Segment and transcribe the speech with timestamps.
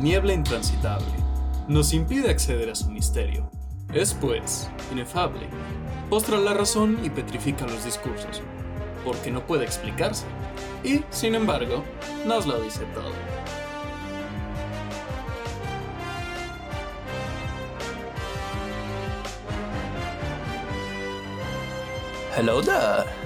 [0.00, 1.12] Niebla intransitable,
[1.68, 3.50] nos impide acceder a su misterio.
[3.92, 5.46] Es, pues, inefable.
[6.08, 8.40] Postra la razón y petrifica los discursos,
[9.04, 10.24] porque no puede explicarse.
[10.82, 11.84] Y, sin embargo,
[12.26, 13.12] nos lo dice todo.
[22.34, 23.19] Hello there.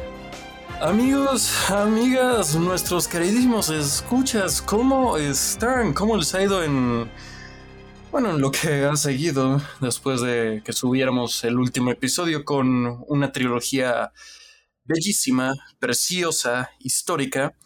[0.84, 5.94] Amigos, amigas, nuestros queridísimos escuchas, ¿cómo están?
[5.94, 7.10] ¿Cómo les ha ido en...
[8.12, 13.32] Bueno, en lo que ha seguido después de que subiéramos el último episodio con una
[13.32, 14.12] trilogía
[14.84, 17.56] bellísima, preciosa, histórica.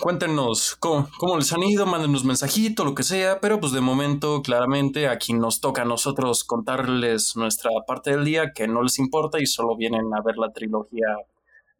[0.00, 5.06] Cuéntenos cómo, les han ido, mándenos mensajito, lo que sea, pero pues de momento, claramente,
[5.06, 9.46] aquí nos toca a nosotros contarles nuestra parte del día que no les importa y
[9.46, 11.06] solo vienen a ver la trilogía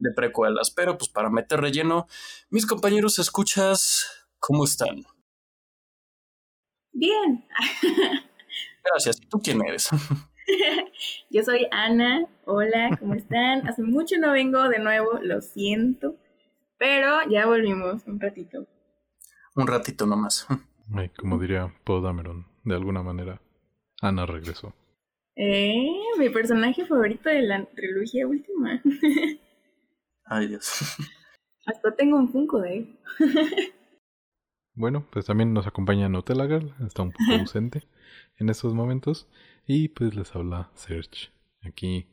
[0.03, 0.70] de precuelas.
[0.70, 2.06] Pero pues para meter relleno,
[2.50, 5.05] mis compañeros escuchas, ¿cómo están?
[6.92, 7.45] Bien.
[8.84, 9.20] Gracias.
[9.23, 9.89] ¿Y tú quién eres?
[11.30, 12.27] Yo soy Ana.
[12.45, 13.67] Hola, ¿cómo están?
[13.67, 16.17] Hace mucho no vengo de nuevo, lo siento.
[16.78, 18.67] Pero ya volvimos un ratito.
[19.55, 20.47] Un ratito nomás.
[21.17, 23.41] como diría Podameron, de alguna manera,
[24.00, 24.75] Ana regresó.
[25.36, 25.86] Eh,
[26.19, 28.83] mi personaje favorito de la trilogía última.
[30.33, 30.80] Ay, Dios.
[31.66, 32.98] Hasta tengo un Funko de él.
[34.74, 36.47] bueno, pues también nos acompaña Nutella
[36.86, 37.86] está un poco ausente
[38.39, 39.28] en estos momentos.
[39.66, 41.30] Y pues les habla Serge.
[41.61, 42.08] Aquí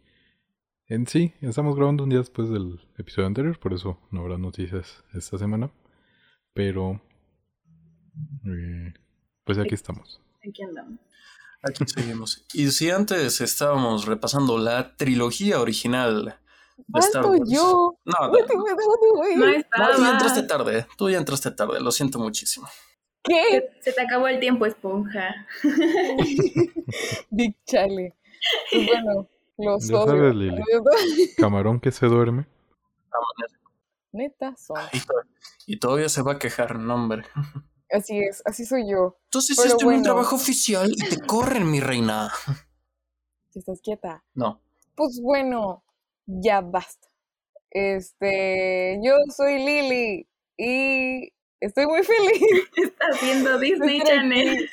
[0.88, 5.04] en sí, estamos grabando un día después del episodio anterior, por eso no habrá noticias
[5.14, 5.72] esta semana.
[6.54, 7.02] Pero,
[8.46, 8.94] eh,
[9.46, 10.20] pues aquí estamos.
[10.46, 11.00] Aquí andamos.
[11.64, 12.46] Aquí seguimos.
[12.54, 16.40] Y si antes estábamos repasando la trilogía original
[16.88, 17.50] de Star Wars.
[17.50, 17.98] yo?
[18.06, 18.46] No, no, no,
[19.96, 20.88] tú ya entraste tarde.
[20.98, 21.80] Tú ya entraste tarde.
[21.80, 22.68] Lo siento muchísimo.
[23.24, 23.70] ¿Qué?
[23.82, 25.36] Se, te acabó el tiempo, esponja.
[27.30, 28.14] Big Charlie.
[28.72, 29.30] Pues bueno.
[29.58, 30.64] Los ya sabes, Lili.
[31.38, 32.48] Camarón que se duerme.
[34.12, 34.78] Neta son.
[35.68, 37.24] Y, todavía se va a quejar, no, hombre.
[37.92, 39.20] Así es, así soy yo.
[39.26, 42.32] Entonces estoy en un trabajo oficial y te corren, mi reina.
[43.50, 44.24] Si estás quieta.
[44.34, 44.62] No.
[44.96, 45.84] Pues bueno,
[46.42, 47.08] ya basta.
[47.72, 52.42] Este, yo soy Lili y Estoy muy feliz.
[52.78, 54.58] Está haciendo Disney Channel.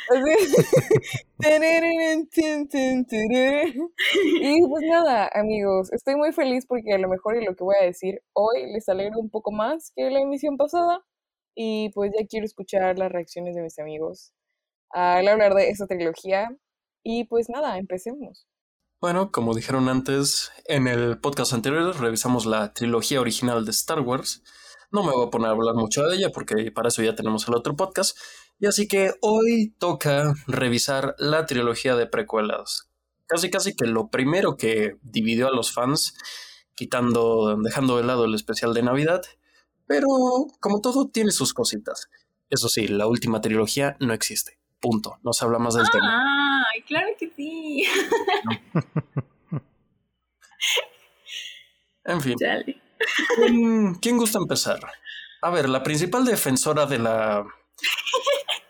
[4.40, 7.74] y pues nada, amigos, estoy muy feliz porque a lo mejor y lo que voy
[7.80, 11.04] a decir hoy les alegra un poco más que la emisión pasada.
[11.56, 14.32] Y pues ya quiero escuchar las reacciones de mis amigos
[14.90, 16.56] al hablar de esta trilogía.
[17.02, 18.46] Y pues nada, empecemos.
[18.98, 24.42] Bueno, como dijeron antes, en el podcast anterior revisamos la trilogía original de Star Wars.
[24.90, 27.46] No me voy a poner a hablar mucho de ella porque para eso ya tenemos
[27.46, 28.16] el otro podcast.
[28.58, 32.88] Y así que hoy toca revisar la trilogía de precuelas.
[33.26, 36.14] Casi casi que lo primero que dividió a los fans,
[36.74, 39.20] quitando, dejando de lado el especial de Navidad.
[39.86, 40.06] Pero
[40.58, 42.08] como todo tiene sus cositas.
[42.48, 44.58] Eso sí, la última trilogía no existe.
[44.80, 45.18] Punto.
[45.22, 46.35] No se habla más del tema.
[46.76, 47.84] ¡Ay, claro que sí!
[52.04, 52.36] en fin.
[54.02, 54.80] ¿Quién, gusta empezar?
[55.40, 57.46] A ver, la principal defensora de la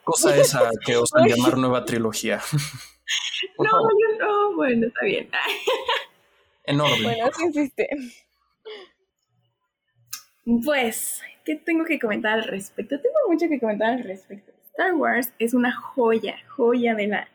[0.04, 2.40] cosa esa que osan llamar nueva trilogía.
[3.58, 4.54] no, yo no.
[4.54, 5.28] Bueno, está bien.
[6.64, 7.02] Enorme.
[7.02, 7.88] Bueno, sí existe.
[10.64, 13.00] Pues, ¿qué tengo que comentar al respecto?
[13.00, 14.52] Tengo mucho que comentar al respecto.
[14.68, 17.28] Star Wars es una joya, joya de la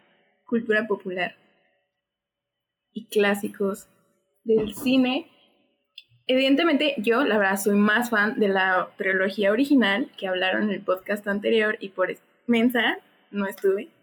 [0.51, 1.37] cultura popular
[2.91, 3.87] y clásicos
[4.43, 5.31] del cine
[6.27, 10.81] Evidentemente, yo, la verdad, soy más fan de la trilogía original que hablaron en el
[10.81, 12.15] podcast anterior y por
[12.47, 12.99] mensa
[13.31, 13.89] no estuve.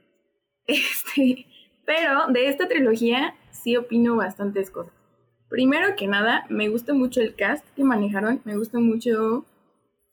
[0.67, 1.47] Este,
[1.87, 4.93] pero de esta trilogía sí opino bastantes cosas.
[5.49, 9.47] Primero que nada, me gusta mucho el cast que manejaron, me gusta mucho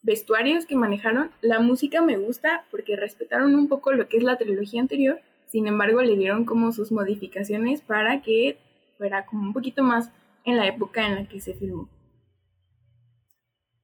[0.01, 4.37] vestuarios que manejaron, la música me gusta porque respetaron un poco lo que es la
[4.37, 5.19] trilogía anterior,
[5.55, 8.57] sin embargo le dieron como sus modificaciones para que
[8.97, 10.11] fuera como un poquito más
[10.43, 11.87] en la época en la que se filmó.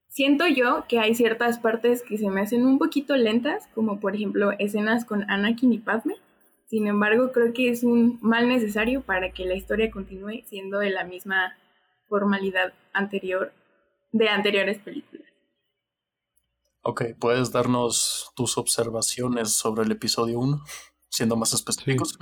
[0.06, 4.14] Siento yo que hay ciertas partes que se me hacen un poquito lentas, como por
[4.14, 6.16] ejemplo escenas con Anakin y Padme.
[6.66, 10.90] Sin embargo, creo que es un mal necesario para que la historia continúe siendo de
[10.90, 11.56] la misma
[12.06, 13.50] formalidad anterior
[14.12, 15.26] de anteriores películas.
[16.82, 20.62] Ok, ¿puedes darnos tus observaciones sobre el episodio 1,
[21.12, 22.18] siendo más específicos?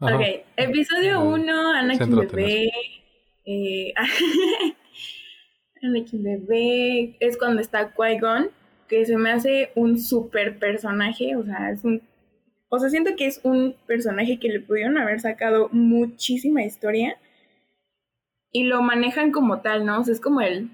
[0.00, 0.20] Ok,
[0.56, 2.70] episodio 1, Anakin bebé.
[3.46, 3.94] Eh,
[5.82, 8.50] Anakin bebé, es cuando está Qui-Gon
[8.88, 12.02] que se me hace un super personaje, o sea, es un...
[12.70, 17.16] O sea, siento que es un personaje que le pudieron haber sacado muchísima historia
[18.50, 20.00] y lo manejan como tal, ¿no?
[20.00, 20.70] O sea, es como el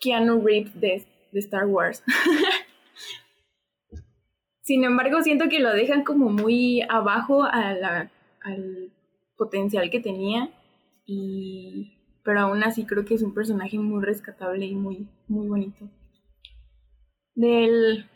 [0.00, 2.02] Keanu Reeves de, de Star Wars.
[4.70, 8.08] Sin embargo, siento que lo dejan como muy abajo a
[8.40, 8.92] al
[9.36, 10.48] potencial que tenía
[11.04, 15.90] y pero aún así creo que es un personaje muy rescatable y muy muy bonito.
[17.34, 18.06] Del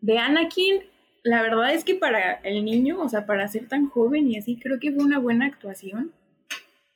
[0.00, 0.80] de Anakin,
[1.24, 4.58] la verdad es que para el niño, o sea, para ser tan joven y así,
[4.58, 6.14] creo que fue una buena actuación.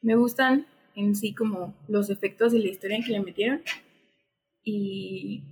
[0.00, 3.60] Me gustan en sí como los efectos de la historia que le metieron.
[4.64, 5.42] Y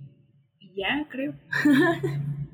[0.75, 1.35] ya, creo.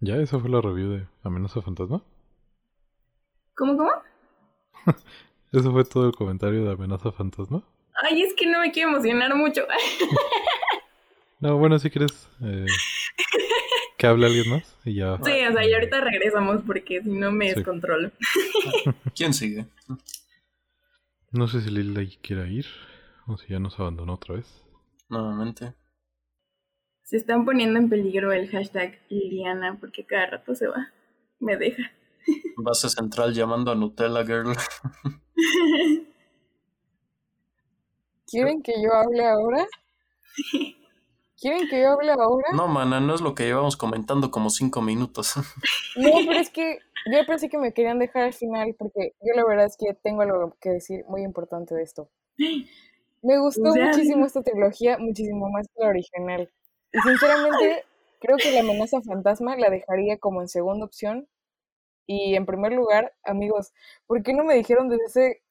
[0.00, 0.16] ¿Ya?
[0.16, 2.02] ¿Esa fue la review de Amenaza Fantasma?
[3.54, 3.90] ¿Cómo, cómo?
[5.52, 7.62] ¿Eso fue todo el comentario de Amenaza Fantasma?
[8.02, 9.62] Ay, es que no me quiero emocionar mucho.
[11.40, 12.64] no, bueno, si quieres eh,
[13.98, 15.18] que hable alguien más y ya.
[15.22, 18.10] Sí, o sea, y ahorita regresamos porque si no me descontrolo.
[19.14, 19.66] ¿Quién sigue?
[21.30, 22.64] No sé si Lila quiera ir
[23.26, 24.64] o si ya nos abandonó otra vez.
[25.10, 25.74] Nuevamente.
[27.10, 30.92] Se están poniendo en peligro el hashtag Liliana porque cada rato se va.
[31.40, 31.82] Me deja.
[32.56, 34.54] Base central llamando a Nutella Girl.
[38.28, 39.66] ¿Quieren que yo hable ahora?
[41.40, 42.46] ¿Quieren que yo hable ahora?
[42.54, 45.34] No, mana, no es lo que llevamos comentando como cinco minutos.
[45.96, 46.78] No, pero es que
[47.12, 50.22] yo pensé que me querían dejar al final porque yo la verdad es que tengo
[50.22, 52.08] algo que decir muy importante de esto.
[53.22, 56.50] Me gustó muchísimo esta trilogía, muchísimo más que la original.
[56.92, 57.84] Y sinceramente,
[58.20, 61.28] creo que la amenaza fantasma la dejaría como en segunda opción.
[62.06, 63.72] Y en primer lugar, amigos,
[64.06, 65.42] ¿por qué no me dijeron desde hace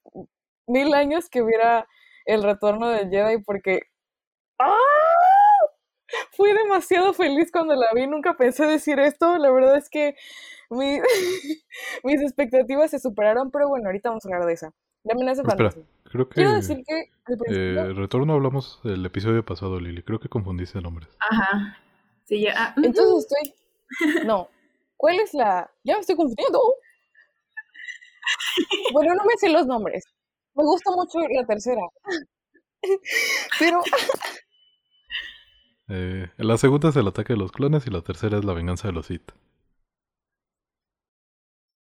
[0.67, 1.87] mil años que hubiera
[2.25, 3.41] el retorno del Jedi?
[3.43, 3.81] Porque
[4.59, 4.75] ¡ah!
[6.31, 8.07] fui demasiado feliz cuando la vi.
[8.07, 9.37] Nunca pensé decir esto.
[9.37, 10.15] La verdad es que
[10.69, 14.73] mis expectativas se superaron, pero bueno, ahorita vamos a hablar de esa.
[15.03, 15.83] Fantasma.
[16.03, 16.35] Creo que.
[16.35, 17.11] Quiero decir que.
[17.47, 20.03] Eh, retorno hablamos del episodio pasado, Lili.
[20.03, 21.09] Creo que confundiste nombres.
[21.19, 21.77] Ajá.
[22.25, 22.53] Sí, ya.
[22.55, 24.25] Ah, Entonces estoy.
[24.25, 24.49] No.
[24.97, 25.69] ¿Cuál es la.?
[25.83, 26.59] Ya me estoy confundiendo.
[28.93, 30.03] Bueno, no me sé los nombres.
[30.55, 31.81] Me gusta mucho la tercera.
[33.59, 33.81] Pero.
[35.87, 38.87] Eh, la segunda es el ataque de los clones y la tercera es la venganza
[38.87, 39.31] de los Sith.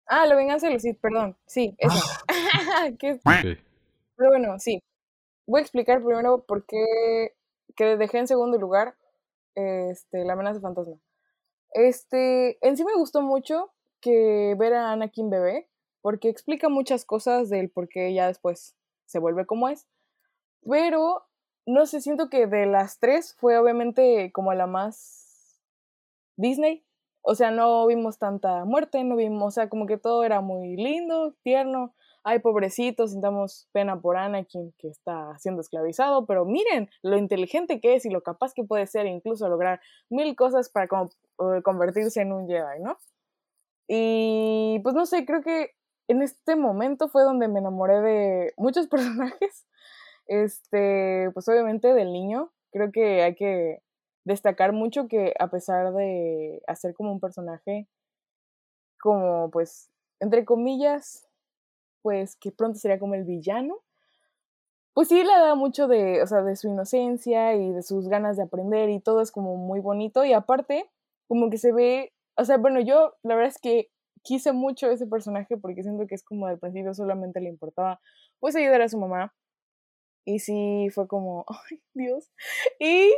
[0.06, 1.36] Ah, la venganza de los Sith, perdón.
[1.46, 1.94] Sí, eso.
[2.98, 3.20] ¿Qué?
[3.24, 4.82] Pero bueno, sí.
[5.46, 7.34] Voy a explicar primero por qué
[7.76, 8.96] que dejé en segundo lugar
[9.54, 10.96] este, la amenaza fantasma.
[11.72, 15.68] Este, en sí me gustó mucho que ver a Anakin bebé,
[16.02, 18.76] porque explica muchas cosas del por qué ya después
[19.06, 19.86] se vuelve como es.
[20.68, 21.26] Pero,
[21.66, 25.60] no sé, siento que de las tres fue obviamente como la más
[26.36, 26.84] Disney.
[27.26, 30.76] O sea, no vimos tanta muerte, no vimos, o sea, como que todo era muy
[30.76, 31.94] lindo, tierno
[32.24, 37.94] ay, pobrecito, sintamos pena por Anakin que está siendo esclavizado, pero miren lo inteligente que
[37.94, 42.32] es y lo capaz que puede ser, incluso lograr mil cosas para eh, convertirse en
[42.32, 42.98] un Jedi, ¿no?
[43.86, 45.72] Y pues no sé, creo que
[46.08, 49.66] en este momento fue donde me enamoré de muchos personajes.
[50.26, 52.50] Este, pues obviamente del niño.
[52.72, 53.82] Creo que hay que
[54.24, 57.88] destacar mucho que a pesar de hacer como un personaje
[58.98, 59.90] como pues
[60.20, 61.28] entre comillas
[62.04, 63.78] pues que pronto sería como el villano,
[64.92, 68.36] pues sí le da mucho de, o sea, de su inocencia y de sus ganas
[68.36, 70.88] de aprender y todo es como muy bonito y aparte
[71.26, 73.90] como que se ve, o sea, bueno, yo la verdad es que
[74.22, 78.00] quise mucho ese personaje porque siento que es como al principio solamente le importaba
[78.38, 79.34] pues ayudar a su mamá
[80.26, 82.30] y sí fue como, ay Dios,
[82.78, 83.14] y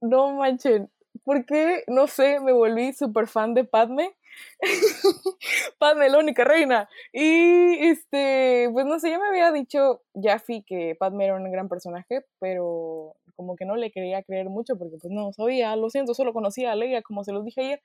[0.00, 0.90] no manchen,
[1.24, 4.14] porque, no sé, me volví súper fan de Padme.
[5.78, 6.88] Padme, la única reina.
[7.12, 11.68] Y, este, pues no sé, ya me había dicho Jaffe que Padme era un gran
[11.68, 16.14] personaje, pero como que no le quería creer mucho porque pues no sabía, lo siento,
[16.14, 17.82] solo conocía a Leia, como se los dije ayer.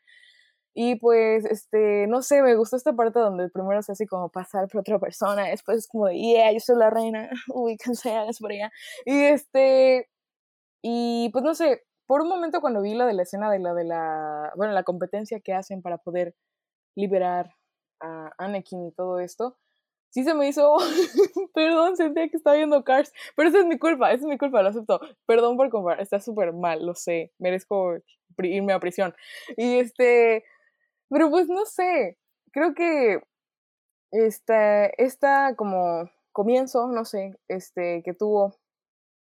[0.76, 4.68] Y pues, este, no sé, me gustó esta parte donde primero es así como pasar
[4.70, 7.78] por otra persona, después es como de, yeah, yo soy la reina, uy,
[8.30, 8.72] es por allá.
[9.06, 10.10] Y este,
[10.84, 13.74] y pues no sé, por un momento cuando vi la de la escena de la
[13.74, 16.36] de la, bueno, la competencia que hacen para poder
[16.96, 17.56] liberar
[18.02, 19.58] a Anakin y todo esto,
[20.10, 20.78] sí se me hizo,
[21.56, 24.62] perdón, sentía que estaba viendo Cars, pero esa es mi culpa, esa es mi culpa,
[24.62, 27.98] lo acepto, perdón por comprar, está súper mal, lo sé, merezco
[28.38, 29.16] irme a prisión.
[29.58, 30.44] Y este,
[31.10, 32.18] pero pues no sé,
[32.52, 33.22] creo que
[34.12, 38.56] esta, esta como comienzo, no sé, este, que tuvo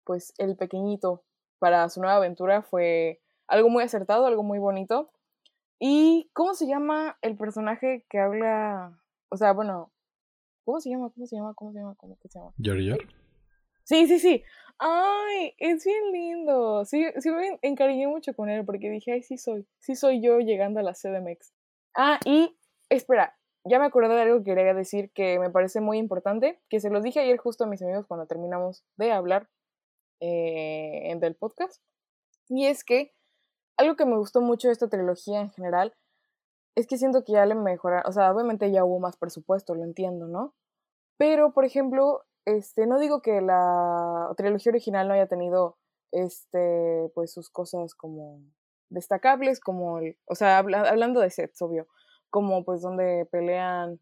[0.06, 1.24] pues el pequeñito
[1.60, 5.12] para su nueva aventura fue algo muy acertado, algo muy bonito.
[5.80, 9.00] ¿Y cómo se llama el personaje que habla?
[9.30, 9.92] O sea, bueno,
[10.66, 11.12] ¿cómo se llama?
[11.14, 11.54] ¿Cómo se llama?
[11.54, 11.96] ¿Cómo se llama?
[11.96, 12.54] ¿Cómo se llama?
[12.58, 13.00] ¿Yar Yar?
[13.84, 14.44] Sí, sí, sí.
[14.80, 16.86] Ay, es bien lindo.
[16.86, 19.68] Sí, sí me encariñé mucho con él porque dije, ay, sí soy.
[19.80, 21.54] Sí soy yo llegando a la CDMX.
[21.96, 22.56] Ah, y
[22.90, 26.80] espera, ya me acordé de algo que quería decir que me parece muy importante, que
[26.80, 29.50] se los dije ayer justo a mis amigos cuando terminamos de hablar
[30.20, 31.82] eh, del podcast.
[32.50, 33.14] Y es que
[33.78, 35.96] algo que me gustó mucho de esta trilogía en general
[36.76, 39.84] es que siento que ya le mejoraron, o sea, obviamente ya hubo más presupuesto, lo
[39.84, 40.54] entiendo, ¿no?
[41.18, 45.78] Pero, por ejemplo, este, no digo que la trilogía original no haya tenido,
[46.12, 48.42] este, pues sus cosas como
[48.90, 51.88] destacables, como, el, o sea, hablando de sets, obvio,
[52.30, 54.00] como pues donde pelean,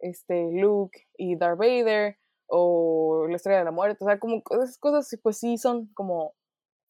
[0.00, 4.78] este, Luke y Darth Vader, o la historia de la muerte, o sea, como esas
[4.78, 6.34] cosas pues sí son como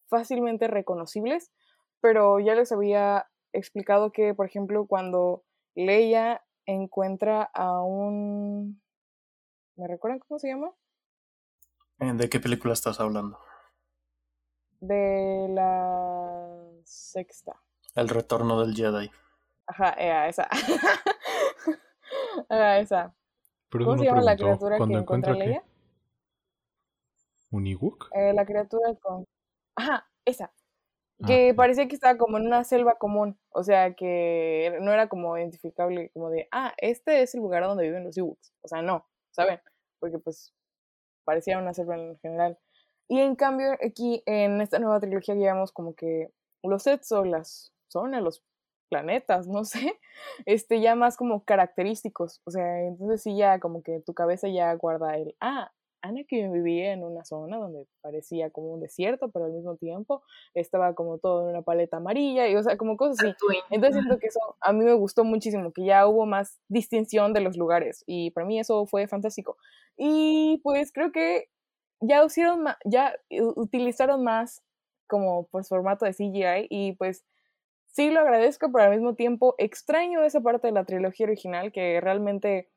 [0.08, 1.52] fácilmente reconocibles,
[2.00, 5.44] pero ya les había explicado que, por ejemplo, cuando
[5.75, 8.82] Leia encuentra a un...
[9.76, 10.72] ¿Me recuerdan cómo se llama?
[12.00, 13.38] Eh, ¿De qué película estás hablando?
[14.80, 17.60] De la sexta.
[17.94, 19.10] El retorno del Jedi.
[19.66, 20.48] Ajá, era esa.
[23.85, 25.64] ¿Cómo se llama la criatura que encuentra Leia?
[27.50, 29.25] ¿Un eh, la criatura con...
[29.76, 30.52] Ajá, esa.
[31.23, 33.38] Ah, que parecía que estaba como en una selva común.
[33.50, 37.85] O sea, que no era como identificable, como de, ah, este es el lugar donde
[37.85, 38.52] viven los Ewoks.
[38.62, 39.61] O sea, no, ¿saben?
[39.99, 40.52] Porque pues
[41.25, 42.59] parecía una selva en general.
[43.09, 46.30] Y en cambio, aquí en esta nueva trilogía llevamos como que
[46.62, 48.42] los sets o las zonas, los
[48.88, 49.99] planetas, no sé,
[50.47, 52.40] este, ya más como característicos.
[52.45, 56.93] O sea, entonces sí ya como que tu cabeza ya guarda el, ah, Anakin vivía
[56.93, 60.23] en una zona donde parecía como un desierto, pero al mismo tiempo
[60.55, 63.35] estaba como todo en una paleta amarilla y, o sea, como cosas así.
[63.71, 67.40] Entonces siento que eso a mí me gustó muchísimo, que ya hubo más distinción de
[67.40, 69.57] los lugares y para mí eso fue fantástico.
[69.97, 71.49] Y pues creo que
[72.00, 73.14] ya usaron ya
[73.57, 74.62] utilizaron más
[75.07, 77.25] como pues formato de CGI y pues
[77.97, 81.99] sí lo agradezco, pero al mismo tiempo extraño esa parte de la trilogía original que
[81.99, 82.69] realmente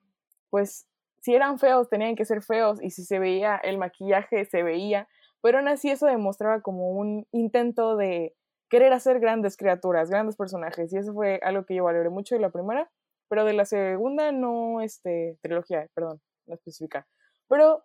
[0.49, 0.87] pues
[1.19, 5.09] si eran feos tenían que ser feos y si se veía el maquillaje se veía,
[5.41, 8.33] pero aún así eso demostraba como un intento de
[8.69, 12.41] querer hacer grandes criaturas, grandes personajes y eso fue algo que yo valoré mucho de
[12.41, 12.89] la primera,
[13.27, 17.05] pero de la segunda no, este, trilogía, perdón, no especifica,
[17.49, 17.83] pero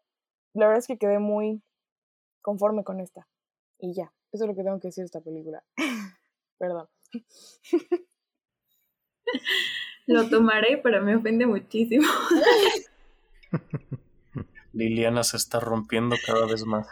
[0.53, 1.65] la verdad es que quedé muy
[2.43, 3.27] conforme con esta
[3.81, 5.65] y ya, eso es lo que tengo que decir de esta película,
[6.59, 6.87] perdón.
[10.07, 12.07] Lo tomaré, pero me ofende muchísimo.
[14.73, 16.87] Liliana se está rompiendo cada vez más.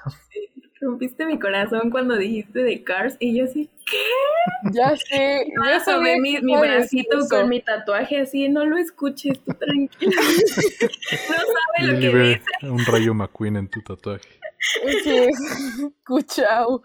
[0.81, 4.73] rompiste mi corazón cuando dijiste de Cars y yo así, ¿qué?
[4.73, 9.53] Ya sé, ya sabía mi, mi bracito con mi tatuaje así, no lo escuches, tú
[9.55, 10.13] tranquilo.
[10.23, 12.43] no sabe lo que dice.
[12.63, 14.29] Un rayo McQueen en tu tatuaje.
[15.03, 15.29] Sí,
[15.99, 16.83] escuchao.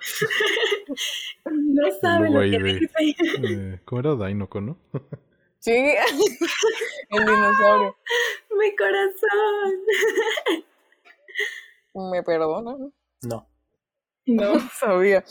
[1.45, 2.89] No sabe lo que dice.
[3.43, 4.77] Eh, ¿Cómo era Dinoco, no?
[5.59, 5.71] Sí,
[7.09, 7.97] el dinosaurio.
[8.57, 9.73] Mi corazón.
[12.11, 12.93] ¿Me perdonan?
[13.23, 13.49] No.
[14.29, 15.23] No sabía.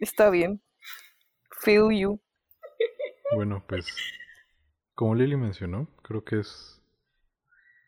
[0.00, 0.60] Está bien.
[1.60, 2.20] Feel you.
[3.32, 3.86] Bueno, pues,
[4.96, 6.82] como Lily mencionó, creo que es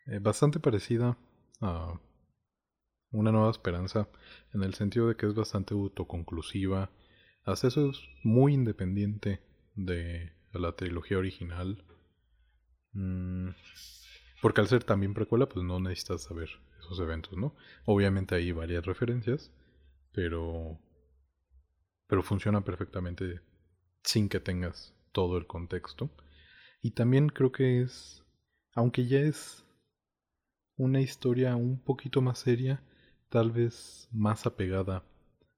[0.06, 1.18] eh, bastante parecida
[1.60, 1.98] a
[3.10, 4.08] Una Nueva Esperanza,
[4.52, 6.90] en el sentido de que es bastante autoconclusiva.
[7.44, 9.40] Hace eso es muy independiente
[9.74, 11.84] de la trilogía original.
[12.92, 13.50] Mm,
[14.42, 16.48] porque al ser también precuela, pues no necesitas saber
[16.78, 17.54] esos eventos, ¿no?
[17.84, 19.50] Obviamente hay varias referencias,
[20.12, 20.78] pero
[22.08, 23.40] pero funciona perfectamente
[24.02, 26.10] sin que tengas todo el contexto.
[26.80, 28.24] Y también creo que es,
[28.74, 29.64] aunque ya es
[30.76, 32.82] una historia un poquito más seria,
[33.28, 35.04] tal vez más apegada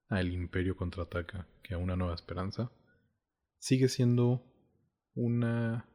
[0.08, 2.72] a El Imperio contraataca que a Una Nueva Esperanza,
[3.58, 4.42] sigue siendo
[5.14, 5.88] una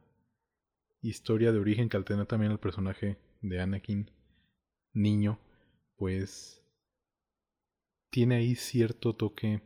[1.02, 4.10] historia de origen que altera también al personaje de Anakin,
[4.92, 5.38] niño,
[5.96, 6.62] pues
[8.10, 9.62] tiene ahí cierto toque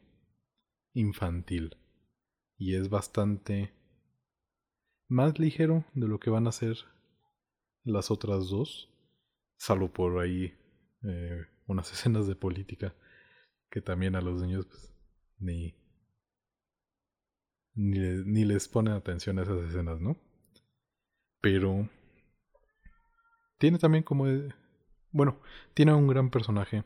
[0.92, 1.76] infantil
[2.58, 3.72] y es bastante
[5.08, 6.76] más ligero de lo que van a ser
[7.84, 8.90] las otras dos,
[9.56, 10.54] salvo por ahí
[11.02, 12.94] eh, unas escenas de política
[13.70, 14.92] que también a los niños pues,
[15.38, 15.74] ni,
[17.74, 20.16] ni, les ponen atención a esas escenas, ¿no?
[21.40, 21.88] Pero
[23.58, 24.26] tiene también como...
[25.12, 25.40] Bueno,
[25.74, 26.84] tiene un gran personaje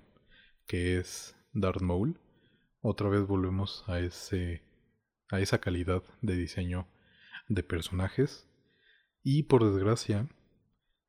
[0.67, 2.21] que es Darth Maul.
[2.81, 4.63] Otra vez volvemos a ese
[5.31, 6.87] a esa calidad de diseño
[7.49, 8.47] de personajes
[9.23, 10.29] y por desgracia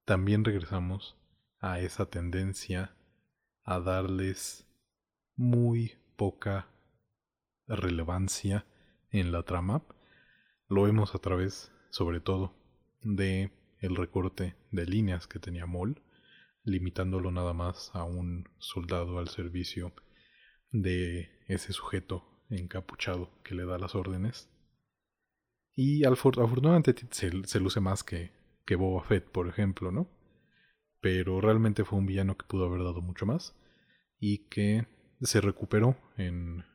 [0.06, 1.18] también regresamos
[1.60, 2.95] a esa tendencia
[3.66, 4.66] a darles
[5.36, 6.68] muy poca
[7.68, 8.66] relevancia
[9.10, 9.84] en la trama.
[10.70, 12.56] Lo vemos a través, sobre todo,
[13.02, 16.02] de el recorte de líneas que tenía Moll,
[16.64, 19.94] limitándolo nada más a un soldado al servicio
[20.72, 24.50] de ese sujeto encapuchado que le da las órdenes.
[25.76, 28.32] Y afortunadamente se, luce más que,
[28.66, 30.08] que Boba Fett, por ejemplo, ¿no?
[31.06, 33.56] Pero realmente fue un villano que pudo haber dado mucho más
[34.20, 34.88] y que
[35.22, 36.66] se recuperó en,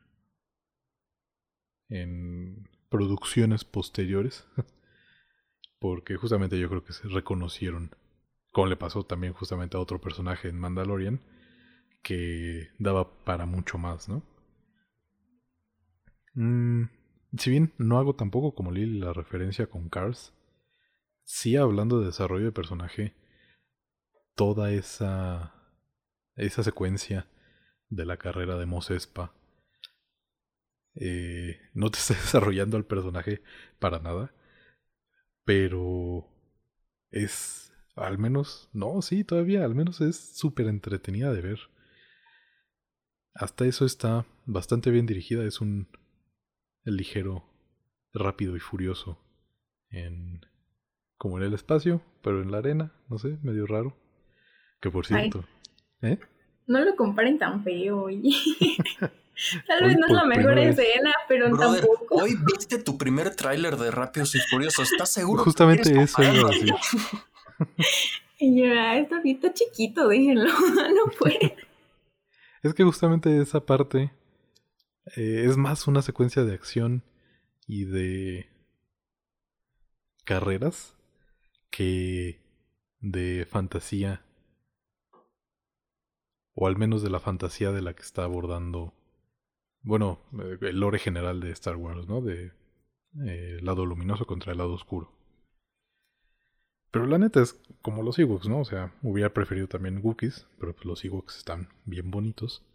[1.89, 4.47] en producciones posteriores.
[5.81, 7.93] Porque justamente yo creo que se reconocieron,
[8.53, 11.19] como le pasó también justamente a otro personaje en Mandalorian,
[12.01, 14.23] que daba para mucho más, ¿no?
[16.35, 16.83] Mm,
[17.37, 20.33] si bien no hago tampoco como Lily la referencia con Cars,
[21.25, 23.13] sí hablando de desarrollo de personaje,
[24.35, 25.53] toda esa,
[26.35, 27.27] esa secuencia
[27.89, 29.33] de la carrera de Mos Espa
[30.95, 33.41] eh, no te está desarrollando al personaje
[33.79, 34.33] para nada,
[35.45, 36.27] pero
[37.09, 41.59] es, al menos, no, sí, todavía, al menos es súper entretenida de ver.
[43.33, 45.89] Hasta eso está bastante bien dirigida, es un
[46.83, 47.45] ligero,
[48.13, 49.23] rápido y furioso
[49.89, 50.41] en
[51.17, 53.95] como en el espacio, pero en la arena, no sé, medio raro.
[54.81, 55.45] Que por cierto,
[56.01, 56.19] ¿eh?
[56.67, 58.31] No lo comparen tan feo, oye.
[59.67, 62.15] Tal vez no es la mejor escena, pero tampoco.
[62.15, 64.91] Hoy viste tu primer tráiler de Rápidos y Furiosos.
[64.91, 65.43] ¿Estás seguro?
[65.43, 66.73] Justamente eso iba a decir.
[68.39, 70.45] y yo, ah, está, está chiquito, déjenlo.
[70.95, 71.55] no puede.
[72.63, 74.11] Es que justamente esa parte
[75.15, 77.03] eh, es más una secuencia de acción
[77.65, 78.51] y de
[80.25, 80.95] carreras
[81.71, 82.39] que
[82.99, 84.23] de fantasía.
[86.53, 88.93] O al menos de la fantasía de la que está abordando
[89.83, 92.21] bueno, eh, el lore general de Star Wars, ¿no?
[92.21, 92.51] De
[93.25, 95.11] eh, lado luminoso contra el lado oscuro.
[96.91, 98.59] Pero la neta es como los Ewoks, ¿no?
[98.59, 102.65] O sea, hubiera preferido también Wookiees, pero pues los Ewoks están bien bonitos.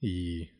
[0.00, 0.50] Y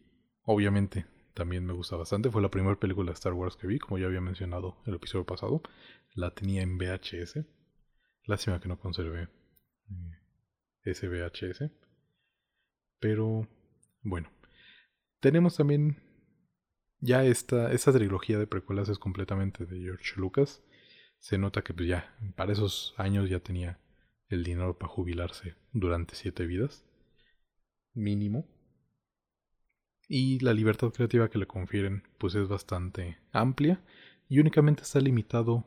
[0.44, 2.30] obviamente también me gusta bastante.
[2.30, 5.26] Fue la primera película de Star Wars que vi, como ya había mencionado el episodio
[5.26, 5.62] pasado.
[6.14, 7.44] La tenía en VHS.
[8.24, 10.18] Lástima que no conservé eh,
[10.84, 11.70] ese VHS.
[13.00, 13.48] Pero
[14.02, 14.30] bueno,
[15.20, 15.96] tenemos también
[17.00, 20.62] ya esta, esta trilogía de precuelas es completamente de George Lucas.
[21.18, 23.80] Se nota que pues ya para esos años ya tenía
[24.28, 26.84] el dinero para jubilarse durante siete vidas.
[27.94, 28.46] Mínimo.
[30.08, 33.82] Y la libertad creativa que le confieren pues es bastante amplia
[34.28, 35.64] y únicamente está limitado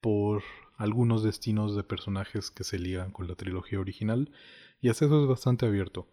[0.00, 0.42] por
[0.76, 4.30] algunos destinos de personajes que se ligan con la trilogía original
[4.80, 6.08] y hasta eso es bastante abierto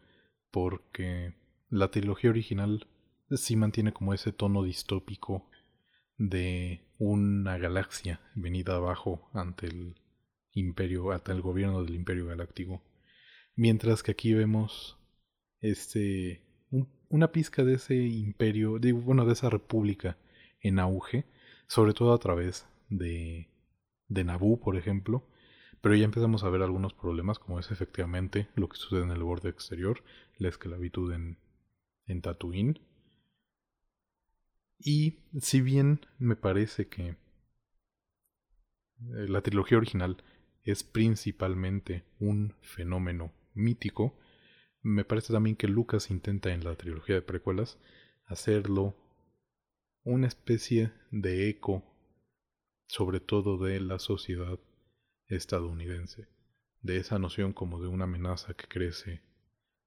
[0.54, 1.34] porque
[1.72, 2.86] la trilogía original
[3.32, 5.50] sí mantiene como ese tono distópico
[6.20, 9.96] de una galaxia venida abajo ante el
[10.52, 12.84] imperio, ante el gobierno del imperio galáctico.
[13.56, 15.00] Mientras que aquí vemos
[15.60, 16.44] este
[17.10, 20.18] una pizca de ese imperio, de, bueno, de esa república
[20.62, 21.26] en auge,
[21.66, 23.50] sobre todo a través de,
[24.08, 25.24] de Naboo, por ejemplo,
[25.84, 29.22] pero ya empezamos a ver algunos problemas, como es efectivamente lo que sucede en el
[29.22, 30.02] borde exterior,
[30.38, 31.38] la esclavitud en,
[32.06, 32.80] en Tatooine.
[34.80, 37.18] Y si bien me parece que eh,
[39.28, 40.24] la trilogía original
[40.64, 44.18] es principalmente un fenómeno mítico,
[44.84, 47.78] me parece también que Lucas intenta en la trilogía de precuelas
[48.28, 48.96] hacerlo
[50.06, 51.84] una especie de eco,
[52.88, 54.58] sobre todo de la sociedad
[55.36, 56.28] estadounidense,
[56.82, 59.22] de esa noción como de una amenaza que crece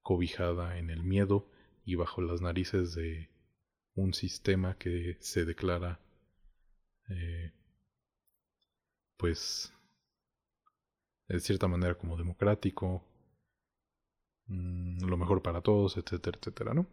[0.02, 1.50] cobijada en el miedo
[1.85, 3.30] y bajo las narices de
[3.94, 6.00] un sistema que se declara
[7.09, 7.52] eh,
[9.16, 9.72] pues
[11.28, 13.04] de cierta manera como democrático,
[14.46, 16.87] mm, lo mejor para todos, etcétera, etcétera, ¿no?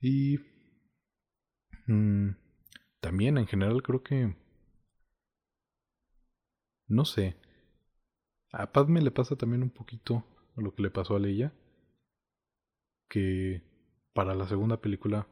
[0.00, 0.38] Y
[1.86, 2.30] mm,
[3.00, 4.34] también en general creo que,
[6.88, 7.36] no sé,
[8.52, 10.24] a Padme le pasa también un poquito
[10.56, 11.52] lo que le pasó a Leia,
[13.08, 13.62] que
[14.14, 15.26] para la segunda película,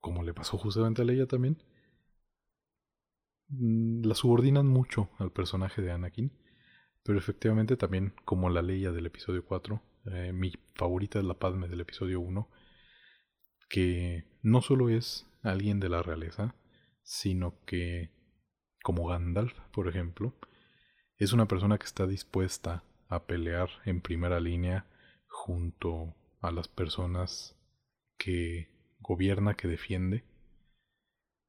[0.00, 1.62] como le pasó justamente a Leia también,
[3.48, 6.32] mm, la subordinan mucho al personaje de Anakin,
[7.02, 11.68] pero efectivamente también como la Leia del episodio 4, Eh, mi favorita es la Padme
[11.68, 12.48] del episodio 1,
[13.68, 16.54] que no solo es alguien de la realeza,
[17.02, 18.10] sino que,
[18.88, 20.32] como Gandalf, por ejemplo,
[21.18, 24.86] es una persona que está dispuesta a pelear en primera línea
[25.26, 27.54] junto a las personas
[28.16, 28.70] que
[29.00, 30.24] gobierna, que defiende.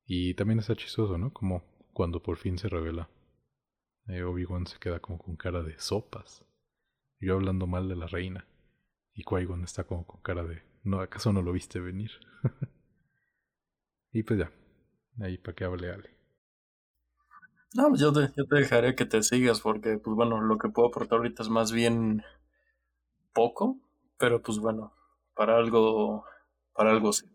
[0.06, 1.32] Y también está chistoso, ¿no?
[1.32, 3.10] Como cuando por fin se revela.
[4.10, 6.44] Eh, Obi-Wan se queda como con cara de sopas.
[7.22, 8.50] Yo hablando mal de la reina.
[9.14, 12.12] Y Qui-Gon está como con cara de, no, ¿acaso no lo viste venir?
[14.12, 14.52] y pues ya,
[15.22, 16.19] ahí para que hable Ale.
[17.76, 20.88] No, yo te, yo te dejaré que te sigas porque, pues bueno, lo que puedo
[20.88, 22.24] aportar ahorita es más bien
[23.34, 23.80] poco,
[24.18, 24.94] pero pues bueno,
[25.36, 26.26] para algo,
[26.74, 27.28] para algo sí.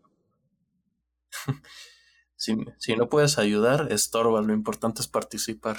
[2.35, 5.77] si, si no puedes ayudar, estorba, lo importante es participar.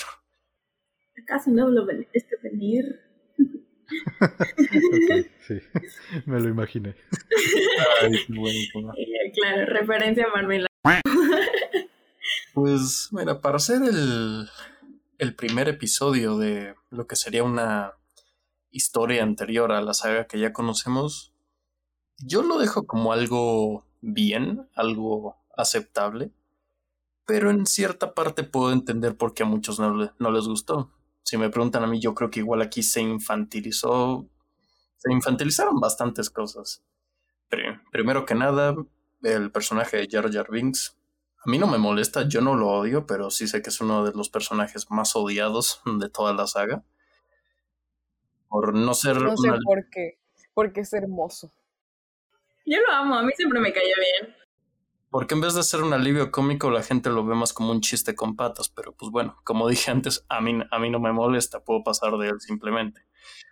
[1.22, 3.00] ¿Acaso no lo este venir?
[5.46, 5.60] sí,
[6.24, 6.94] me lo imaginé.
[8.96, 10.66] Eh, claro, referencia a Marvel.
[12.56, 14.48] Pues, mira, para hacer el,
[15.18, 17.92] el primer episodio de lo que sería una
[18.70, 21.34] historia anterior a la saga que ya conocemos,
[22.16, 26.32] yo lo dejo como algo bien, algo aceptable,
[27.26, 30.90] pero en cierta parte puedo entender por qué a muchos no, no les gustó
[31.26, 34.28] si me preguntan a mí, yo creo que igual aquí se infantilizó,
[34.96, 36.84] se infantilizaron bastantes cosas.
[37.90, 38.76] primero que nada,
[39.22, 40.95] el personaje de Jar Jar Binks,
[41.46, 44.04] a mí no me molesta, yo no lo odio, pero sí sé que es uno
[44.04, 46.82] de los personajes más odiados de toda la saga.
[48.48, 49.20] Por no ser...
[49.22, 50.18] No sé por qué,
[50.54, 51.52] porque es hermoso.
[52.64, 54.34] Yo lo amo, a mí siempre me cayó bien.
[55.08, 57.80] Porque en vez de ser un alivio cómico, la gente lo ve más como un
[57.80, 58.68] chiste con patas.
[58.68, 62.16] Pero pues bueno, como dije antes, a mí, a mí no me molesta, puedo pasar
[62.18, 63.02] de él simplemente.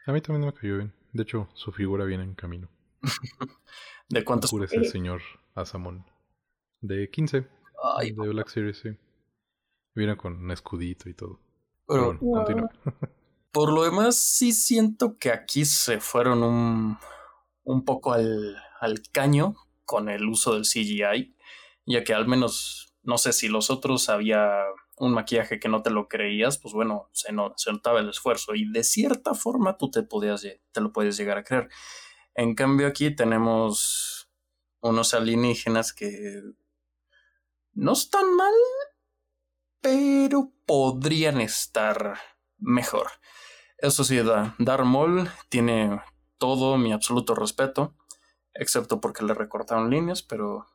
[0.07, 0.93] A mí también me cayó bien.
[1.13, 2.69] De hecho, su figura viene en camino.
[4.09, 4.53] ¿De cuántos?
[4.53, 5.23] es el señor
[5.55, 6.05] Asamón.
[6.81, 7.47] De 15.
[7.83, 8.91] Ay, de Black Series, sí.
[9.95, 11.41] Viene con un escudito y todo.
[11.87, 12.69] Pero, bueno,
[13.53, 16.99] Por lo demás, sí siento que aquí se fueron un,
[17.63, 21.35] un poco al, al caño con el uso del CGI
[21.87, 24.51] ya que al menos no sé si los otros había
[24.97, 28.85] un maquillaje que no te lo creías, pues bueno, se, notaba el esfuerzo y de
[28.85, 31.69] cierta forma tú te, podías, te lo puedes llegar a creer.
[32.35, 34.31] En cambio aquí tenemos
[34.81, 36.41] unos alienígenas que
[37.75, 38.53] no están mal,
[39.81, 42.19] pero podrían estar
[42.59, 43.09] mejor.
[43.79, 44.19] Eso sí,
[44.59, 46.01] Darth Maul tiene
[46.39, 47.95] todo mi absoluto respeto,
[48.55, 50.67] excepto porque le recortaron líneas, pero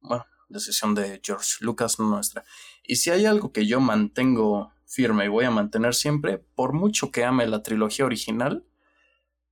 [0.00, 2.44] bueno, decisión de George Lucas, no nuestra.
[2.82, 7.10] Y si hay algo que yo mantengo firme y voy a mantener siempre, por mucho
[7.10, 8.66] que ame la trilogía original,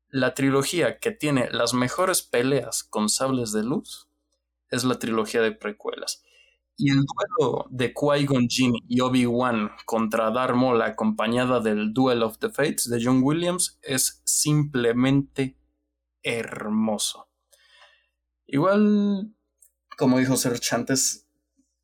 [0.09, 4.09] la trilogía que tiene las mejores peleas con sables de luz
[4.69, 6.23] es la trilogía de precuelas.
[6.83, 12.39] Y el duelo de Qui-Gon Jinn y Obi-Wan contra Darth Maul acompañada del Duel of
[12.39, 15.57] the Fates de John Williams es simplemente
[16.25, 17.29] hermoso.
[18.49, 19.33] Igual
[19.97, 21.29] como dijo Serge antes,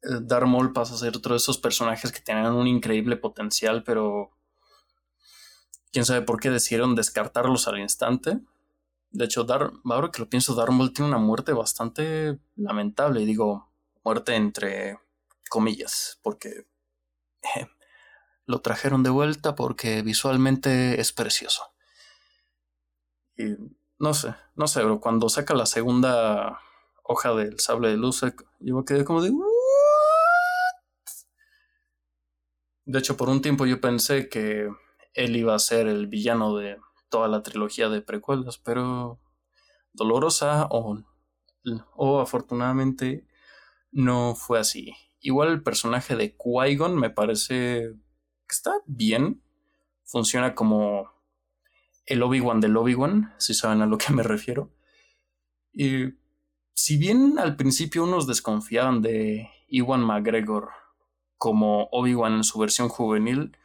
[0.02, 3.84] eh, Darth Maul pasa a ser otro de esos personajes que tenían un increíble potencial,
[3.84, 4.32] pero
[5.92, 8.40] quién sabe por qué decidieron descartarlos al instante.
[9.12, 13.26] De hecho, Dar, ahora que lo pienso, Darth Maul tiene una muerte bastante lamentable, y
[13.26, 13.67] digo
[14.04, 14.98] muerte entre
[15.48, 16.66] comillas, porque
[17.56, 17.66] eh,
[18.46, 21.62] lo trajeron de vuelta porque visualmente es precioso.
[23.36, 23.56] Y
[23.98, 26.60] no sé, no sé, pero cuando saca la segunda
[27.02, 28.22] hoja del sable de luz,
[28.60, 29.32] yo quedé como de...
[32.86, 34.70] De hecho, por un tiempo yo pensé que
[35.12, 36.78] él iba a ser el villano de
[37.10, 39.20] toda la trilogía de precuelas, pero
[39.92, 41.02] dolorosa o,
[41.96, 43.27] o afortunadamente
[43.90, 44.94] no fue así.
[45.20, 47.94] Igual el personaje de Qui-Gon me parece
[48.46, 49.42] que está bien.
[50.04, 51.10] Funciona como
[52.06, 54.72] el Obi-Wan del Obi-Wan, si saben a lo que me refiero.
[55.72, 56.14] Y
[56.74, 60.70] si bien al principio unos desconfiaban de Iwan McGregor
[61.36, 63.56] como Obi-Wan en su versión juvenil,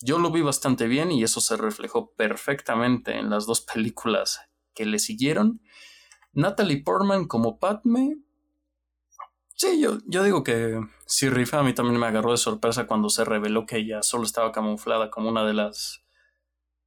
[0.00, 4.40] yo lo vi bastante bien y eso se reflejó perfectamente en las dos películas
[4.74, 5.62] que le siguieron.
[6.32, 8.18] Natalie Portman como Padme.
[9.56, 13.08] Sí, yo, yo digo que si rifa a mí también me agarró de sorpresa cuando
[13.08, 16.04] se reveló que ella solo estaba camuflada como una de las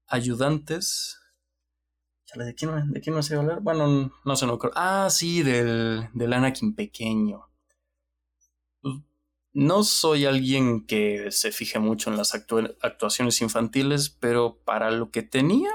[0.08, 1.20] ayudantes
[2.36, 3.62] ¿de quién, ¿de quién a hablar?
[3.62, 4.72] Bueno, no sé, no creo.
[4.76, 7.50] Ah, sí, del, del Anakin pequeño.
[9.52, 15.24] No soy alguien que se fije mucho en las actuaciones infantiles, pero para lo que
[15.24, 15.72] tenía,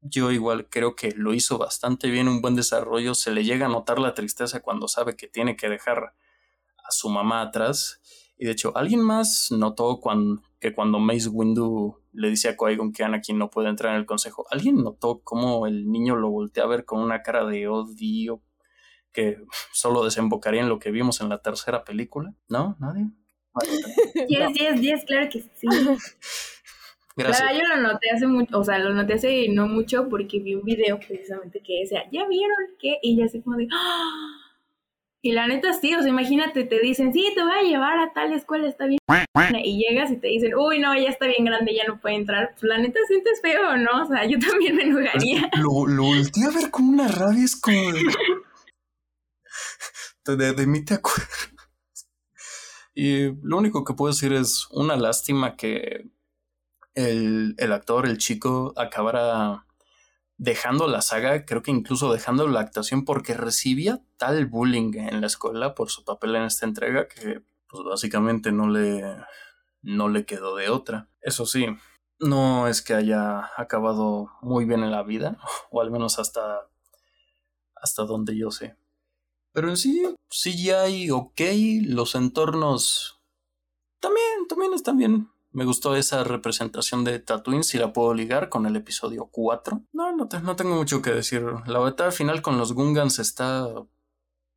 [0.00, 3.14] yo igual creo que lo hizo bastante bien, un buen desarrollo.
[3.14, 6.14] Se le llega a notar la tristeza cuando sabe que tiene que dejar
[6.84, 8.00] a su mamá atrás.
[8.36, 12.92] Y de hecho, alguien más notó cuando, que cuando Mace Windu le dice a Qui-Gon
[12.92, 16.64] que Anakin no puede entrar en el consejo, ¿alguien notó cómo el niño lo voltea
[16.64, 18.42] a ver con una cara de odio
[19.12, 19.38] que
[19.72, 22.34] solo desembocaría en lo que vimos en la tercera película?
[22.48, 22.76] ¿No?
[22.78, 23.08] ¿Nadie?
[24.28, 25.66] Yes, yes, yes, claro que sí.
[27.18, 27.52] Gracias.
[27.52, 30.62] yo lo noté hace mucho, o sea, lo noté hace no mucho porque vi un
[30.62, 32.98] video precisamente que decía, ¿ya vieron qué?
[33.02, 34.44] Y ya se como de, ¡Ah!
[35.20, 38.12] Y la neta sí, o sea, imagínate, te dicen, sí, te voy a llevar a
[38.12, 39.00] tal escuela, está bien.
[39.64, 42.52] Y llegas y te dicen, uy, no, ya está bien grande, ya no puede entrar.
[42.52, 44.02] Pues la neta sientes feo, ¿no?
[44.02, 45.50] O sea, yo también me enojaría.
[45.56, 47.80] Lo, lo volteé a ver con una rabia, es como...
[50.24, 51.52] de, de mí te acuerdas.
[52.94, 56.10] Y lo único que puedo decir es una lástima que
[56.98, 59.64] el, el actor, el chico, acabara
[60.36, 65.26] dejando la saga, creo que incluso dejando la actuación porque recibía tal bullying en la
[65.26, 69.04] escuela por su papel en esta entrega que pues básicamente no le
[69.82, 71.08] no le quedó de otra.
[71.20, 71.66] Eso sí,
[72.18, 75.38] no es que haya acabado muy bien en la vida,
[75.70, 76.68] o al menos hasta
[77.76, 78.76] hasta donde yo sé.
[79.52, 81.40] Pero en sí, sí hay ok,
[81.84, 83.20] los entornos
[84.00, 85.30] también, también están bien.
[85.50, 89.82] Me gustó esa representación de Tatooine, si la puedo ligar con el episodio 4.
[89.92, 91.42] No, no, no tengo mucho que decir.
[91.66, 93.66] La batalla final con los Gungans está...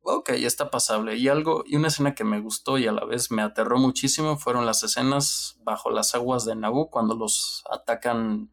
[0.04, 1.16] Ok, está pasable.
[1.16, 4.36] Y algo, y una escena que me gustó y a la vez me aterró muchísimo
[4.36, 8.50] fueron las escenas bajo las aguas de Naboo cuando los atacan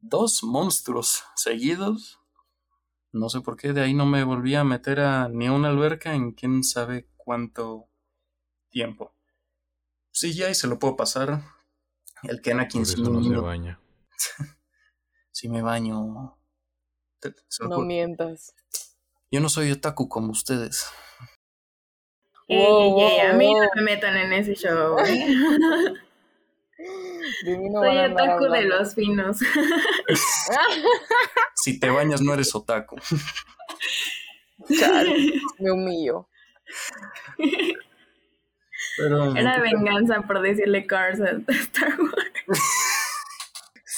[0.00, 2.18] dos monstruos seguidos.
[3.12, 5.68] No sé por qué, de ahí no me volví a meter a ni a una
[5.68, 7.88] alberca en quién sabe cuánto
[8.70, 9.14] tiempo.
[10.14, 11.42] Sí, ya y se lo puedo pasar.
[12.22, 13.80] El que Anakin Por no se baña.
[15.32, 16.38] si me baño.
[17.68, 18.54] No mientas.
[19.30, 20.86] Yo no soy otaku como ustedes.
[22.48, 24.96] a mí no me metan en ese show.
[27.44, 29.38] soy otaku de los finos.
[31.56, 32.94] si te bañas no eres otaku.
[35.58, 36.28] me humillo.
[39.36, 42.14] Era venganza por decirle Cars a Star Wars.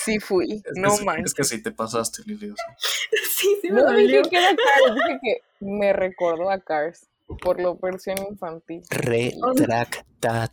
[0.06, 1.24] Sí fui, no man.
[1.24, 2.54] Es que sí te pasaste, Lili.
[3.28, 7.08] sí, sí me No dije que era Cars, dije que me recordó a Cars
[7.42, 8.82] por la versión infantil.
[8.88, 10.46] Retractate.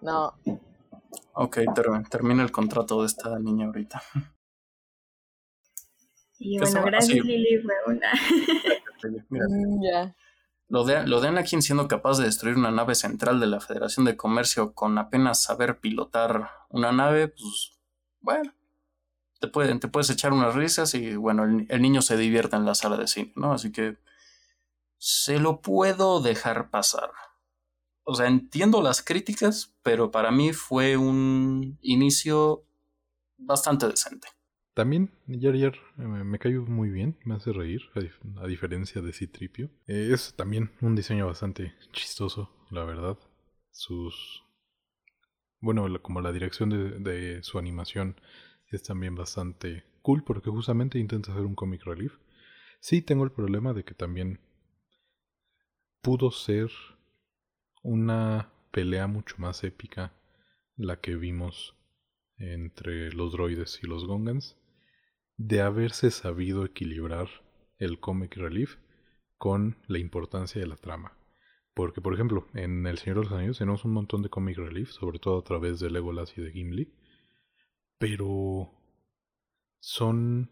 [0.00, 0.34] No.
[1.32, 1.58] Ok,
[2.08, 4.00] termina el contrato de esta niña ahorita.
[6.38, 8.12] Y bueno, gracias Lili, fue una...
[9.28, 10.16] Mm, ya.
[10.68, 14.04] Lo de, lo de Anakin siendo capaz de destruir una nave central de la Federación
[14.04, 17.78] de Comercio con apenas saber pilotar una nave, pues
[18.20, 18.52] bueno,
[19.40, 22.96] te, te puedes echar unas risas y bueno, el, niño se divierte en la sala
[22.96, 23.52] de cine, ¿no?
[23.52, 23.98] Así que
[24.98, 27.10] se lo puedo dejar pasar.
[28.02, 32.64] O sea, entiendo las críticas, pero para mí fue un inicio
[33.36, 34.28] bastante decente.
[34.76, 37.80] También Yar eh, me cayó muy bien, me hace reír,
[38.36, 39.70] a, diferencia de Citripio.
[39.86, 43.16] Eh, es también un diseño bastante chistoso, la verdad.
[43.70, 44.44] Sus.
[45.60, 48.20] Bueno, como la dirección de, de, su animación
[48.70, 52.18] es también bastante cool porque justamente intenta hacer un comic relief.
[52.78, 54.40] Sí, tengo el problema de que también
[56.02, 56.70] pudo ser
[57.82, 60.12] una pelea mucho más épica
[60.76, 61.74] la que vimos
[62.36, 64.54] entre los droides y los gongans
[65.36, 67.28] de haberse sabido equilibrar
[67.78, 68.76] el comic relief
[69.38, 71.16] con la importancia de la trama.
[71.74, 74.90] Porque, por ejemplo, en El Señor de los Anillos tenemos un montón de comic relief,
[74.90, 76.94] sobre todo a través de Legolas y de Gimli,
[77.98, 78.72] pero
[79.78, 80.50] son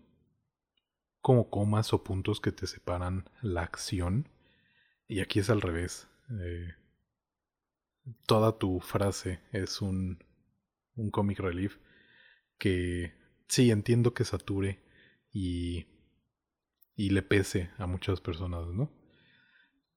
[1.22, 4.28] como comas o puntos que te separan la acción,
[5.08, 6.08] y aquí es al revés.
[6.42, 6.74] Eh,
[8.26, 10.22] toda tu frase es un,
[10.94, 11.78] un comic relief
[12.58, 13.14] que
[13.48, 14.82] sí, entiendo que sature
[15.32, 15.86] y,
[16.96, 18.90] y le pese a muchas personas, ¿no?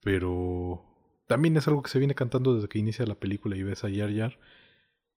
[0.02, 0.84] Pero
[1.28, 3.90] también es algo que se viene cantando desde que inicia la película y ves a
[3.90, 4.40] Yar Yar.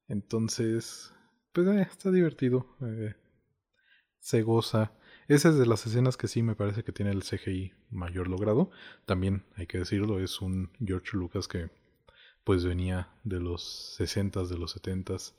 [0.09, 1.13] Entonces,
[1.53, 2.77] pues eh, está divertido.
[2.83, 3.15] Eh,
[4.19, 4.93] se goza.
[5.29, 8.71] Esa es de las escenas que sí me parece que tiene el CGI mayor logrado.
[9.07, 11.71] También hay que decirlo, es un George Lucas que
[12.45, 15.35] pues venía de los 60s, de los 70s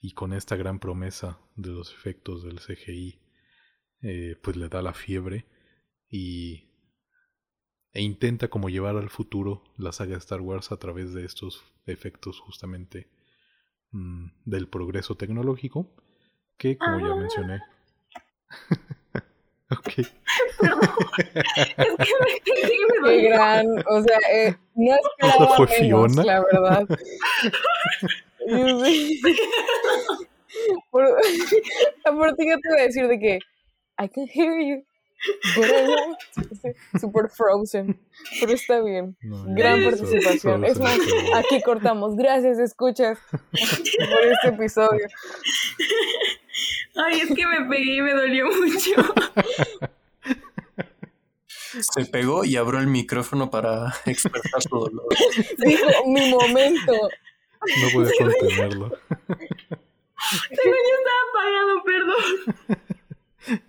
[0.00, 3.20] y con esta gran promesa de los efectos del CGI,
[4.02, 5.46] eh, pues le da la fiebre
[6.08, 6.66] y
[7.92, 11.64] e intenta como llevar al futuro la saga de Star Wars a través de estos
[11.86, 13.08] efectos justamente
[13.92, 15.96] mm, del progreso tecnológico
[16.58, 17.62] que como ya mencioné
[19.70, 19.94] Ok.
[20.60, 20.80] Perdón.
[21.18, 26.24] es que me me Qué gran, o sea, eh, no esperaba fue menos, Fiona?
[26.24, 26.86] la verdad.
[28.46, 29.20] Yo sí.
[30.90, 31.04] Por,
[32.04, 33.38] aparte ya te voy a decir de que
[33.98, 34.84] I can hear you,
[35.56, 36.18] won't.
[37.00, 37.98] Super frozen,
[38.40, 39.16] pero está bien.
[39.22, 40.64] No, Gran participación.
[40.64, 40.98] Es más,
[41.34, 42.16] aquí cortamos.
[42.16, 45.06] Gracias, escuchas, por este episodio.
[46.96, 49.14] Ay, es que me pegué y me dolió mucho.
[51.80, 55.06] Se pegó y abrió el micrófono para expresar su dolor.
[55.58, 57.08] Dijo, mi momento.
[57.60, 58.98] No pude contenerlo.
[60.50, 62.24] Pero ya estaba apagado, perdón.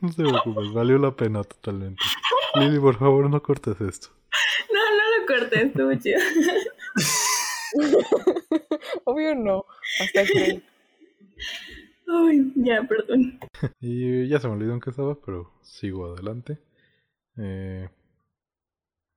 [0.01, 2.01] No te preocupes, valió la pena totalmente.
[2.55, 4.09] Lili, por favor, no cortes esto.
[4.73, 6.19] No, no lo cortes, estuvo chido.
[9.05, 9.65] Obvio no.
[10.01, 10.61] Hasta que.
[12.07, 13.39] Ay, ya, perdón.
[13.79, 16.57] Y ya se me olvidó en qué estaba, pero sigo adelante.
[17.37, 17.89] Eh,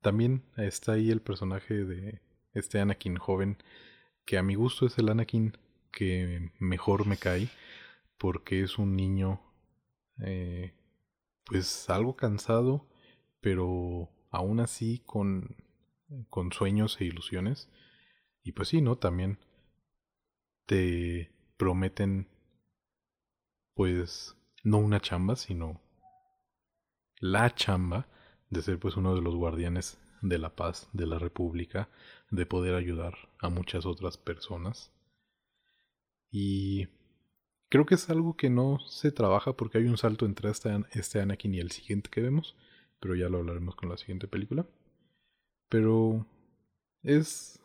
[0.03, 2.21] también está ahí el personaje de
[2.53, 3.59] este Anakin joven,
[4.31, 5.59] que a mi gusto es el Anakin
[5.91, 7.49] que mejor me cae,
[8.17, 9.41] porque es un niño,
[10.23, 10.73] eh,
[11.47, 12.87] pues algo cansado,
[13.41, 15.57] pero aún así con,
[16.29, 17.71] con sueños e ilusiones.
[18.45, 18.99] Y pues sí, ¿no?
[18.99, 19.41] También
[20.65, 22.29] te prometen
[23.75, 25.81] pues no una chamba, sino
[27.19, 28.07] la chamba
[28.49, 31.89] de ser pues uno de los guardianes de la paz de la república,
[32.31, 34.93] de poder ayudar a muchas otras personas.
[36.31, 36.89] Y
[37.69, 41.21] creo que es algo que no se trabaja porque hay un salto entre este, este
[41.21, 42.57] Anakin y el siguiente que vemos,
[43.01, 44.67] pero ya lo hablaremos con la siguiente película.
[45.69, 46.27] Pero
[47.03, 47.57] es...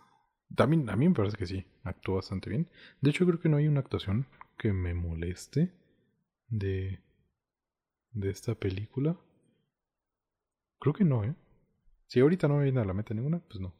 [0.55, 2.69] También a mí me parece que sí, actuó bastante bien.
[3.01, 5.71] De hecho creo que no hay una actuación que me moleste
[6.47, 7.01] de,
[8.11, 9.17] de esta película.
[10.79, 11.35] Creo que no, ¿eh?
[12.07, 13.73] Si ahorita no me viene a la mente ninguna, pues no.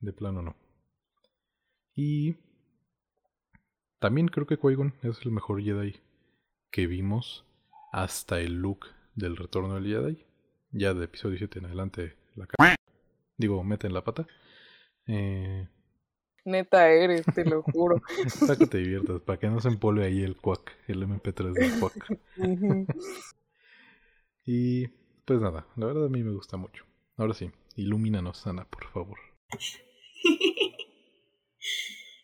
[0.00, 0.56] De plano no.
[1.94, 2.36] Y
[3.98, 6.00] también creo que Qui-Gon es el mejor Jedi
[6.70, 7.44] que vimos
[7.92, 10.24] hasta el look del retorno del Jedi.
[10.72, 12.74] Ya de episodio 7 en adelante la ca-
[13.36, 14.26] Digo, meten la pata.
[15.06, 15.68] Eh,
[16.44, 18.00] Neta eres, te lo juro.
[18.46, 21.78] para que te diviertas, para que no se empolve ahí el cuac, el MP3 del
[21.78, 22.18] cuac.
[24.44, 24.88] Y
[25.24, 26.84] pues nada, la verdad a mí me gusta mucho.
[27.16, 29.18] Ahora sí, ilumínanos, Ana, por favor.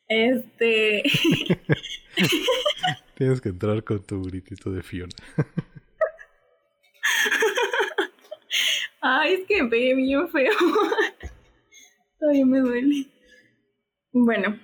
[0.09, 1.03] Este.
[3.17, 5.15] Tienes que entrar con tu gritito de Fiona.
[9.01, 10.53] Ay, es que me pegué bien feo.
[12.19, 13.07] Todavía me duele.
[14.13, 14.59] Bueno.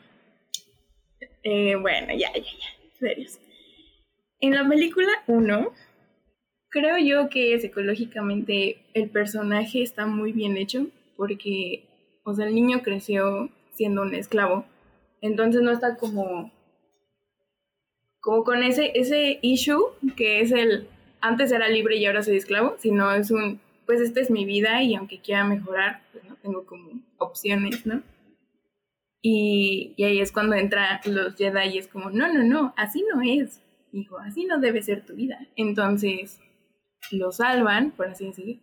[1.43, 2.99] Eh, bueno, ya, ya, ya.
[2.99, 3.39] Serios.
[4.41, 5.73] En la película 1,
[6.75, 11.85] creo yo que psicológicamente el personaje está muy bien hecho porque,
[12.25, 14.65] o sea, el niño creció siendo un esclavo.
[15.21, 16.51] Entonces no está como
[18.21, 19.85] como con ese ese issue
[20.17, 20.89] que es el
[21.21, 24.83] antes era libre y ahora soy esclavo, sino es un pues esta es mi vida
[24.83, 28.03] y aunque quiera mejorar, pues no tengo como opciones, ¿no?
[29.23, 33.05] Y, y ahí es cuando entran los Jedi y es como, no, no, no, así
[33.15, 35.39] no es, hijo, así no debe ser tu vida.
[35.57, 36.41] Entonces
[37.11, 38.61] lo salvan, por así decir.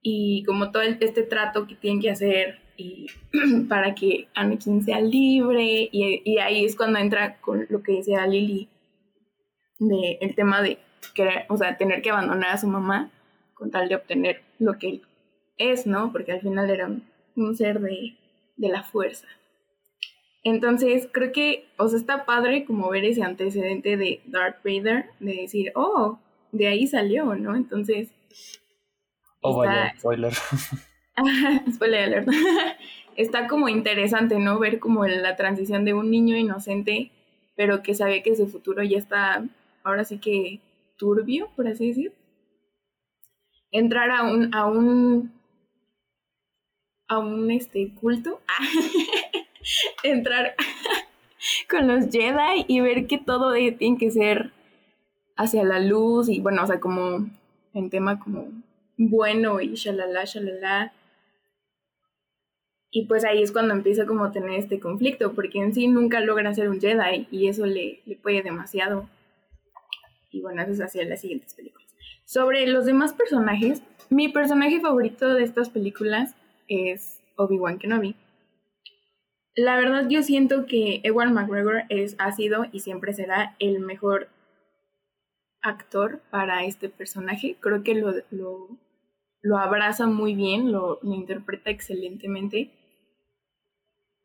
[0.00, 3.06] Y como todo este trato que tienen que hacer y
[3.68, 8.26] para que Anakin sea libre, y, y ahí es cuando entra con lo que decía
[8.26, 8.68] Lily,
[9.78, 10.78] de el tema de
[11.14, 13.10] querer, o sea, tener que abandonar a su mamá
[13.54, 15.02] con tal de obtener lo que él
[15.58, 16.12] es, ¿no?
[16.12, 17.04] Porque al final era un,
[17.36, 18.16] un ser de,
[18.56, 19.28] de la fuerza.
[20.42, 25.34] Entonces, creo que, o sea, está padre como ver ese antecedente de Darth Vader, de
[25.34, 26.18] decir, oh,
[26.54, 27.54] de ahí salió, ¿no?
[27.56, 28.08] Entonces,
[29.46, 30.32] Oh, vaya, Está- spoiler.
[31.74, 32.28] Spoiler alert.
[33.16, 34.58] Está como interesante, ¿no?
[34.58, 37.10] Ver como la transición de un niño inocente,
[37.54, 39.44] pero que sabe que su futuro ya está,
[39.84, 40.60] ahora sí que
[40.96, 42.12] turbio, por así decir.
[43.70, 45.32] Entrar a un, a un,
[47.08, 48.40] a un este culto.
[50.02, 50.54] Entrar
[51.68, 54.52] con los Jedi y ver que todo tiene que ser
[55.36, 57.28] hacia la luz y bueno, o sea, como
[57.72, 58.48] en tema como
[58.96, 60.92] bueno y shalala, shalala.
[62.90, 66.20] Y pues ahí es cuando empieza como a tener este conflicto, porque en sí nunca
[66.20, 69.08] logra ser un Jedi y eso le, le puede demasiado.
[70.30, 71.88] Y bueno, eso es hacia las siguientes películas.
[72.24, 76.34] Sobre los demás personajes, mi personaje favorito de estas películas
[76.68, 78.14] es Obi-Wan Kenobi.
[79.56, 84.28] La verdad yo siento que Ewan McGregor es, ha sido y siempre será el mejor
[85.64, 87.56] actor para este personaje.
[87.58, 92.70] Creo que lo, lo, abraza muy bien, lo, lo, interpreta excelentemente.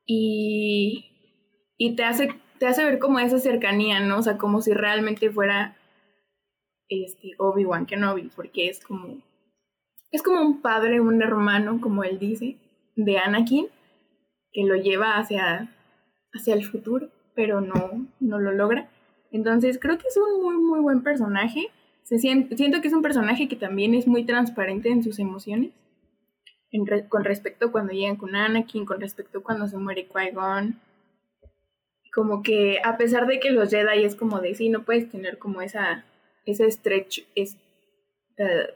[0.05, 1.05] Y,
[1.77, 2.29] y te, hace,
[2.59, 4.19] te hace ver como esa cercanía, ¿no?
[4.19, 5.77] O sea, como si realmente fuera
[6.89, 9.21] este, Obi-Wan Kenobi, porque es como,
[10.11, 12.57] es como un padre, un hermano, como él dice,
[12.95, 13.67] de Anakin,
[14.51, 15.73] que lo lleva hacia,
[16.33, 18.89] hacia el futuro, pero no, no lo logra.
[19.31, 21.69] Entonces creo que es un muy, muy buen personaje.
[22.03, 25.71] Se siento, siento que es un personaje que también es muy transparente en sus emociones.
[26.71, 30.79] En con respecto a cuando llegan con Anakin, con respecto cuando se muere Qui-Gon.
[32.13, 35.37] Como que a pesar de que los Jedi es como de sí, no puedes tener
[35.37, 36.05] como esa,
[36.45, 37.57] ese stretch, es,
[38.39, 38.71] uh,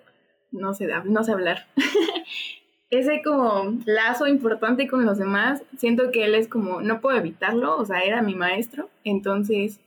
[0.52, 1.68] no sé, no sé hablar.
[2.92, 7.76] ese como lazo importante con los demás, siento que él es como, no puedo evitarlo,
[7.78, 9.80] o sea, era mi maestro, entonces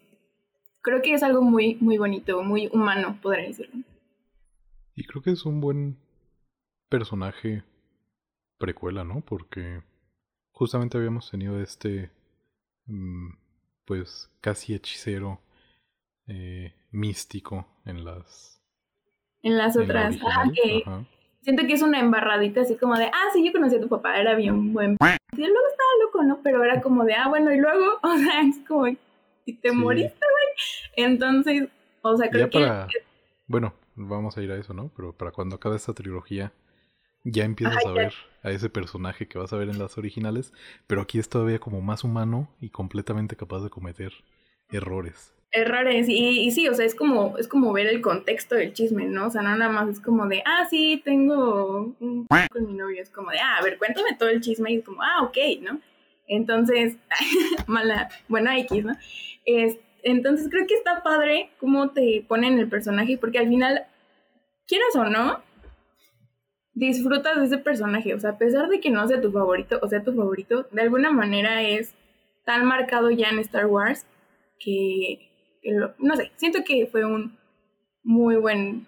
[0.86, 3.82] creo que es algo muy, muy bonito, muy humano, podría decirlo.
[4.94, 5.98] Y creo que es un buen
[6.88, 7.64] personaje
[8.56, 9.20] precuela, ¿no?
[9.20, 9.82] Porque
[10.52, 12.12] justamente habíamos tenido este,
[12.86, 13.30] mm,
[13.84, 15.40] pues, casi hechicero
[16.28, 18.62] eh, místico en las...
[19.42, 20.16] En las otras.
[20.54, 20.84] que
[21.42, 24.20] siento que es una embarradita así como de, ah, sí, yo conocí a tu papá,
[24.20, 24.92] era bien buen...
[24.92, 26.40] Y luego estaba loco, ¿no?
[26.44, 30.26] Pero era como de, ah, bueno, y luego, o sea, es como, y te moriste,
[30.32, 30.35] güey.
[30.96, 31.68] Entonces,
[32.02, 32.86] o sea, creo que...
[33.46, 34.90] Bueno, vamos a ir a eso, ¿no?
[34.96, 36.52] Pero para cuando acabe esta trilogía,
[37.24, 40.52] ya empiezas a ver a ese personaje que vas a ver en las originales,
[40.86, 44.12] pero aquí es todavía como más humano y completamente capaz de cometer
[44.70, 48.72] errores errores y, y, sí, o sea, es como, es como ver el contexto del
[48.72, 49.26] chisme, ¿no?
[49.26, 53.02] O sea, no nada más es como de, ah, sí, tengo un con mi novio,
[53.02, 55.36] es como de, ah, a ver, cuéntame todo el chisme y es como, ah, ok,
[55.62, 55.80] ¿no?
[56.28, 56.96] Entonces,
[57.66, 58.94] mala, bueno, X, ¿no?
[59.44, 63.86] Es, entonces creo que está padre cómo te ponen el personaje, porque al final,
[64.66, 65.42] quieras o no,
[66.74, 69.88] disfrutas de ese personaje, o sea, a pesar de que no sea tu favorito, o
[69.88, 71.94] sea, tu favorito, de alguna manera es
[72.44, 74.06] tan marcado ya en Star Wars
[74.58, 75.26] que
[75.98, 77.36] no sé, siento que fue un
[78.02, 78.86] muy buen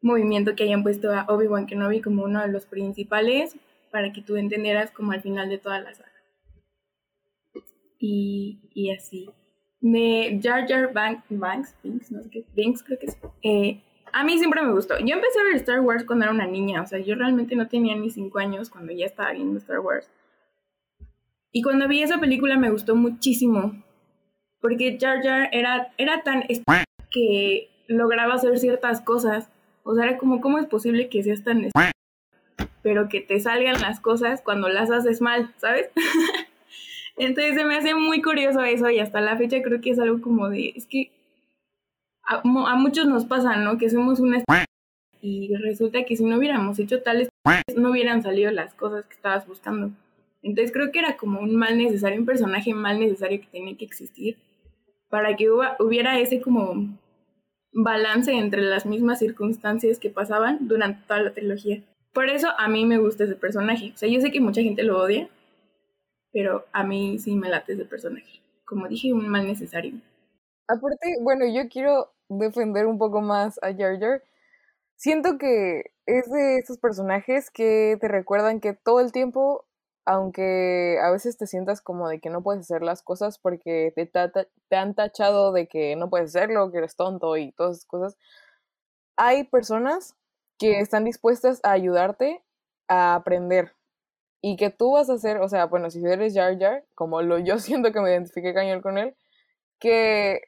[0.00, 3.56] movimiento que hayan puesto a Obi-Wan Kenobi como uno de los principales
[3.90, 6.08] para que tú entendieras como al final de toda la saga.
[7.98, 9.30] Y, y así.
[9.80, 11.74] De Jar Jar Banks, Banks,
[12.10, 13.16] no sé qué, Banks creo que es.
[13.42, 13.80] Eh,
[14.12, 14.98] a mí siempre me gustó.
[14.98, 17.68] Yo empecé a ver Star Wars cuando era una niña, o sea, yo realmente no
[17.68, 20.10] tenía ni cinco años cuando ya estaba viendo Star Wars.
[21.52, 23.82] Y cuando vi esa película me gustó muchísimo
[24.60, 26.42] porque Jar Jar era, era tan
[27.10, 29.50] que lograba hacer ciertas cosas.
[29.84, 31.70] O sea, era como, ¿cómo es posible que seas tan
[32.82, 35.90] pero que te salgan las cosas cuando las haces mal, ¿sabes?
[37.18, 40.20] Entonces se me hace muy curioso eso y hasta la fecha creo que es algo
[40.20, 41.10] como de, es que
[42.22, 43.78] a, muchos nos pasa, ¿no?
[43.78, 44.42] Que somos una
[45.20, 47.28] y resulta que si no hubiéramos hecho tales
[47.76, 49.90] no hubieran salido las cosas que estabas buscando.
[50.42, 53.84] Entonces creo que era como un mal necesario, un personaje mal necesario que tenía que
[53.84, 54.36] existir
[55.08, 56.86] para que hubiera ese como
[57.72, 61.82] balance entre las mismas circunstancias que pasaban durante toda la trilogía.
[62.12, 63.92] Por eso a mí me gusta ese personaje.
[63.94, 65.28] O sea, yo sé que mucha gente lo odia,
[66.32, 68.40] pero a mí sí me late ese personaje.
[68.64, 69.94] Como dije, un mal necesario.
[70.66, 74.22] Aparte, bueno, yo quiero defender un poco más a Jar Jar.
[74.96, 79.64] Siento que es de esos personajes que te recuerdan que todo el tiempo
[80.08, 84.06] aunque a veces te sientas como de que no puedes hacer las cosas porque te,
[84.06, 88.16] te, han tachado de que no puedes hacerlo, que eres tonto y todas esas cosas,
[89.16, 90.16] hay personas
[90.58, 92.42] que están dispuestas a ayudarte
[92.88, 93.74] a aprender
[94.40, 97.38] y que tú vas a hacer, o sea, bueno, si eres Jar Jar, como lo
[97.38, 99.16] yo siento que me identifique cañón con él,
[99.80, 100.42] que,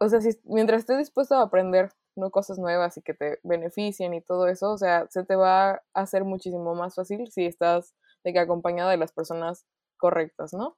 [0.00, 4.14] o sea, si, mientras estés dispuesto a aprender no cosas nuevas y que te beneficien
[4.14, 7.94] y todo eso, o sea, se te va a hacer muchísimo más fácil si estás
[8.24, 9.66] de que acompañada de las personas
[9.98, 10.76] correctas, ¿no?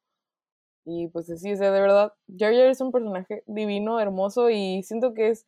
[0.84, 4.82] Y pues sí, o sea, de verdad, Jar Jar es un personaje divino, hermoso y
[4.82, 5.46] siento que es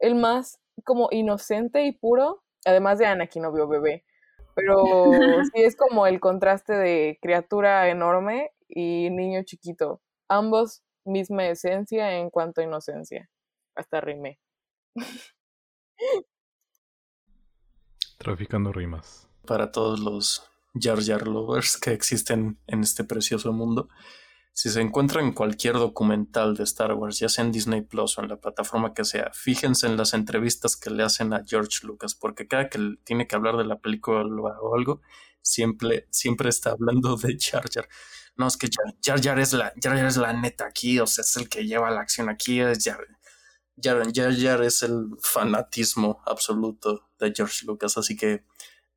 [0.00, 4.05] el más como inocente y puro, además de Anakin, obvio, bebé.
[4.56, 4.84] Pero
[5.54, 10.00] sí es como el contraste de criatura enorme y niño chiquito.
[10.28, 13.30] Ambos misma esencia en cuanto a inocencia.
[13.76, 14.40] Hasta rime.
[18.18, 19.28] Traficando rimas.
[19.46, 23.88] Para todos los Jar Jar Lovers que existen en este precioso mundo.
[24.56, 28.30] Si se encuentran cualquier documental de Star Wars, ya sea en Disney Plus o en
[28.30, 32.48] la plataforma que sea, fíjense en las entrevistas que le hacen a George Lucas, porque
[32.48, 35.02] cada que tiene que hablar de la película o algo,
[35.42, 37.86] siempre, siempre está hablando de Jar Jar.
[38.36, 38.70] No, es que
[39.04, 41.66] Jar, Jar, es la, Jar Jar es la neta aquí, o sea, es el que
[41.66, 43.06] lleva la acción aquí, es Jar
[43.78, 48.42] Jar es el fanatismo absoluto de George Lucas, así que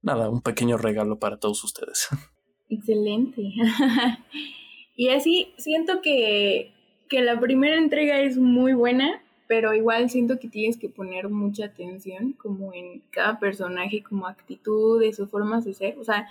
[0.01, 2.07] nada, un pequeño regalo para todos ustedes.
[2.69, 3.41] Excelente.
[4.99, 6.73] y así siento que,
[7.07, 11.67] que la primera entrega es muy buena, pero igual siento que tienes que poner mucha
[11.67, 15.97] atención como en cada personaje, como actitudes o formas de ser.
[15.99, 16.27] O sea,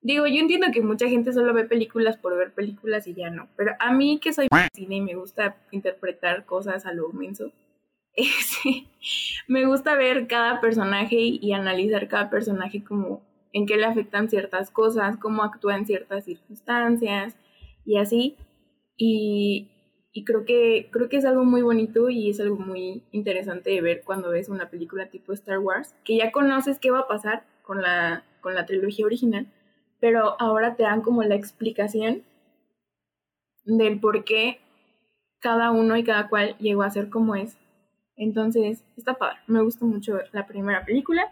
[0.00, 3.48] digo, yo entiendo que mucha gente solo ve películas por ver películas y ya no,
[3.56, 7.50] pero a mí que soy cine y me gusta interpretar cosas a lo inmenso,
[9.48, 13.22] me gusta ver cada personaje y analizar cada personaje como
[13.52, 17.36] en qué le afectan ciertas cosas, cómo actúa en ciertas circunstancias
[17.88, 18.36] y así.
[18.96, 19.70] Y,
[20.12, 23.80] y, creo, que, creo que es algo muy bonito y es algo muy interesante de
[23.80, 27.46] ver cuando ves una película tipo Star Wars, que ya conoces qué va a pasar
[27.62, 29.46] con la, con la trilogía original,
[30.00, 32.24] pero ahora te dan como la explicación
[33.64, 34.60] del por qué
[35.40, 37.56] cada uno y cada cual llegó a ser como es
[38.18, 39.38] entonces, está padre.
[39.46, 41.22] Me gusta mucho la primera película.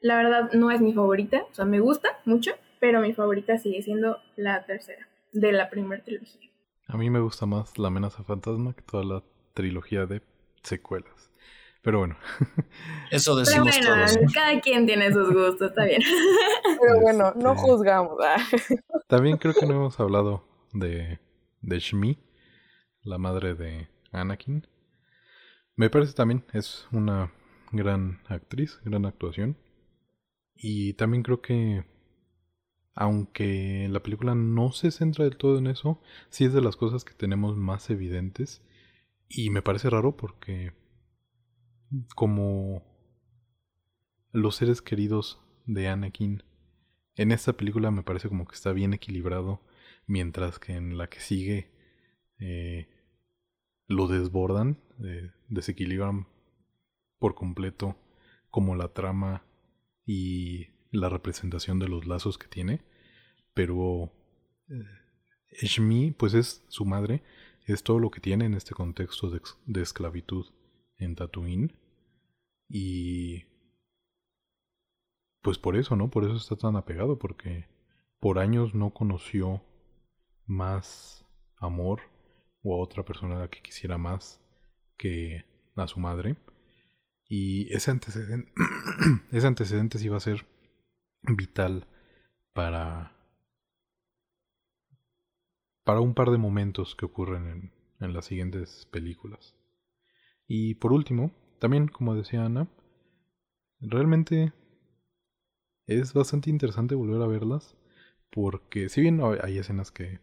[0.00, 3.82] La verdad no es mi favorita, o sea, me gusta mucho, pero mi favorita sigue
[3.82, 6.50] siendo la tercera, de la primera trilogía.
[6.88, 9.22] A mí me gusta más La amenaza fantasma que toda la
[9.54, 10.22] trilogía de
[10.62, 11.30] secuelas.
[11.82, 12.16] Pero bueno.
[13.10, 14.32] Eso decimos Pero bueno, todos.
[14.34, 16.02] cada quien tiene sus gustos, está bien.
[16.80, 18.18] Pero bueno, no Este, juzgamos.
[18.22, 18.36] ah.
[19.08, 21.18] También creo que no hemos hablado de,
[21.62, 22.18] de Shmi,
[23.02, 24.66] la madre de Anakin.
[25.76, 27.32] Me parece también es una
[27.72, 29.56] gran actriz, gran actuación.
[30.54, 31.84] Y también creo que,
[33.00, 37.02] aunque la película no se centra del todo en eso, sí es de las cosas
[37.02, 38.62] que tenemos más evidentes.
[39.26, 40.74] Y me parece raro porque,
[42.14, 42.82] como
[44.32, 46.42] los seres queridos de Anakin,
[47.16, 49.62] en esta película me parece como que está bien equilibrado,
[50.06, 51.70] mientras que en la que sigue
[52.38, 52.86] eh,
[53.86, 56.26] lo desbordan, eh, desequilibran
[57.18, 57.96] por completo
[58.50, 59.46] como la trama
[60.04, 62.89] y la representación de los lazos que tiene,
[63.54, 64.12] pero
[64.68, 67.22] eh, Shmi pues es su madre,
[67.66, 70.46] es todo lo que tiene en este contexto de, de esclavitud
[70.96, 71.74] en Tatooine
[72.68, 73.44] y
[75.42, 76.10] pues por eso, ¿no?
[76.10, 77.66] Por eso está tan apegado, porque
[78.20, 79.62] por años no conoció
[80.46, 81.24] más
[81.56, 82.02] amor
[82.62, 84.40] o a otra persona a la que quisiera más
[84.98, 85.44] que
[85.76, 86.36] a su madre.
[87.26, 88.52] Y ese antecedente,
[89.32, 90.46] ese antecedente sí va a ser
[91.22, 91.86] vital
[92.52, 93.16] para,
[95.90, 99.56] para un par de momentos que ocurren en, en las siguientes películas.
[100.48, 102.68] Y por último, también como decía Ana,
[103.80, 104.52] realmente
[105.86, 107.76] es bastante interesante volver a verlas
[108.30, 110.20] porque si bien hay- escenas que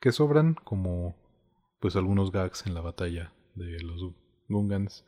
[0.00, 1.16] que sobran como
[1.80, 4.02] pues algunos gags en la batalla de los
[4.48, 5.04] Gungans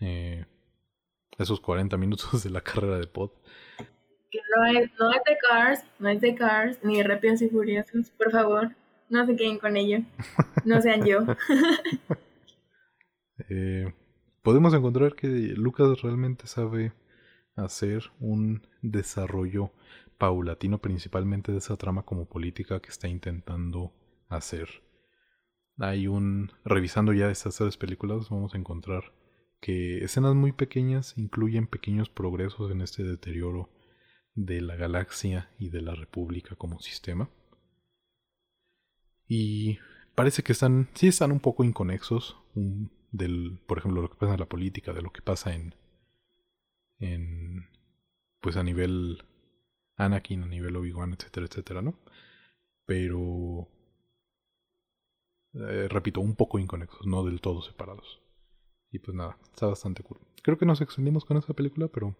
[0.00, 0.46] eh,
[1.38, 3.32] esos 40 minutos de la carrera de Pod
[4.30, 5.20] Que no es, no es
[5.50, 8.08] Cars, no es Cars, ni Rápidos y Furiosos.
[8.16, 8.70] Por favor,
[9.08, 10.00] no se queden con ello.
[10.64, 11.20] No sean yo.
[13.48, 13.92] eh,
[14.42, 16.92] podemos encontrar que Lucas realmente sabe
[17.56, 19.72] hacer un desarrollo
[20.18, 23.92] paulatino principalmente de esa trama como política que está intentando
[24.28, 24.68] hacer.
[25.78, 29.12] Hay un revisando ya estas tres películas vamos a encontrar
[29.60, 33.70] que escenas muy pequeñas incluyen pequeños progresos en este deterioro
[34.34, 37.30] de la galaxia y de la república como sistema.
[39.28, 39.78] Y
[40.14, 42.36] parece que están, sí están un poco inconexos
[43.12, 45.74] del, por ejemplo, lo que pasa en la política, de lo que pasa en,
[46.98, 47.68] en,
[48.40, 49.22] pues a nivel
[49.96, 51.98] Anakin, a nivel Obi-Wan, etcétera, etcétera, ¿no?
[52.86, 53.68] Pero,
[55.52, 58.22] eh, repito, un poco inconexos, no del todo separados.
[58.90, 60.18] Y pues nada, está bastante cool.
[60.42, 62.16] Creo que nos extendimos con esa película, pero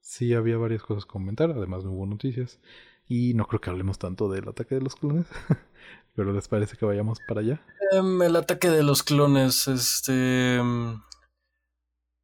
[0.00, 2.60] sí había varias cosas que comentar, además no hubo noticias.
[3.06, 5.26] Y no creo que hablemos tanto del ataque de los clones.
[6.14, 7.64] pero les parece que vayamos para allá.
[7.92, 10.56] Em, el ataque de los clones, este...
[10.56, 11.00] em,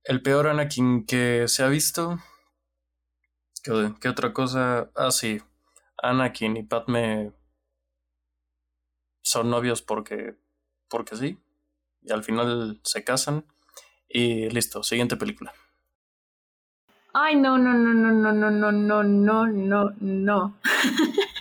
[0.05, 2.19] El peor Anakin que se ha visto.
[3.63, 4.91] ¿Qué, qué otra cosa?
[4.95, 5.41] Ah, sí.
[6.03, 7.33] Anakin y Padme
[9.23, 10.37] son novios porque...
[10.89, 11.39] porque sí.
[12.03, 13.45] Y al final se casan.
[14.09, 15.53] Y listo, siguiente película.
[17.15, 20.59] Ay, no, no, no, no, no, no, no, no, no, no, no.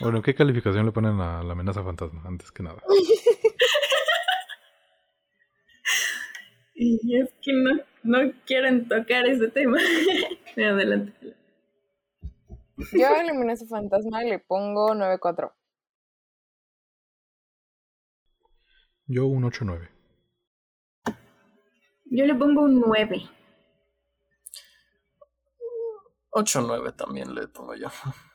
[0.00, 2.22] Bueno, ¿qué calificación le ponen a la amenaza fantasma?
[2.24, 2.82] Antes que nada.
[6.74, 7.72] Y es que no,
[8.04, 9.78] no quieren tocar ese tema.
[10.56, 11.36] Adelante.
[12.92, 15.52] Yo a la amenaza fantasma le pongo 9-4.
[19.06, 19.88] Yo un 8-9.
[22.10, 23.22] Yo le pongo un 9.
[26.38, 27.88] 8-9 también le pongo yo.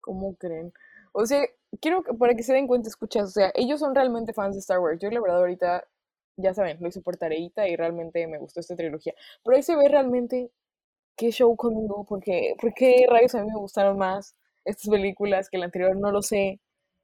[0.00, 0.72] ¿Cómo creen?
[1.12, 1.44] O sea,
[1.80, 4.60] quiero que para que se den cuenta, escuchas, o sea, ellos son realmente fans de
[4.60, 4.98] Star Wars.
[5.00, 5.84] Yo la verdad ahorita,
[6.36, 9.14] ya saben, lo hice por tareita y realmente me gustó esta trilogía.
[9.42, 10.50] Pero ahí se ve realmente
[11.16, 15.58] qué show conmigo, porque, ¿por qué rayos a mí me gustaron más estas películas que
[15.58, 15.96] la anterior?
[15.96, 16.60] No lo sé.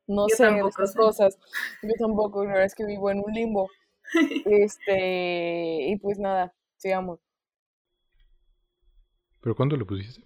[0.07, 0.99] No Yo sé de estas sé.
[0.99, 1.39] cosas.
[1.83, 3.69] Yo tampoco, la verdad es que vivo en un limbo.
[4.45, 7.21] Este, y pues nada, sigamos.
[9.43, 10.23] ¿Pero cuándo le pusiste?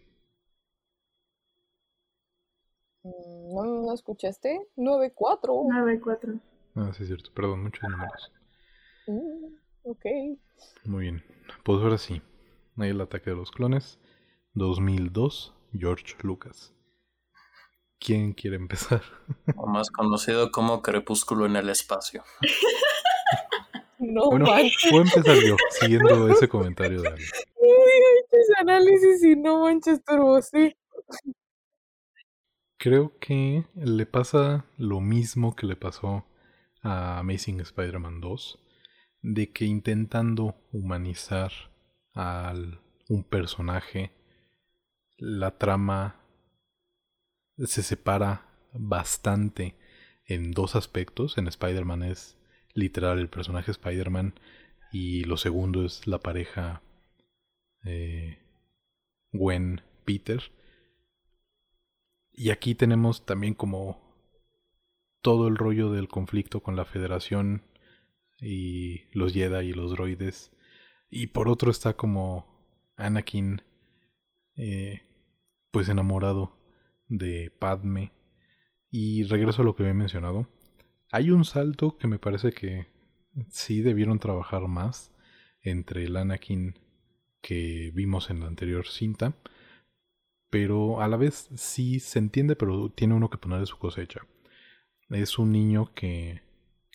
[3.03, 4.61] Mm, ¿No, no escuchaste?
[4.77, 5.41] 9-4.
[5.43, 6.41] 9-4.
[6.77, 7.31] Ah, sí, es cierto.
[7.33, 8.33] Perdón, muchos números.
[9.07, 9.55] Mm,
[9.85, 10.05] ok.
[10.85, 11.25] Muy bien.
[11.65, 12.21] Pues ahora sí.
[12.77, 13.99] Ahí el ataque de los clones.
[14.53, 16.75] 2002, George Lucas.
[17.99, 19.03] ¿Quién quiere empezar?
[19.57, 22.23] O más conocido como Crepúsculo en el espacio.
[23.99, 24.91] No bueno, manches.
[24.91, 27.25] voy a empezar yo, siguiendo ese comentario de Ale.
[28.59, 30.01] Análisis y no manches
[30.51, 30.77] sí.
[32.79, 36.27] Creo que le pasa lo mismo que le pasó
[36.83, 38.59] a Amazing Spider-Man 2,
[39.23, 41.53] de que intentando humanizar
[42.15, 42.55] a
[43.09, 44.13] un personaje,
[45.19, 46.21] la trama
[47.59, 49.77] se separa bastante
[50.27, 51.39] en dos aspectos.
[51.39, 52.37] En Spider-Man es
[52.75, 54.35] literal el personaje Spider-Man
[54.93, 56.83] y lo segundo es la pareja
[57.87, 58.39] eh,
[59.33, 60.43] Gwen-Peter.
[62.33, 64.07] Y aquí tenemos también como
[65.23, 67.63] todo el rollo del conflicto con la Federación
[68.39, 70.53] y los Jedi y los droides.
[71.09, 73.63] Y por otro está como Anakin,
[74.57, 75.03] eh,
[75.71, 76.57] pues enamorado
[77.09, 78.13] de Padme.
[78.91, 80.49] Y regreso a lo que había mencionado.
[81.11, 82.87] Hay un salto que me parece que
[83.49, 85.13] sí debieron trabajar más
[85.63, 86.79] entre el Anakin
[87.47, 89.37] que vimos en la anterior cinta
[90.51, 94.23] pero a la vez sí se entiende, pero tiene uno que poner de su cosecha.
[95.11, 96.41] Es un niño que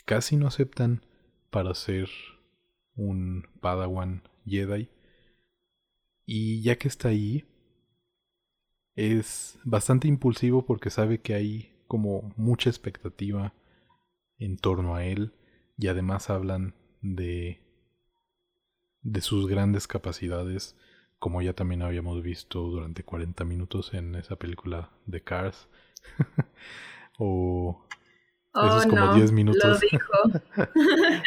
[0.05, 1.05] casi no aceptan
[1.49, 2.09] para ser
[2.95, 4.89] un Padawan Jedi.
[6.25, 7.45] Y ya que está ahí,
[8.95, 13.53] es bastante impulsivo porque sabe que hay como mucha expectativa
[14.37, 15.33] en torno a él
[15.77, 17.61] y además hablan de
[19.01, 20.75] de sus grandes capacidades
[21.19, 25.67] como ya también habíamos visto durante 40 minutos en esa película de Cars.
[27.19, 27.85] o
[28.53, 30.11] Oh, esos como no, 10 minutos Lo dijo.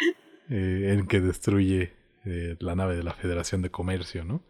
[0.49, 4.43] eh, en que destruye eh, la nave de la Federación de Comercio, ¿no?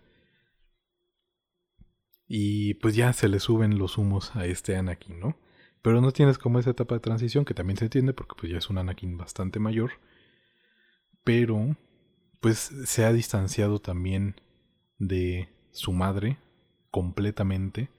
[2.28, 5.38] Y pues ya se le suben los humos a este Anakin, ¿no?
[5.82, 8.58] Pero no tienes como esa etapa de transición que también se entiende porque pues ya
[8.58, 9.92] es un Anakin bastante mayor.
[11.24, 11.78] Pero
[12.46, 14.36] pues se ha distanciado también
[15.00, 16.38] de su madre
[16.92, 17.90] completamente.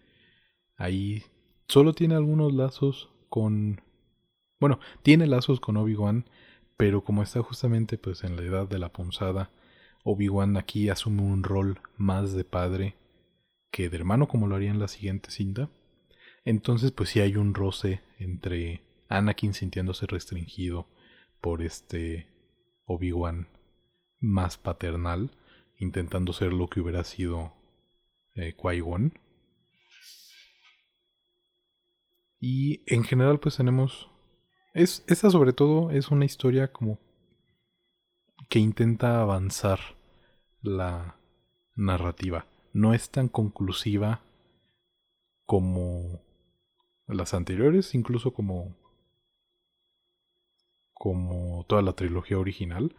[0.77, 1.25] Ahí
[1.67, 3.81] solo tiene algunos lazos con...
[4.61, 6.27] Bueno, tiene lazos con Obi-Wan,
[6.77, 9.51] pero como está justamente pues en la edad de la punzada,
[10.05, 12.95] Obi-Wan aquí asume un rol más de padre
[13.73, 15.71] que de hermano como lo haría en la siguiente cinta.
[16.45, 20.87] Entonces pues sí hay un roce entre Anakin sintiéndose restringido
[21.41, 22.29] por este
[22.85, 23.49] Obi-Wan
[24.21, 25.31] más paternal
[25.79, 27.53] intentando ser lo que hubiera sido
[28.35, 29.19] eh, Qui-Gon.
[32.39, 34.09] Y en general pues tenemos...
[34.75, 36.99] Es, esta sobre todo es una historia como
[38.49, 39.81] que intenta avanzar
[40.61, 41.17] la
[41.75, 42.47] narrativa.
[42.73, 44.21] No es tan conclusiva
[45.47, 46.21] como
[47.07, 48.77] las anteriores, incluso como
[50.93, 52.97] como toda la trilogía original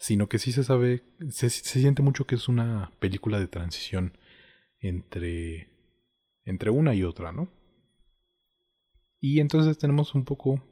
[0.00, 4.16] sino que sí se sabe, se, se, siente mucho que es una película de transición
[4.78, 5.68] entre,
[6.44, 7.52] entre una y otra, ¿no?
[9.20, 10.64] Y entonces tenemos un poco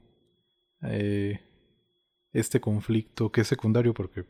[0.83, 1.41] eh,
[2.33, 4.25] este conflicto que es secundario porque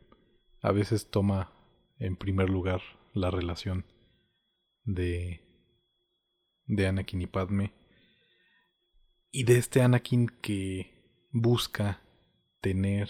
[0.62, 1.52] a veces toma
[2.00, 2.80] en primer lugar
[3.14, 3.86] la relación
[4.82, 5.40] de,
[6.66, 7.72] de Anakin y Padme
[9.30, 10.90] y de este Anakin que
[11.30, 12.02] busca
[12.60, 13.08] tener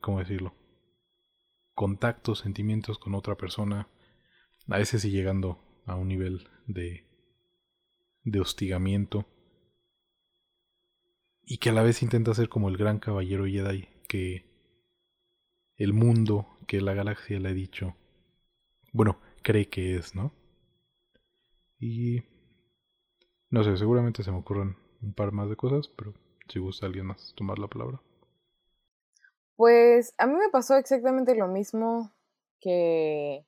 [0.00, 0.54] ¿cómo decirlo?
[1.74, 3.88] Contactos, sentimientos con otra persona,
[4.68, 7.06] a veces sí llegando a un nivel de,
[8.24, 9.26] de hostigamiento,
[11.42, 14.48] y que a la vez intenta ser como el gran caballero Jedi que
[15.76, 17.96] el mundo, que la galaxia le ha dicho,
[18.92, 20.32] bueno, cree que es, ¿no?
[21.80, 22.22] Y
[23.48, 26.14] no sé, seguramente se me ocurren un par más de cosas, pero
[26.48, 28.00] si gusta alguien más tomar la palabra.
[29.60, 32.10] Pues a mí me pasó exactamente lo mismo
[32.62, 33.44] que...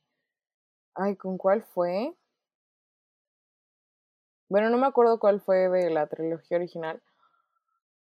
[0.94, 2.14] Ay, ¿con cuál fue?
[4.50, 7.02] Bueno, no me acuerdo cuál fue de la trilogía original.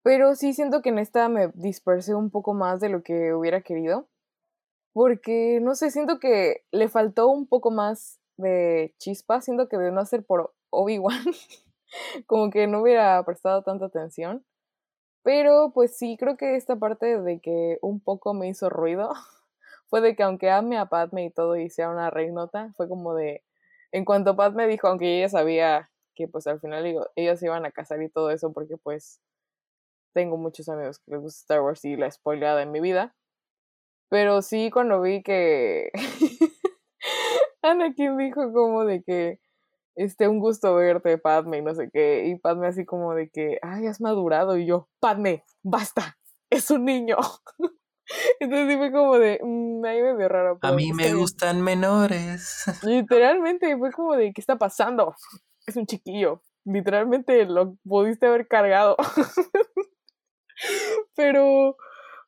[0.02, 3.60] Pero sí siento que en esta me dispersé un poco más de lo que hubiera
[3.60, 4.08] querido.
[4.92, 9.40] Porque, no sé, siento que le faltó un poco más de chispa.
[9.40, 11.22] Siento que de no hacer por Obi-Wan,
[12.26, 14.44] como que no hubiera prestado tanta atención.
[15.22, 19.12] Pero pues sí, creo que esta parte de que un poco me hizo ruido
[19.88, 23.14] fue de que aunque ame a Padme y todo y sea una reinota, fue como
[23.14, 23.44] de,
[23.92, 27.70] en cuanto Padme dijo, aunque ella sabía que pues al final digo, se iban a
[27.72, 29.20] casar y todo eso porque pues
[30.14, 33.14] tengo muchos amigos que les gusta Star Wars y la spoileada en mi vida.
[34.10, 35.90] Pero sí cuando vi que
[37.62, 39.40] Anakin dijo como de que
[39.94, 42.26] este, un gusto verte, Padme, y no sé qué.
[42.26, 44.56] Y Padme así como de que, ay, has madurado.
[44.56, 46.18] Y yo, Padme, basta,
[46.50, 47.16] es un niño.
[48.40, 50.58] Entonces sí fue como de, mmm, ahí me vio raro.
[50.62, 52.64] A mí me gustan menores.
[52.82, 55.14] Literalmente fue como de, ¿qué está pasando?
[55.66, 56.42] Es un chiquillo.
[56.64, 58.96] Literalmente lo pudiste haber cargado.
[61.16, 61.76] Pero,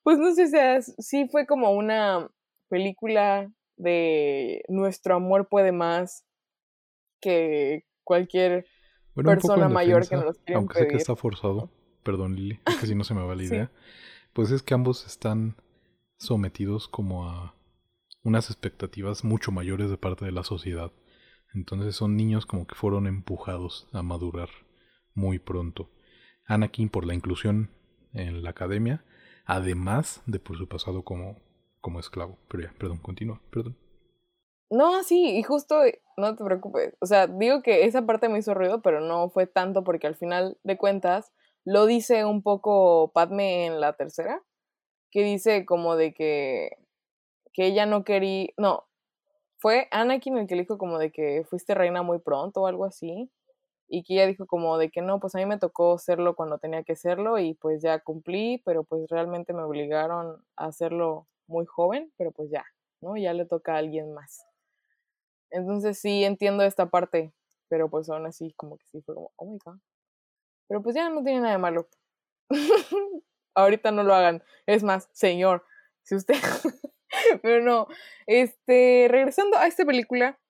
[0.03, 2.29] pues no sé, o sea, sí fue como una
[2.69, 6.25] película de nuestro amor puede más
[7.25, 8.67] que cualquier
[9.15, 11.71] persona mayor que nos quiera Aunque sé que está forzado,
[12.03, 13.71] perdón Lili, es que si no se me va la idea,
[14.35, 15.57] pues es que ambos están
[16.19, 17.55] sometidos como a
[18.23, 20.93] unas expectativas mucho mayores de parte de la sociedad.
[21.55, 24.51] Entonces son niños como que fueron empujados a madurar
[25.15, 25.91] muy pronto.
[26.47, 27.71] Anakin por la inclusión
[28.13, 29.05] en la academia,
[29.47, 31.39] además de por su pasado como,
[31.81, 32.39] como esclavo.
[32.49, 33.77] Pero ya, perdón, continúa, perdón.
[34.71, 35.77] No, sí, y justo,
[36.17, 36.95] no te preocupes.
[37.01, 40.17] O sea, digo que esa parte me hizo ruido, pero no fue tanto porque al
[40.17, 41.33] final de cuentas
[41.65, 44.43] lo dice un poco Padme en la tercera,
[45.11, 46.79] que dice como de que,
[47.53, 48.85] que ella no quería, no,
[49.59, 52.85] fue Anakin el que le dijo como de que fuiste reina muy pronto o algo
[52.87, 53.31] así,
[53.89, 56.59] y que ella dijo como de que no, pues a mí me tocó serlo cuando
[56.59, 61.67] tenía que serlo y pues ya cumplí, pero pues realmente me obligaron a hacerlo muy
[61.67, 62.65] joven, pero pues ya,
[63.03, 63.17] ¿no?
[63.17, 64.45] Ya le toca a alguien más.
[65.55, 67.33] Entonces sí entiendo esta parte,
[67.69, 69.79] pero pues aún así como que sí fue como, oh my god.
[70.67, 71.89] Pero pues ya no tiene nada de malo.
[73.55, 74.43] Ahorita no lo hagan.
[74.67, 75.65] Es más, señor,
[76.03, 76.35] si usted...
[77.43, 77.87] pero no,
[78.27, 80.41] este, regresando a esta película,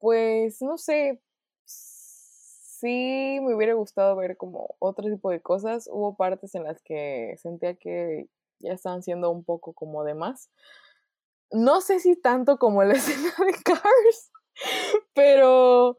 [0.00, 1.22] pues no sé,
[1.64, 5.88] sí me hubiera gustado ver como otro tipo de cosas.
[5.92, 8.28] Hubo partes en las que sentía que
[8.58, 10.50] ya estaban siendo un poco como de más.
[11.54, 14.32] No sé si tanto como la escena de Cars,
[15.14, 15.98] pero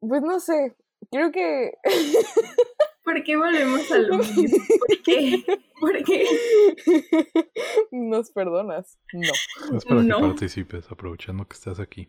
[0.00, 0.76] pues no sé,
[1.10, 1.72] creo que...
[3.04, 4.64] ¿Por qué volvemos a lo mismo?
[4.78, 5.44] ¿Por qué?
[5.78, 6.26] ¿Por qué?
[7.90, 8.98] ¿Nos perdonas?
[9.12, 9.76] No.
[9.76, 12.08] Es para que participes, aprovechando que estás aquí.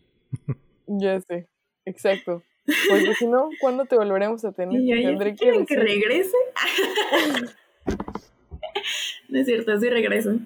[0.88, 1.50] ya sé,
[1.84, 2.44] exacto.
[2.90, 4.82] Porque si no, ¿cuándo te volveremos a tener?
[4.86, 6.38] Tendré que, que regrese?
[9.28, 10.40] no es cierto, sí regreso.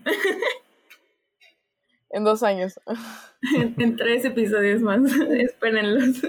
[2.10, 2.80] En dos años.
[3.78, 5.01] en, tres episodios más.
[5.32, 6.22] Espérenlos.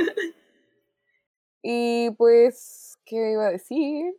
[1.63, 4.15] y pues, ¿qué iba a decir?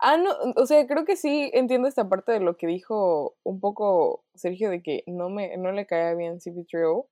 [0.00, 3.60] Ah, no, o sea, creo que sí entiendo esta parte de lo que dijo un
[3.60, 7.06] poco Sergio de que no me no le caía bien CP3O.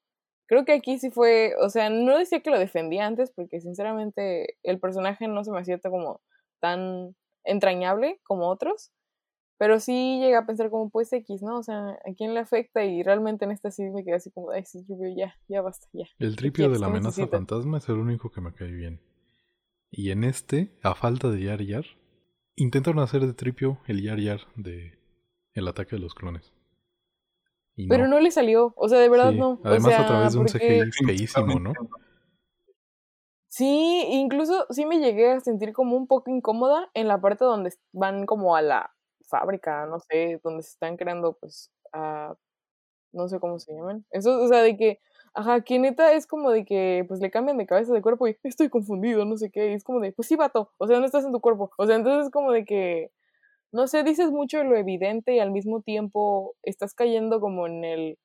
[0.46, 4.58] Creo que aquí sí fue, o sea, no decía que lo defendía antes porque sinceramente
[4.64, 6.20] el personaje no se me hacía como
[6.58, 7.14] tan
[7.44, 8.90] entrañable como otros,
[9.60, 11.58] pero sí llegué a pensar como, pues X, ¿no?
[11.58, 12.82] O sea, ¿a quién le afecta?
[12.82, 16.06] Y realmente en esta sí me quedé así como, ay, sí, ya, ya basta, ya.
[16.18, 19.02] El tripio de la amenaza fantasma es el único que me cae bien.
[19.90, 21.84] Y en este, a falta de Yar Yar,
[22.56, 24.98] intentaron hacer de tripio el Yar Yar de
[25.52, 26.54] El ataque de los clones.
[27.86, 29.60] Pero no le salió, o sea, de verdad no.
[29.62, 31.74] Además a través de un CGI feísimo, ¿no?
[33.48, 37.74] Sí, incluso sí me llegué a sentir como un poco incómoda en la parte donde
[37.92, 38.94] van como a la
[39.30, 42.36] fábrica, no sé, donde se están creando, pues, a,
[43.12, 44.04] no sé cómo se llaman.
[44.10, 45.00] Eso, o sea, de que,
[45.34, 45.76] ajá, que
[46.14, 49.36] es como de que, pues, le cambian de cabeza de cuerpo y estoy confundido, no
[49.36, 51.40] sé qué, y es como de, pues sí, vato, o sea, no estás en tu
[51.40, 53.10] cuerpo, o sea, entonces es como de que,
[53.72, 58.18] no sé, dices mucho lo evidente y al mismo tiempo estás cayendo como en el,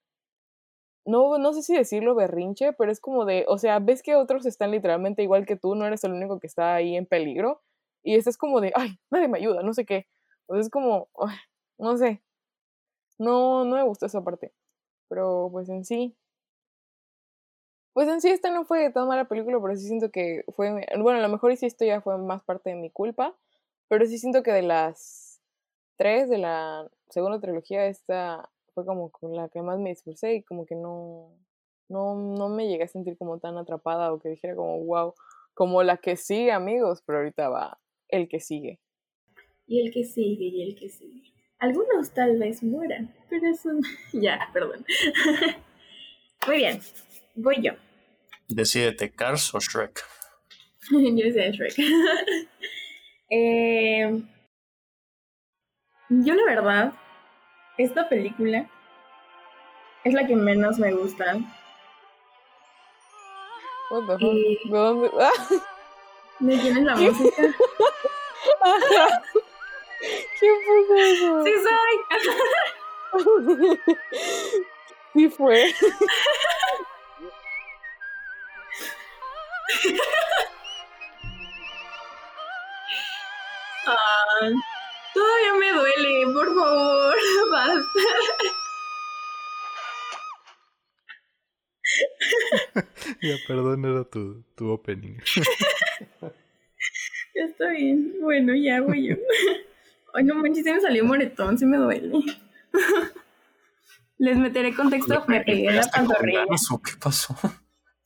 [1.05, 4.45] no, no sé si decirlo berrinche, pero es como de, o sea, ves que otros
[4.45, 7.61] están literalmente igual que tú, no eres el único que está ahí en peligro,
[8.03, 10.07] y estás como de, ay, nadie me ayuda, no sé qué.
[10.47, 11.09] Pues es como,
[11.77, 12.21] no sé,
[13.19, 14.53] no, no me gustó esa parte.
[15.09, 16.15] Pero pues en sí,
[17.93, 20.69] pues en sí esta no fue tan mala película, pero sí siento que fue,
[20.99, 23.35] bueno, a lo mejor sí esto ya fue más parte de mi culpa,
[23.87, 25.41] pero sí siento que de las
[25.97, 30.43] tres, de la segunda trilogía, esta fue como con la que más me esforcé y
[30.43, 31.31] como que no,
[31.89, 35.13] no, no me llegué a sentir como tan atrapada o que dijera como, wow,
[35.53, 37.79] como la que sigue, amigos, pero ahorita va
[38.09, 38.79] el que sigue.
[39.67, 41.33] Y el que sigue, y el que sigue.
[41.59, 43.69] Algunos tal vez mueran, pero eso...
[44.13, 44.85] ya, perdón.
[46.47, 46.79] Muy bien,
[47.35, 47.71] voy yo.
[48.47, 50.03] Decídete, Cars o Shrek.
[50.91, 51.73] yo decía Shrek.
[53.31, 54.21] eh,
[56.09, 56.93] yo la verdad,
[57.77, 58.69] esta película
[60.03, 61.37] es la que menos me gusta.
[63.89, 64.21] What the fuck?
[64.21, 65.09] ¿De dónde?
[66.39, 67.55] ¿De quién es la música?
[70.39, 71.43] ¿Quién puso eso?
[71.43, 71.95] ¡Sí soy!
[75.13, 75.73] sí fue.
[83.87, 84.49] Ah,
[85.13, 87.15] todavía me duele, por favor,
[87.51, 87.99] basta.
[93.21, 95.17] ya, perdón, era tu, tu opening.
[97.35, 99.15] Está bien, bueno, ya voy yo.
[100.15, 102.11] Ay, no manches, se me salió moretón, sí me duele.
[104.17, 106.45] Les meteré contexto, me pegué en la pantorrilla.
[106.45, 107.35] ¿Qué pasó?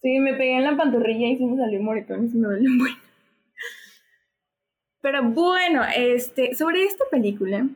[0.01, 2.67] Sí, me pegué en la pantorrilla y sí me salió moretón y sí me duele
[2.77, 2.97] bueno.
[5.01, 7.67] Pero bueno, este, sobre esta película,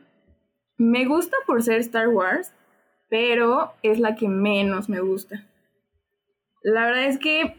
[0.76, 2.52] me gusta por ser Star Wars,
[3.08, 5.46] pero es la que menos me gusta.
[6.62, 7.56] La verdad es que,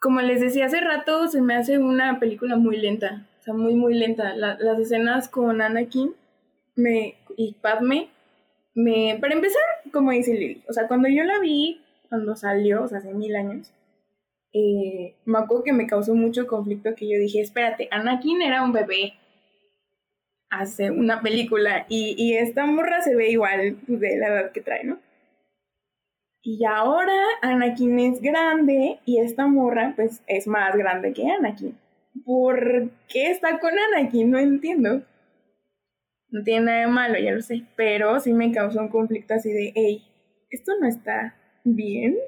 [0.00, 3.94] como les decía hace rato, se me hace una película muy lenta, sea, muy, muy
[3.94, 4.34] lenta.
[4.34, 6.14] las escenas con Anakin
[6.76, 8.08] me, y Padme,
[8.74, 12.88] me, para empezar, como dice Lily, o sea, cuando yo la vi, cuando salió, o
[12.88, 13.72] sea, hace mil años,
[14.52, 18.72] eh, me acuerdo que me causó mucho conflicto que yo dije, espérate, Anakin era un
[18.72, 19.14] bebé
[20.50, 24.84] hace una película y, y esta morra se ve igual de la edad que trae,
[24.84, 24.98] ¿no?
[26.42, 31.76] Y ahora Anakin es grande y esta morra pues es más grande que Anakin.
[32.28, 34.30] ¿Por qué está con Anakin?
[34.30, 35.02] No entiendo.
[36.28, 39.50] No tiene nada de malo, ya lo sé, pero sí me causó un conflicto así
[39.50, 40.04] de, hey,
[40.50, 42.18] esto no está bien.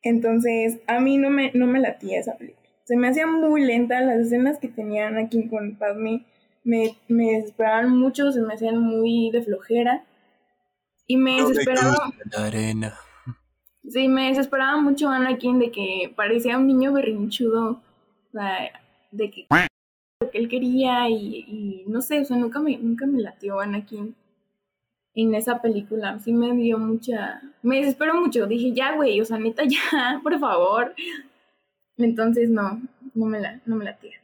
[0.00, 2.66] Entonces, a mí no me, no me latía esa película.
[2.84, 6.24] Se me hacía muy lenta, las escenas que tenían aquí con Padme
[6.64, 10.06] me, me desesperaban mucho, se me hacían muy de flojera.
[11.06, 12.14] Y me desesperaba.
[12.32, 12.94] La arena.
[13.86, 17.82] Sí, me desesperaba mucho Anakin de que parecía un niño berrinchudo.
[18.38, 18.80] Sea,
[19.10, 19.46] de que
[20.20, 23.58] lo que él quería y, y, no sé, o sea, nunca me, nunca me latió
[23.58, 24.14] Anakin
[25.14, 26.18] en esa película.
[26.20, 27.42] Sí me dio mucha...
[27.62, 28.46] Me desesperó mucho.
[28.46, 30.94] Dije, ya, güey, o sea, neta, ya, por favor.
[31.96, 32.80] Entonces, no,
[33.14, 34.18] no me la, no me la tira.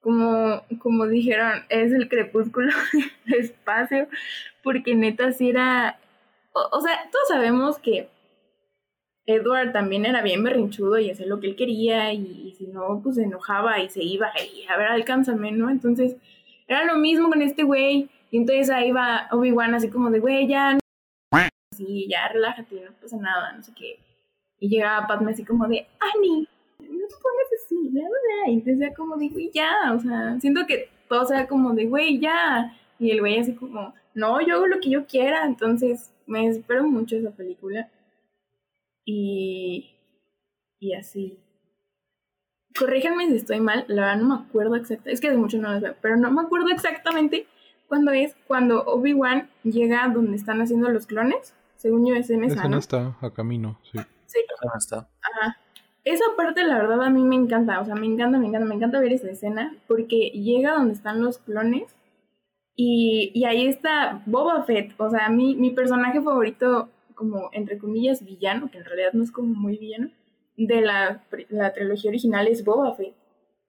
[0.00, 2.72] Como, como dijeron, es el crepúsculo
[3.26, 4.08] del espacio,
[4.64, 5.98] porque neta sí era...
[6.52, 8.08] O, o, sea, todos sabemos que
[9.26, 13.00] Edward también era bien berrinchudo y hacía lo que él quería y, y si no,
[13.02, 15.70] pues se enojaba y se iba y a ver, alcánzame, ¿no?
[15.70, 16.16] Entonces,
[16.68, 20.46] era lo mismo con este güey y entonces ahí va Obi-Wan así como de, güey,
[20.48, 20.78] ya,
[21.72, 23.98] así, ya, relájate, no pasa nada, no sé qué.
[24.60, 26.48] Y llegaba Padme así como de, Ani,
[26.78, 28.50] no te pongas así, bla, bla.
[28.50, 31.86] Y entonces ya como de, güey, ya, o sea, siento que todo sea como de,
[31.86, 32.76] güey, ya.
[32.98, 35.44] Y el güey así como, no, yo hago lo que yo quiera.
[35.44, 37.88] Entonces me espero mucho esa película.
[39.04, 39.96] Y,
[40.78, 41.38] y así.
[42.78, 45.70] Corríjanme si estoy mal, la verdad no me acuerdo exactamente, es que hace mucho no
[45.70, 47.46] las veo, pero no me acuerdo exactamente
[47.86, 51.54] cuándo es cuando Obi-Wan llega donde están haciendo los clones.
[51.76, 52.78] Según yo es en esa, Esa no ¿no?
[52.78, 53.98] está a camino, sí.
[54.26, 55.08] Sí, Ahí está.
[55.20, 55.58] Ajá.
[56.02, 57.80] Esa parte, la verdad, a mí me encanta.
[57.80, 59.76] O sea, me encanta, me encanta, me encanta ver esa escena.
[59.86, 61.94] Porque llega donde están los clones.
[62.74, 64.94] Y, y ahí está Boba Fett.
[64.98, 69.30] O sea, mi, mi personaje favorito, como entre comillas, villano, que en realidad no es
[69.30, 70.10] como muy villano,
[70.56, 73.14] de la, la trilogía original es Boba Fett.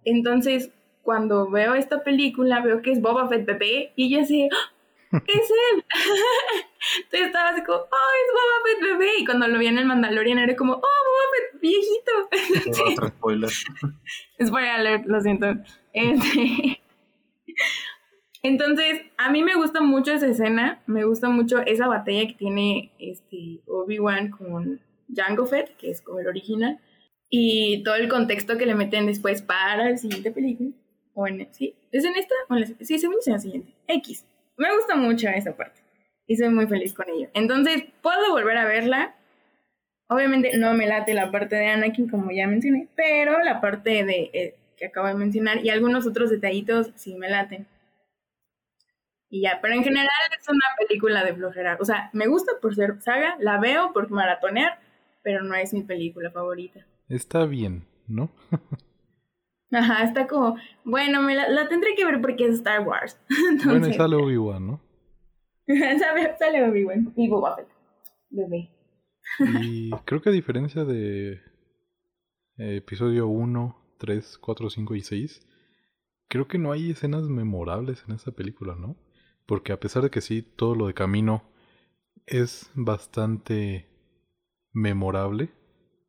[0.04, 0.72] Entonces,
[1.02, 3.92] cuando veo esta película, veo que es Boba Fett bebé.
[3.96, 5.22] Y yo así, ¡Ah!
[5.28, 5.86] ¡es él!
[7.04, 9.12] Entonces estaba así como, ¡oh, es Boba Fett bebé!
[9.20, 12.82] Y cuando lo vi en el Mandalorian era como, ¡oh, Boba Fett viejito!
[12.92, 13.50] Otro spoiler.
[14.46, 15.48] Spoiler alert, lo siento.
[15.94, 16.82] Este...
[18.46, 22.92] Entonces, a mí me gusta mucho esa escena, me gusta mucho esa batalla que tiene
[23.00, 24.80] este Obi-Wan con
[25.12, 26.80] Jango Fett, que es como el original,
[27.28, 30.70] y todo el contexto que le meten después para la siguiente película.
[31.16, 31.74] O en, ¿sí?
[31.92, 32.36] ¿Es en esta?
[32.48, 33.74] O en la, sí, según es en la siguiente.
[33.88, 34.28] X.
[34.58, 35.82] Me gusta mucho esa parte.
[36.28, 37.30] Y soy muy feliz con ello.
[37.34, 39.16] Entonces, puedo volver a verla.
[40.08, 44.30] Obviamente no me late la parte de Anakin, como ya mencioné, pero la parte de
[44.34, 47.66] eh, que acabo de mencionar y algunos otros detallitos sí me laten.
[49.30, 50.10] Y ya, pero en general
[50.40, 51.78] es una película de flojera.
[51.80, 54.80] O sea, me gusta por ser saga, la veo por maratonear,
[55.24, 56.86] pero no es mi película favorita.
[57.10, 58.30] Está bien, ¿no?
[59.72, 63.20] Ajá, está como, bueno, me la, la tendré que ver porque es Star Wars.
[63.66, 64.82] Bueno, y sale Obi-Wan, ¿no?
[65.68, 67.68] sale, sale Obi-Wan y Boba Fett,
[68.30, 68.72] bebé.
[69.62, 71.42] Y creo que a diferencia de
[72.58, 75.48] eh, episodio 1, 3, 4, 5 y 6,
[76.30, 78.96] creo que no hay escenas memorables en esta película, ¿no?
[79.46, 81.44] Porque a pesar de que sí, todo lo de camino
[82.26, 83.88] es bastante
[84.74, 85.50] memorable,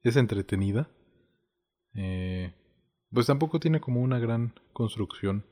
[0.03, 0.89] es entretenida,
[1.95, 2.53] eh,
[3.13, 5.45] pues tampoco tiene como una gran construcción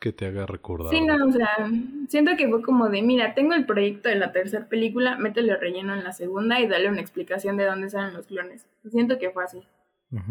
[0.00, 0.90] que te haga recordar.
[0.90, 1.70] Sí, no, o sea,
[2.08, 5.94] siento que fue como de, mira, tengo el proyecto de la tercera película, métele relleno
[5.94, 8.66] en la segunda y dale una explicación de dónde salen los clones.
[8.90, 9.62] Siento que fue así.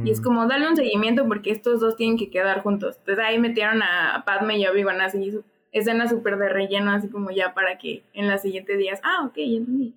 [0.04, 2.98] Y es como darle un seguimiento porque estos dos tienen que quedar juntos.
[2.98, 5.40] Entonces ahí metieron a Padme y a Obi-Wan así,
[5.72, 9.36] escena súper de relleno, así como ya para que en los siguientes días, ah, ok,
[9.38, 9.96] ya entendí.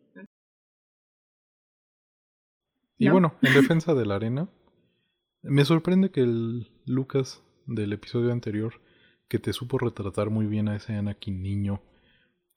[2.98, 4.48] Y bueno, en defensa de la arena,
[5.42, 8.74] me sorprende que el Lucas del episodio anterior,
[9.28, 11.80] que te supo retratar muy bien a ese Anakin niño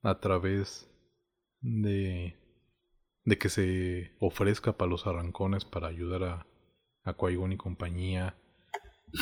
[0.03, 0.89] a través
[1.61, 2.35] de,
[3.23, 6.47] de que se ofrezca para los arrancones para ayudar a,
[7.03, 8.35] a qui y compañía.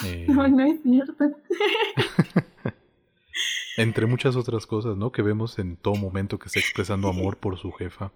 [0.06, 1.24] Eh, No, no es cierto.
[3.78, 5.12] entre muchas otras cosas, ¿no?
[5.12, 8.12] Que vemos en todo momento que está expresando amor por su jefa.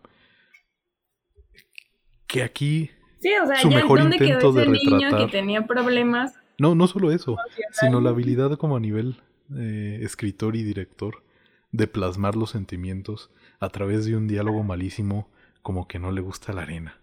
[2.28, 5.06] Que aquí Sí, o sea, Su ya mejor dónde quedó intento de ese niño que
[5.06, 5.32] retratar.
[5.32, 6.36] tenía problemas.
[6.60, 7.38] No, no solo eso,
[7.72, 9.22] sino la habilidad como a nivel
[9.56, 11.24] eh, escritor y director
[11.72, 15.30] de plasmar los sentimientos a través de un diálogo malísimo
[15.62, 17.00] como que no le gusta la arena.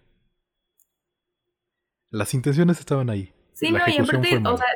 [2.10, 3.32] Las intenciones estaban ahí.
[3.52, 4.66] Sí, la no, y aparte, o sea,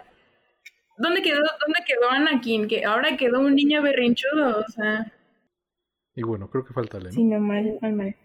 [0.98, 2.68] ¿dónde quedó, ¿dónde quedó Anakin?
[2.68, 5.12] Que ahora quedó un niño berrinchudo, o sea.
[6.14, 7.12] Y bueno, creo que falta Elena.
[7.12, 8.16] Sí, no, mal, mal, mal.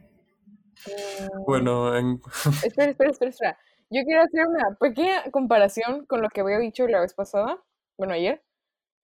[1.46, 2.20] Bueno, en-
[2.66, 3.58] Espera, espera, espera, espera.
[3.90, 7.62] Yo quiero hacer una pequeña comparación con lo que había dicho la vez pasada,
[7.98, 8.42] bueno, ayer,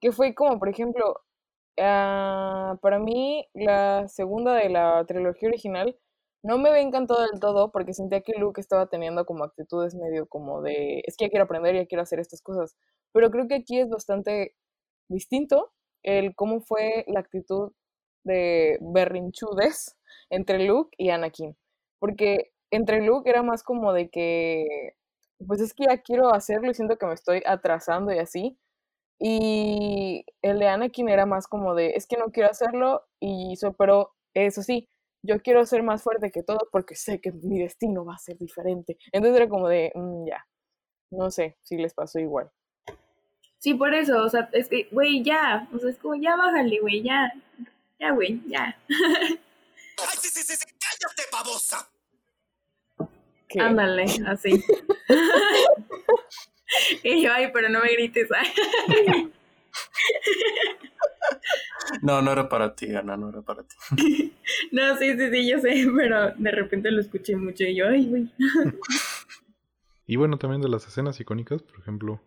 [0.02, 1.22] que fue como, por ejemplo,
[1.80, 5.96] ah, para mí la segunda de la trilogía original
[6.44, 10.28] no me había encantado del todo porque sentía que Luke estaba teniendo como actitudes medio
[10.28, 12.76] como de, es que ya quiero aprender, ya quiero hacer estas cosas,
[13.14, 14.56] pero creo que aquí es bastante
[15.10, 15.72] distinto
[16.04, 17.74] el cómo fue la actitud
[18.24, 19.98] de berrinchudes
[20.30, 21.58] entre Luke y Anakin.
[22.00, 24.94] Porque entre Luke era más como de que,
[25.46, 28.58] pues es que ya quiero hacerlo y siento que me estoy atrasando y así.
[29.20, 33.74] Y el de Anakin era más como de, es que no quiero hacerlo y eso,
[33.74, 34.88] pero eso sí,
[35.22, 38.38] yo quiero ser más fuerte que todos porque sé que mi destino va a ser
[38.38, 38.98] diferente.
[39.12, 40.46] Entonces era como de, "Mm, ya,
[41.12, 42.50] no sé si les pasó igual.
[43.58, 46.80] Sí, por eso, o sea, es que, güey, ya, o sea, es como, ya bájale,
[46.80, 47.32] güey, ya,
[48.00, 48.78] ya, güey, ya.
[48.88, 50.66] ¡Ay, sí, sí, sí, sí!
[50.80, 51.90] ¡Cállate, babosa!
[53.50, 54.52] Que- Ándale, así.
[57.04, 58.30] y yo, ay, pero no me grites.
[62.02, 63.76] no, no era para ti, Ana, no era para ti.
[64.72, 68.08] no, sí, sí, sí, yo sé, pero de repente lo escuché mucho y yo, ay,
[68.08, 68.32] güey.
[70.06, 72.22] Y bueno, también de las escenas icónicas, por ejemplo,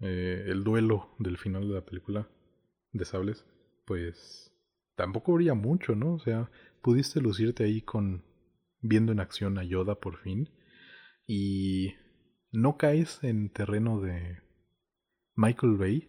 [0.00, 2.28] eh, el duelo del final de la película
[2.92, 3.44] de sables,
[3.84, 4.52] pues
[4.94, 6.14] tampoco brilla mucho, ¿no?
[6.14, 6.50] O sea,
[6.80, 8.24] pudiste lucirte ahí con
[8.80, 10.50] viendo en acción a Yoda por fin
[11.26, 11.94] y
[12.50, 14.40] no caes en terreno de
[15.34, 16.08] Michael Bay,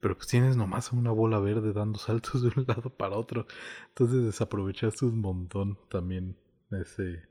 [0.00, 3.46] pero pues tienes nomás una bola verde dando saltos de un lado para otro,
[3.88, 6.36] entonces desaprovechaste un montón también
[6.70, 7.28] ese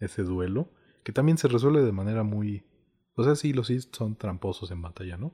[0.00, 0.70] ese duelo
[1.04, 2.64] que también se resuelve de manera muy...
[3.14, 5.32] O sea, sí, los Sith son tramposos en batalla, ¿no?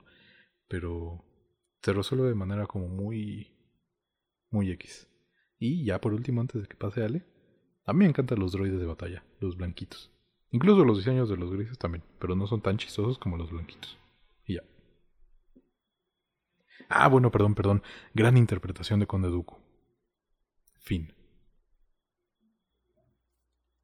[0.69, 1.25] Pero
[1.83, 3.51] se resuelve de manera como muy...
[4.51, 5.09] Muy X.
[5.59, 7.27] Y ya por último, antes de que pase Ale,
[7.87, 10.13] a mí me encantan los droides de batalla, los blanquitos.
[10.51, 13.99] Incluso los diseños de los grises también, pero no son tan chistosos como los blanquitos.
[16.89, 17.83] Ah, bueno, perdón, perdón.
[18.15, 19.59] Gran interpretación de Conde Dooku.
[20.81, 21.15] Fin.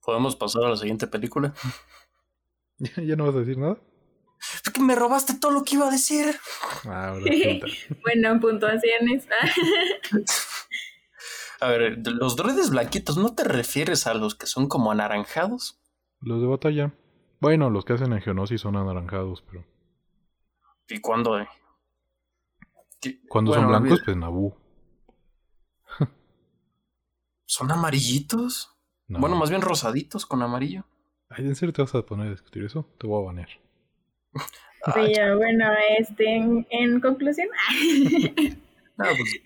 [0.03, 1.55] ¿Podemos pasar a la siguiente película?
[2.79, 3.79] ¿Ya no vas a decir nada?
[4.65, 6.35] Es que me robaste todo lo que iba a decir.
[6.87, 7.15] Ah.
[8.03, 9.27] Bueno, puntuaciones.
[11.61, 15.79] A ver, los droides blanquitos, ¿no te refieres a los que son como anaranjados?
[16.23, 16.95] Los de batalla.
[17.39, 19.67] Bueno, los que hacen en Geonosis son anaranjados, pero
[20.89, 21.39] ¿Y cuándo?
[21.39, 21.47] eh?
[23.01, 24.57] ¿Qué- cuando bueno, son blancos, pues Naboo.
[27.47, 28.71] ¿Son amarillitos?
[29.09, 29.19] No.
[29.21, 30.85] Bueno, más bien rosaditos con amarillo.
[31.29, 32.89] Ay, ¿en serio te vas a poner a discutir eso?
[32.99, 33.49] Te voy a banear.
[34.95, 35.67] Pero bueno,
[35.99, 37.49] este, en, en conclusión,
[38.97, 39.41] no, pues,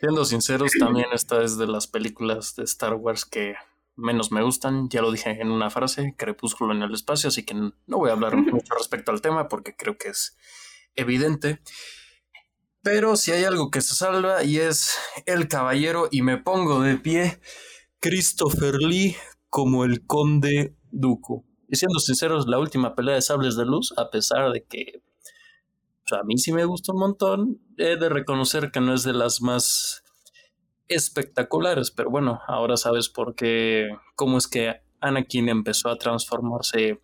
[0.00, 3.54] Siendo sinceros, también esta es de las películas de Star Wars que
[3.94, 4.88] menos me gustan.
[4.88, 8.14] Ya lo dije en una frase, Crepúsculo en el espacio, así que no voy a
[8.14, 10.36] hablar mucho respecto al tema porque creo que es
[10.96, 11.60] evidente.
[12.82, 16.96] Pero si hay algo que se salva y es el caballero y me pongo de
[16.96, 17.40] pie,
[18.00, 19.16] Christopher Lee
[19.48, 21.44] como el conde Dooku.
[21.68, 25.02] Y siendo sinceros, la última pelea de sables de luz, a pesar de que
[26.10, 29.40] a mí sí me gusta un montón, he de reconocer que no es de las
[29.40, 30.02] más
[30.88, 37.00] espectaculares, pero bueno, ahora sabes por qué, cómo es que Anakin empezó a transformarse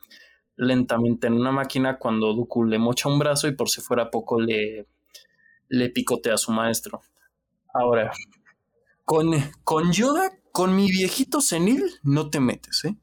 [0.56, 4.40] lentamente en una máquina cuando Dooku le mocha un brazo y por si fuera poco
[4.40, 4.86] le,
[5.68, 7.02] le picotea a su maestro.
[7.74, 8.12] Ahora,
[9.04, 9.30] con,
[9.64, 12.96] con Yoda, con mi viejito senil, no te metes, ¿eh?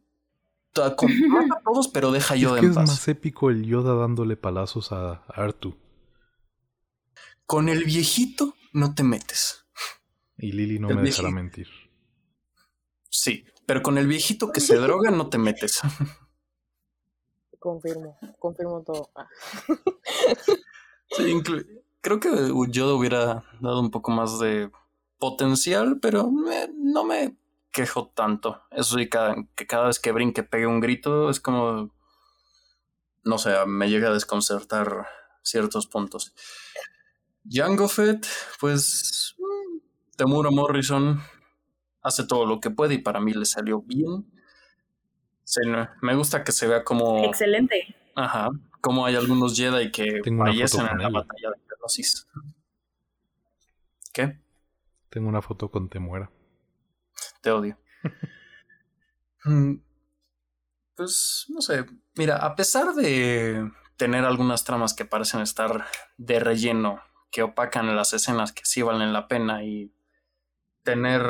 [0.97, 2.89] Con, mata a todos, pero deja a Yoda es que en es paz.
[2.89, 5.77] más épico el Yoda dándole palazos a Artu.
[7.45, 9.65] Con el viejito, no te metes.
[10.37, 11.35] Y Lily no El me dejará viejito.
[11.43, 11.67] mentir.
[13.09, 15.79] Sí, pero con el viejito que se droga, no te metes.
[17.59, 19.09] Confirmo, confirmo todo.
[19.15, 19.27] Ah.
[21.11, 21.65] Sí, inclu-
[22.05, 22.29] Creo que
[22.69, 24.69] Yoda hubiera dado un poco más de
[25.17, 27.35] potencial, pero me- no me
[27.71, 28.61] quejo tanto.
[28.69, 31.89] Eso sí, cada, que cada vez que brinque pegue un grito es como,
[33.23, 35.07] no sé, me llega a desconcertar
[35.41, 36.31] ciertos puntos.
[37.49, 38.27] Jango Fett,
[38.59, 39.35] pues
[40.15, 41.19] Temura Morrison
[42.03, 44.31] hace todo lo que puede y para mí le salió bien.
[45.43, 45.61] Se-
[46.03, 47.25] me gusta que se vea como...
[47.25, 47.95] Excelente.
[48.13, 48.49] Ajá.
[48.79, 52.27] Como hay algunos Jedi que fallecen en la batalla de Geonosis.
[54.13, 54.39] ¿Qué?
[55.09, 56.31] Tengo una foto con Temuera.
[57.41, 57.77] Te odio.
[59.47, 59.75] Mm,
[60.95, 61.85] pues, no sé.
[62.15, 65.85] Mira, a pesar de tener algunas tramas que parecen estar
[66.17, 69.93] de relleno, que opacan las escenas que sí valen la pena y
[70.81, 71.21] tener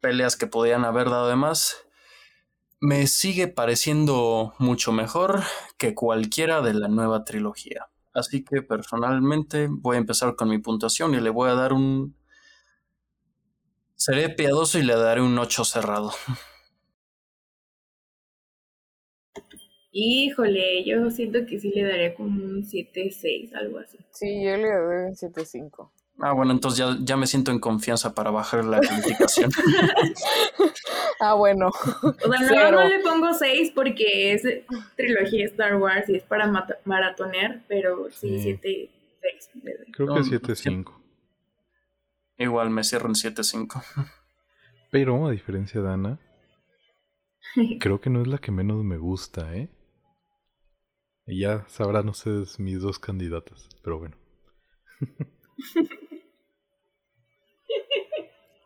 [0.00, 1.86] peleas que podían haber dado de más,
[2.80, 5.44] me sigue pareciendo mucho mejor
[5.78, 7.91] que cualquiera de la nueva trilogía.
[8.14, 12.14] Así que personalmente voy a empezar con mi puntuación y le voy a dar un...
[13.94, 16.12] Seré piadoso y le daré un 8 cerrado.
[19.92, 23.98] Híjole, yo siento que sí le daría como un 7-6, algo así.
[24.12, 25.90] Sí, yo le doy un 7.5.
[26.18, 29.50] Ah, bueno, entonces ya, ya me siento en confianza para bajar la calificación.
[31.24, 31.68] Ah, bueno.
[31.68, 34.42] O sea, no, le pongo 6 porque es
[34.96, 36.50] trilogía Star Wars y es para
[36.84, 38.58] maratonear, pero sí, Sí.
[38.60, 38.90] 7-6
[39.62, 39.92] le doy.
[39.92, 40.92] Creo No, que no, 7.5.
[42.38, 43.84] Igual me cierro en 7.5.
[44.90, 46.18] Pero, a diferencia de Ana,
[47.78, 49.70] creo que no es la que menos me gusta, ¿eh?
[51.24, 53.68] Y ya sabrán ustedes mis dos candidatas.
[53.84, 54.16] Pero bueno.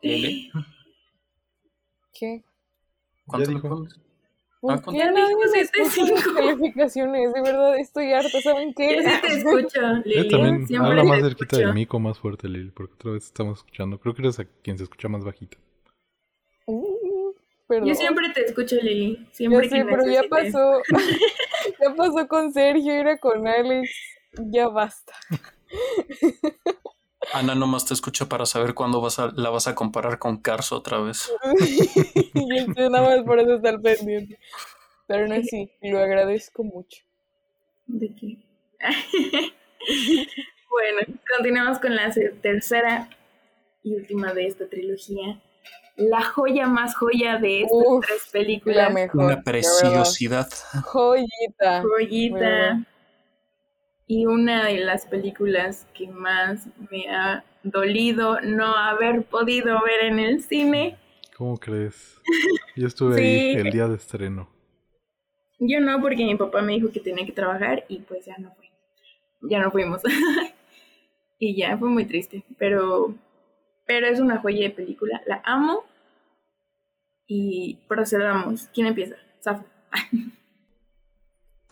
[0.03, 0.51] Lili,
[2.13, 2.43] ¿Qué?
[3.27, 3.95] ¿Cuánto Ya le pones?
[4.61, 4.93] ¿Por Ah, qué ¿cuánto?
[4.93, 6.15] Ya nadie dijo me escucha 7.5.
[6.15, 7.33] las calificaciones?
[7.35, 8.41] De verdad, estoy harta.
[8.41, 9.03] ¿Saben Yo qué?
[9.03, 10.29] sí te escucho, Lili.
[10.29, 13.99] también siempre habla más cerquita del mico, más fuerte, Lili, porque otra vez estamos escuchando.
[14.01, 15.59] Creo que eres a quien se escucha más bajito.
[16.67, 17.33] Uh,
[17.69, 17.89] perdón.
[17.89, 19.19] Yo siempre te escucho, Lili.
[19.27, 20.83] Ya Siempre sé, que pero ya pasó.
[21.81, 23.91] ya pasó con Sergio, era con Alex.
[24.51, 25.13] Ya basta.
[27.33, 30.73] Ana nomás te escucha para saber cuándo vas a, la vas a comparar con Cars
[30.73, 31.33] otra vez.
[32.35, 34.39] y usted nada más por eso está al pendiente.
[35.07, 37.03] Pero no es así, lo agradezco mucho.
[37.87, 38.39] ¿De qué?
[40.71, 42.13] bueno, continuamos con la
[42.43, 43.09] tercera
[43.83, 45.41] y última de esta trilogía.
[45.97, 48.93] La joya más joya de estas Uf, tres La películas.
[48.93, 49.25] mejor.
[49.25, 50.49] Una la preciosidad.
[50.83, 51.83] Joyita.
[51.83, 52.85] Joyita.
[54.07, 60.19] Y una de las películas que más me ha dolido no haber podido ver en
[60.21, 60.97] el cine.
[61.37, 62.21] ¿Cómo crees?
[62.77, 63.23] Yo estuve Sí.
[63.23, 64.49] ahí el día de estreno.
[65.59, 68.55] Yo no, porque mi papá me dijo que tenía que trabajar y pues ya no
[68.55, 68.69] fui.
[69.51, 70.03] Ya no fuimos.
[71.39, 72.45] y ya fue muy triste.
[72.59, 73.15] Pero,
[73.87, 75.21] pero es una joya de película.
[75.27, 75.85] La amo.
[77.27, 78.69] Y procedamos.
[78.73, 79.17] ¿Quién empieza?
[79.41, 79.65] Safo.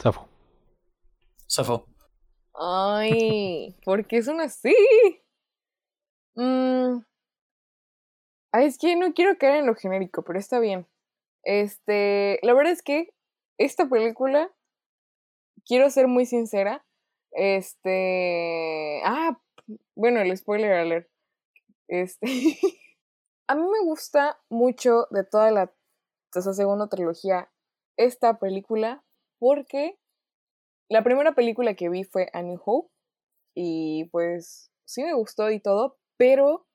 [0.01, 0.29] Zafo.
[1.47, 1.87] Safo.
[2.55, 4.75] Ay, ¿por qué son así?
[6.37, 7.03] Mm.
[8.53, 10.87] Es que no quiero caer en lo genérico, pero está bien.
[11.43, 13.13] Este, la verdad es que
[13.59, 14.53] esta película,
[15.67, 16.85] quiero ser muy sincera,
[17.33, 19.41] este, ah,
[19.97, 21.09] bueno, el spoiler alert.
[21.89, 22.27] Este,
[23.49, 25.73] a mí me gusta mucho de toda la
[26.33, 27.51] segunda trilogía
[27.97, 29.05] esta película
[29.39, 29.99] porque
[30.89, 32.91] la primera película que vi fue A New Hope
[33.55, 36.67] y pues sí me gustó y todo, pero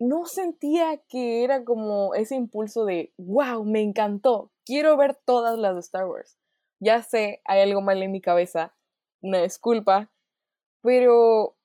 [0.00, 5.74] no sentía que era como ese impulso de, wow, me encantó, quiero ver todas las
[5.74, 6.38] de Star Wars.
[6.80, 8.74] Ya sé, hay algo mal en mi cabeza,
[9.20, 10.10] una disculpa,
[10.82, 11.56] pero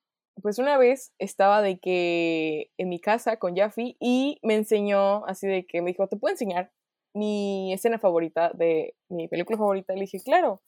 [0.42, 5.48] pues una vez estaba de que en mi casa con Jaffe y me enseñó así
[5.48, 6.72] de que me dijo, ¿te puedo enseñar
[7.14, 9.94] mi escena favorita de mi película favorita?
[9.94, 10.62] Le dije, claro.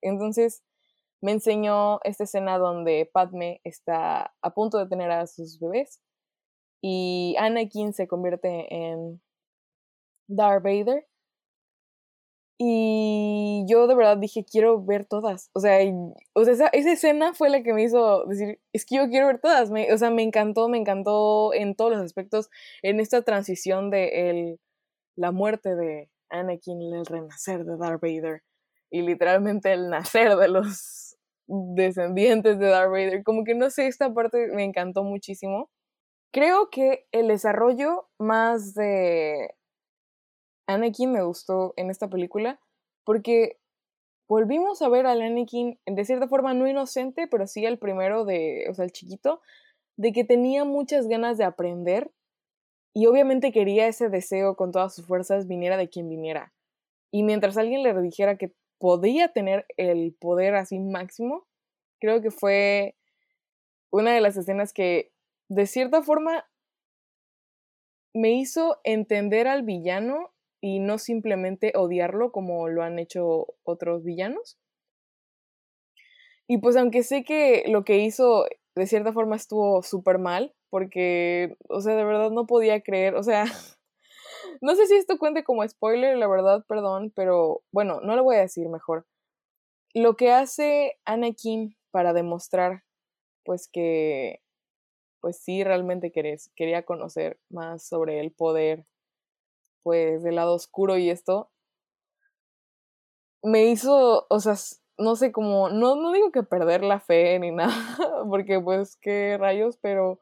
[0.00, 0.62] Entonces
[1.22, 6.00] me enseñó esta escena donde Padme está a punto de tener a sus bebés
[6.82, 9.20] y Anakin se convierte en
[10.28, 11.06] Darth Vader.
[12.62, 15.50] Y yo de verdad dije, quiero ver todas.
[15.54, 15.78] O sea,
[16.34, 19.40] o sea esa, escena fue la que me hizo decir, es que yo quiero ver
[19.40, 19.70] todas.
[19.70, 22.50] Me, o sea, me encantó, me encantó en todos los aspectos,
[22.82, 24.60] en esta transición de el,
[25.16, 28.42] la muerte de Anakin, el renacer de Darth Vader
[28.90, 33.22] y literalmente el nacer de los descendientes de Darth Vader.
[33.24, 35.70] Como que no sé, esta parte me encantó muchísimo.
[36.32, 39.54] Creo que el desarrollo más de
[40.68, 42.60] Anakin me gustó en esta película
[43.04, 43.58] porque
[44.28, 48.66] volvimos a ver al Anakin de cierta forma no inocente, pero sí el primero de,
[48.70, 49.40] o sea, el chiquito,
[49.96, 52.12] de que tenía muchas ganas de aprender
[52.94, 56.52] y obviamente quería ese deseo con todas sus fuerzas viniera de quien viniera.
[57.12, 61.46] Y mientras alguien le dijera que podía tener el poder así máximo,
[62.00, 62.96] creo que fue
[63.90, 65.12] una de las escenas que
[65.48, 66.48] de cierta forma
[68.14, 74.58] me hizo entender al villano y no simplemente odiarlo como lo han hecho otros villanos.
[76.48, 81.56] Y pues aunque sé que lo que hizo de cierta forma estuvo súper mal, porque,
[81.68, 83.44] o sea, de verdad no podía creer, o sea,
[84.60, 88.36] no sé si esto cuente como spoiler, la verdad, perdón, pero bueno, no lo voy
[88.36, 89.06] a decir mejor.
[89.94, 92.84] Lo que hace Anakin para demostrar,
[93.44, 94.40] pues que,
[95.20, 98.86] pues sí, realmente quería conocer más sobre el poder
[99.82, 101.50] pues del lado oscuro y esto,
[103.42, 104.54] me hizo, o sea,
[104.98, 107.74] no sé cómo, no, no digo que perder la fe ni nada,
[108.28, 110.18] porque pues qué rayos, pero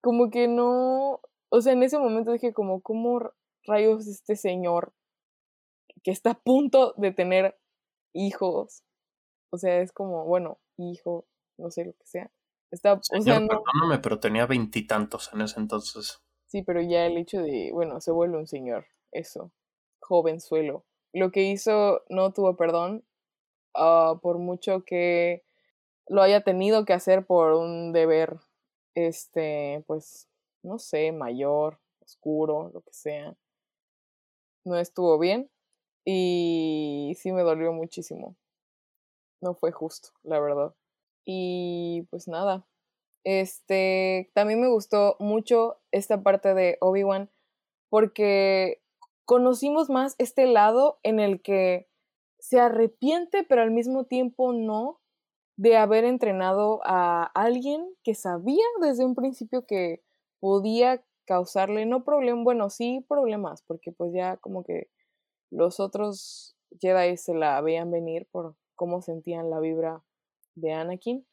[0.00, 3.32] como que no, o sea, en ese momento dije como, ¿cómo
[3.64, 4.92] rayos este señor
[6.02, 7.58] que está a punto de tener
[8.12, 8.84] hijos?
[9.50, 11.26] O sea, es como, bueno, hijo,
[11.56, 12.30] no sé lo que sea.
[12.70, 13.48] Está, o sea, no...
[13.48, 16.20] perdóname, pero tenía veintitantos en ese entonces.
[16.46, 19.52] Sí, pero ya el hecho de, bueno, se vuelve un señor, eso,
[20.00, 20.84] jovenzuelo.
[21.12, 23.04] Lo que hizo no tuvo perdón,
[23.74, 25.44] uh, por mucho que
[26.06, 28.36] lo haya tenido que hacer por un deber,
[28.94, 30.28] este, pues,
[30.62, 33.36] no sé, mayor, oscuro, lo que sea.
[34.64, 35.50] No estuvo bien
[36.04, 38.36] y sí me dolió muchísimo.
[39.40, 40.74] No fue justo, la verdad.
[41.24, 42.66] Y pues nada,
[43.24, 47.30] este, también me gustó mucho esta parte de Obi-Wan
[47.90, 48.82] porque
[49.26, 51.88] conocimos más este lado en el que
[52.38, 55.00] se arrepiente, pero al mismo tiempo no,
[55.58, 60.02] de haber entrenado a alguien que sabía desde un principio que
[60.40, 64.88] podía causarle, no problemas, bueno, sí problemas, porque pues ya como que
[65.50, 70.02] los otros Jedi se la veían venir por cómo sentían la vibra
[70.54, 71.26] de Anakin.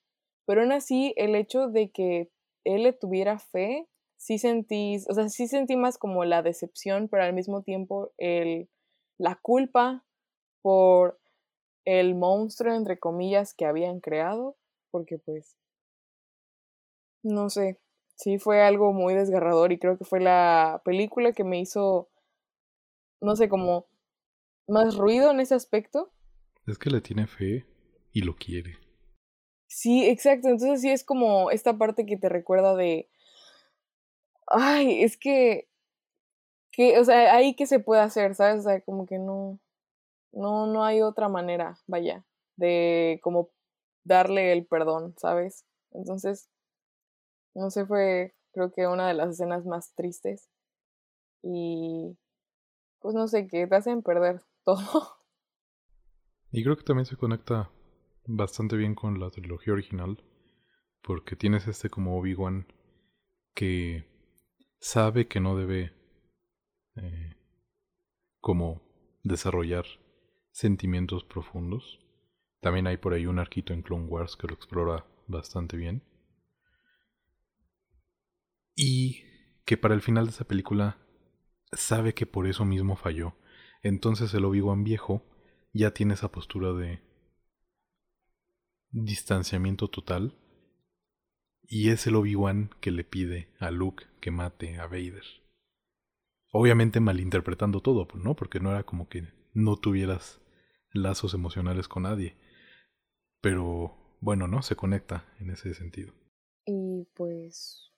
[0.46, 2.30] Pero aún así, el hecho de que
[2.66, 3.88] él le tuviera fe,
[4.18, 8.70] sí sentí, o sea, sí sentí más como la decepción, pero al mismo tiempo el,
[9.18, 10.06] la culpa
[10.62, 11.20] por
[11.86, 14.56] el monstruo, entre comillas, que habían creado,
[14.92, 15.56] porque pues,
[17.24, 17.80] no sé,
[18.16, 22.10] sí fue algo muy desgarrador y creo que fue la película que me hizo,
[23.22, 23.88] no sé, como
[24.68, 26.12] más ruido en ese aspecto.
[26.66, 27.66] Es que le tiene fe
[28.12, 28.78] y lo quiere.
[29.68, 30.48] Sí, exacto.
[30.48, 33.10] Entonces sí es como esta parte que te recuerda de.
[34.48, 35.68] Ay, es que.
[36.72, 38.62] que o sea, ahí que se puede hacer, ¿sabes?
[38.62, 39.60] O sea, como que no.
[40.32, 42.26] No, no hay otra manera, vaya,
[42.58, 43.52] de como
[44.04, 45.66] darle el perdón, ¿sabes?
[45.92, 46.50] Entonces,
[47.56, 50.50] no sé, fue creo que una de las escenas más tristes.
[51.44, 52.18] Y
[53.00, 55.18] pues no sé, que te hacen perder todo.
[56.52, 57.70] Y creo que también se conecta
[58.26, 60.24] bastante bien con la trilogía original,
[61.02, 62.66] porque tienes este como Obi-Wan
[63.54, 64.06] que
[64.80, 65.94] sabe que no debe
[66.96, 67.36] eh,
[68.40, 68.82] como
[69.24, 69.86] desarrollar
[70.52, 72.00] sentimientos profundos.
[72.62, 76.04] También hay por ahí un arquito en Clone Wars que lo explora bastante bien.
[78.76, 79.24] Y
[79.66, 80.98] que para el final de esa película
[81.72, 83.36] sabe que por eso mismo falló.
[83.82, 85.24] Entonces el Obi-Wan viejo
[85.74, 87.02] ya tiene esa postura de
[88.92, 90.38] distanciamiento total
[91.68, 95.24] Y es el Obi-Wan que le pide a Luke que mate a Vader.
[96.52, 98.36] Obviamente malinterpretando todo, pues, ¿no?
[98.36, 100.42] Porque no era como que no tuvieras
[100.92, 102.38] lazos emocionales con nadie.
[103.42, 104.62] Pero bueno, ¿no?
[104.62, 106.14] Se conecta en ese sentido.
[106.66, 107.92] Y pues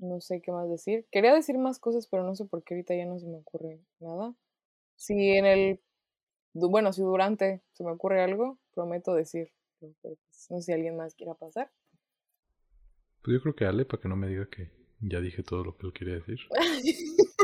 [0.00, 1.06] no sé qué más decir.
[1.10, 3.80] Quería decir más cosas, pero no sé por qué ahorita ya no se me ocurre
[4.00, 4.34] nada.
[4.96, 5.80] Si en el,
[6.54, 9.52] bueno, si durante se me ocurre algo, prometo decir.
[9.80, 10.18] Pues,
[10.50, 11.70] no sé si alguien más quiera pasar.
[13.22, 14.70] Pues yo creo que Ale, para que no me diga que
[15.00, 16.38] ya dije todo lo que él quería decir.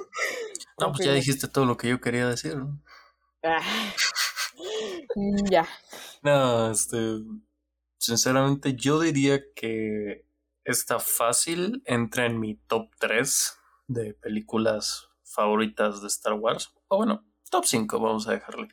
[0.77, 2.57] No, pues ya dijiste todo lo que yo quería decir.
[2.57, 2.83] ¿no?
[3.43, 3.61] Ah.
[5.51, 5.67] Ya.
[6.23, 6.97] No, este.
[7.99, 10.25] Sinceramente, yo diría que
[10.65, 16.75] esta fácil entra en mi top 3 de películas favoritas de Star Wars.
[16.89, 18.69] O bueno, top 5, vamos a dejarle.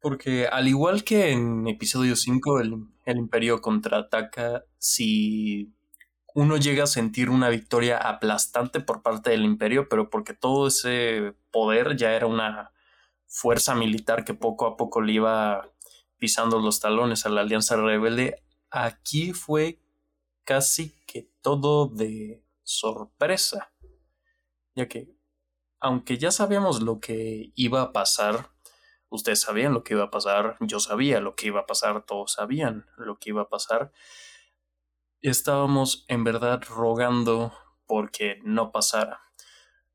[0.00, 2.74] Porque al igual que en episodio 5, el,
[3.04, 5.72] el Imperio contraataca, si
[6.36, 11.34] uno llega a sentir una victoria aplastante por parte del imperio, pero porque todo ese
[11.50, 12.72] poder ya era una
[13.26, 15.72] fuerza militar que poco a poco le iba
[16.18, 19.80] pisando los talones a la Alianza Rebelde, aquí fue
[20.46, 23.74] casi que todo de sorpresa,
[24.74, 25.14] ya que
[25.80, 28.50] aunque ya sabíamos lo que iba a pasar,
[29.10, 32.32] ustedes sabían lo que iba a pasar, yo sabía lo que iba a pasar, todos
[32.32, 33.92] sabían lo que iba a pasar,
[35.20, 37.52] estábamos en verdad rogando
[37.86, 39.20] porque no pasara.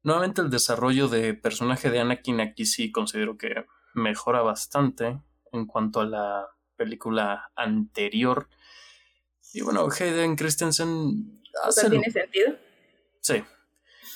[0.04, 5.22] Nuevamente el desarrollo de personaje de Anakin aquí sí considero que mejora bastante
[5.52, 8.50] en cuanto a la película anterior.
[9.54, 11.90] Y bueno, Hayden Christensen hace...
[11.90, 12.56] ¿Tiene sentido?
[13.20, 13.44] Sí.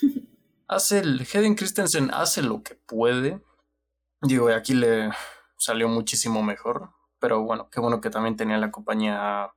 [0.67, 1.27] hace el...
[1.33, 3.41] Hayden Christensen hace lo que puede.
[4.21, 5.11] Digo, aquí le
[5.57, 6.91] salió muchísimo mejor.
[7.19, 9.51] Pero bueno, qué bueno que también tenía la compañía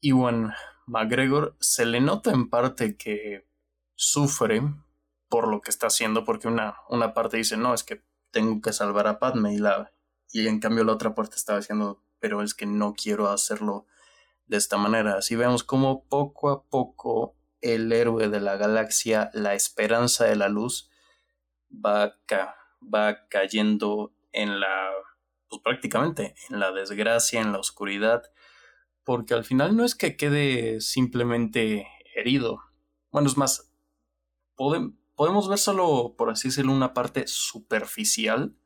[0.00, 0.52] Iwan
[0.86, 1.56] McGregor.
[1.60, 3.46] Se le nota en parte que
[3.94, 4.62] sufre
[5.28, 8.72] por lo que está haciendo, porque una, una parte dice, no, es que tengo que
[8.72, 9.92] salvar a Padme y la...
[10.32, 13.86] Y en cambio la otra parte estaba diciendo, pero es que no quiero hacerlo
[14.46, 15.16] de esta manera.
[15.16, 20.48] Así vemos como poco a poco el héroe de la galaxia, la esperanza de la
[20.48, 20.90] luz,
[21.70, 22.18] va,
[22.82, 24.90] va cayendo en la,
[25.48, 28.22] pues prácticamente, en la desgracia, en la oscuridad,
[29.02, 32.60] porque al final no es que quede simplemente herido.
[33.10, 33.72] Bueno, es más,
[34.56, 38.56] podemos ver solo, por así decirlo, una parte superficial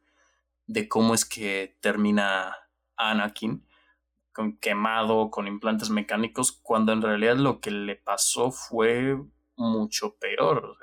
[0.66, 2.56] de cómo es que termina
[2.96, 3.67] Anakin,
[4.38, 9.20] con quemado, con implantes mecánicos, cuando en realidad lo que le pasó fue
[9.56, 10.78] mucho peor.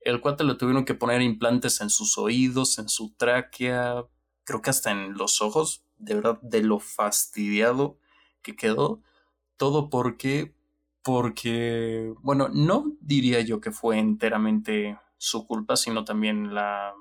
[0.00, 4.04] el cuate le tuvieron que poner implantes en sus oídos, en su tráquea,
[4.42, 8.00] creo que hasta en los ojos, de verdad, de lo fastidiado
[8.42, 9.00] que quedó.
[9.56, 10.56] Todo porque,
[11.02, 16.92] porque, bueno, no diría yo que fue enteramente su culpa, sino también la,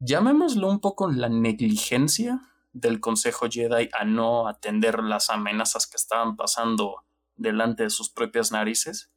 [0.00, 2.42] llamémoslo un poco la negligencia
[2.72, 7.04] del Consejo Jedi a no atender las amenazas que estaban pasando
[7.36, 9.12] delante de sus propias narices,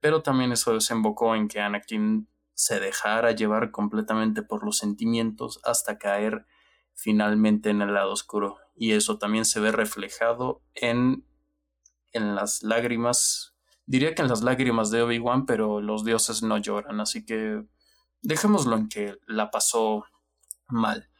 [0.00, 5.98] pero también eso desembocó en que Anakin se dejara llevar completamente por los sentimientos hasta
[5.98, 6.46] caer
[6.94, 8.58] finalmente en el lado oscuro.
[8.74, 11.26] Y eso también se ve reflejado en,
[12.12, 13.54] en las lágrimas.
[13.84, 17.62] Diría que en las lágrimas de Obi-Wan, pero los dioses no lloran, así que
[18.22, 20.04] dejémoslo en que la pasó
[20.66, 21.10] mal.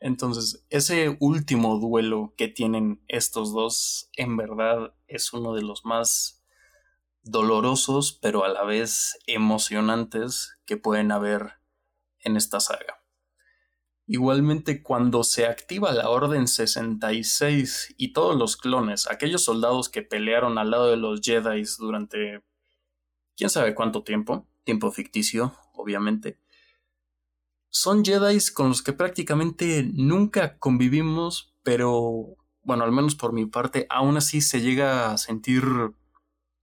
[0.00, 6.44] Entonces, ese último duelo que tienen estos dos, en verdad, es uno de los más
[7.22, 11.54] dolorosos, pero a la vez emocionantes que pueden haber
[12.20, 13.02] en esta saga.
[14.06, 20.56] Igualmente, cuando se activa la Orden 66 y todos los clones, aquellos soldados que pelearon
[20.56, 22.42] al lado de los Jedi durante
[23.36, 26.38] quién sabe cuánto tiempo, tiempo ficticio, obviamente,
[27.70, 33.86] son Jedi con los que prácticamente nunca convivimos, pero bueno, al menos por mi parte,
[33.90, 35.64] aún así se llega a sentir,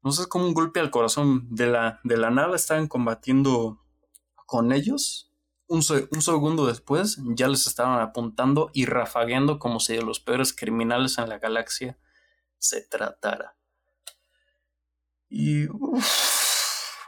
[0.02, 1.48] no sé, como un golpe al corazón.
[1.50, 3.82] De la, de la nada estaban combatiendo
[4.46, 5.32] con ellos
[5.68, 11.18] un, segundo después ya les estaban apuntando y rafagueando como si de los peores criminales
[11.18, 11.98] en la galaxia
[12.58, 13.56] se tratara.
[15.30, 15.66] Y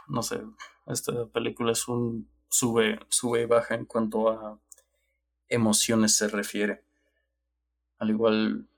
[0.08, 0.42] no sé,
[0.86, 4.58] esta película es un sube, sube y baja en cuanto a
[5.48, 6.84] emociones se refiere.
[7.98, 8.68] Al igual,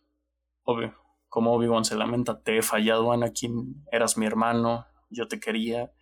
[0.65, 0.95] obvio,
[1.29, 5.93] como Obi-Wan se lamenta, te he fallado, Anakin, eras mi hermano, yo te quería,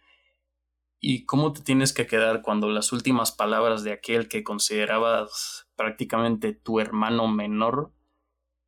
[1.00, 6.54] ¿Y cómo te tienes que quedar cuando las últimas palabras de aquel que considerabas prácticamente
[6.54, 7.92] tu hermano menor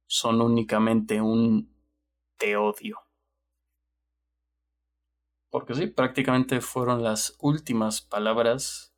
[0.06, 1.74] son únicamente un
[2.36, 3.00] te odio?
[5.50, 8.89] Porque sí, prácticamente fueron las últimas palabras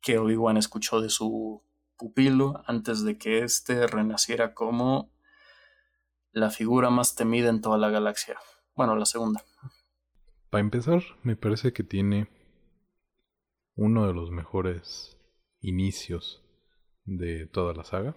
[0.00, 1.62] que Obi-Wan escuchó de su
[1.96, 5.10] pupilo antes de que éste renaciera como
[6.32, 8.38] la figura más temida en toda la galaxia.
[8.74, 9.44] Bueno, la segunda.
[10.50, 12.28] Para empezar, me parece que tiene
[13.74, 15.18] uno de los mejores
[15.60, 16.44] inicios
[17.04, 18.16] de toda la saga.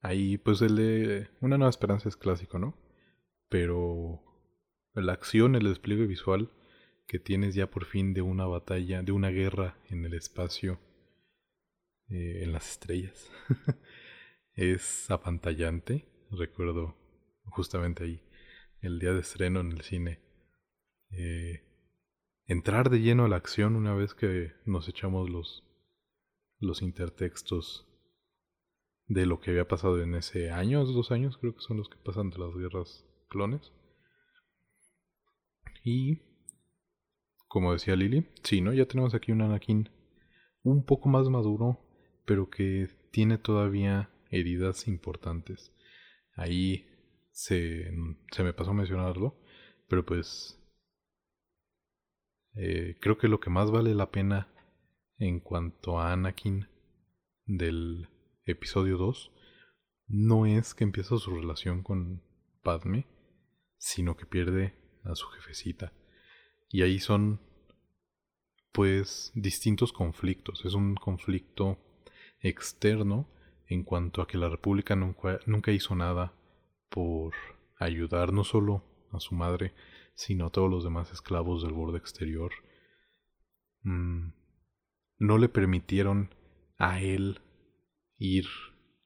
[0.00, 2.76] Ahí, pues el de Una Nueva Esperanza es clásico, ¿no?
[3.48, 4.22] Pero
[4.94, 6.50] la acción, el despliegue visual
[7.08, 10.78] que tienes ya por fin de una batalla, de una guerra en el espacio,
[12.10, 13.30] eh, en las estrellas,
[14.52, 16.06] es apantallante.
[16.30, 16.94] Recuerdo
[17.46, 18.22] justamente ahí,
[18.82, 20.20] el día de estreno en el cine.
[21.10, 21.62] Eh,
[22.44, 25.64] entrar de lleno a la acción una vez que nos echamos los,
[26.58, 27.86] los intertextos
[29.06, 31.96] de lo que había pasado en ese año, dos años creo que son los que
[31.96, 33.72] pasan de las guerras clones.
[35.82, 36.27] Y,
[37.48, 38.72] como decía Lily, sí, ¿no?
[38.72, 39.88] Ya tenemos aquí un Anakin
[40.62, 41.80] un poco más maduro,
[42.24, 45.74] pero que tiene todavía heridas importantes.
[46.34, 46.86] Ahí
[47.32, 47.90] se,
[48.30, 49.40] se me pasó a mencionarlo,
[49.88, 50.58] pero pues
[52.54, 54.48] eh, creo que lo que más vale la pena
[55.18, 56.68] en cuanto a Anakin
[57.46, 58.08] del
[58.44, 59.32] episodio 2
[60.08, 62.22] no es que empieza su relación con
[62.62, 63.06] Padme,
[63.76, 65.92] sino que pierde a su jefecita.
[66.70, 67.40] Y ahí son
[68.72, 70.64] pues distintos conflictos.
[70.64, 71.78] Es un conflicto
[72.40, 73.28] externo
[73.66, 76.32] en cuanto a que la República nunca, nunca hizo nada
[76.88, 77.34] por
[77.78, 79.74] ayudar no solo a su madre,
[80.14, 82.52] sino a todos los demás esclavos del borde exterior.
[83.82, 84.32] Mm,
[85.18, 86.34] no le permitieron
[86.78, 87.40] a él
[88.18, 88.46] ir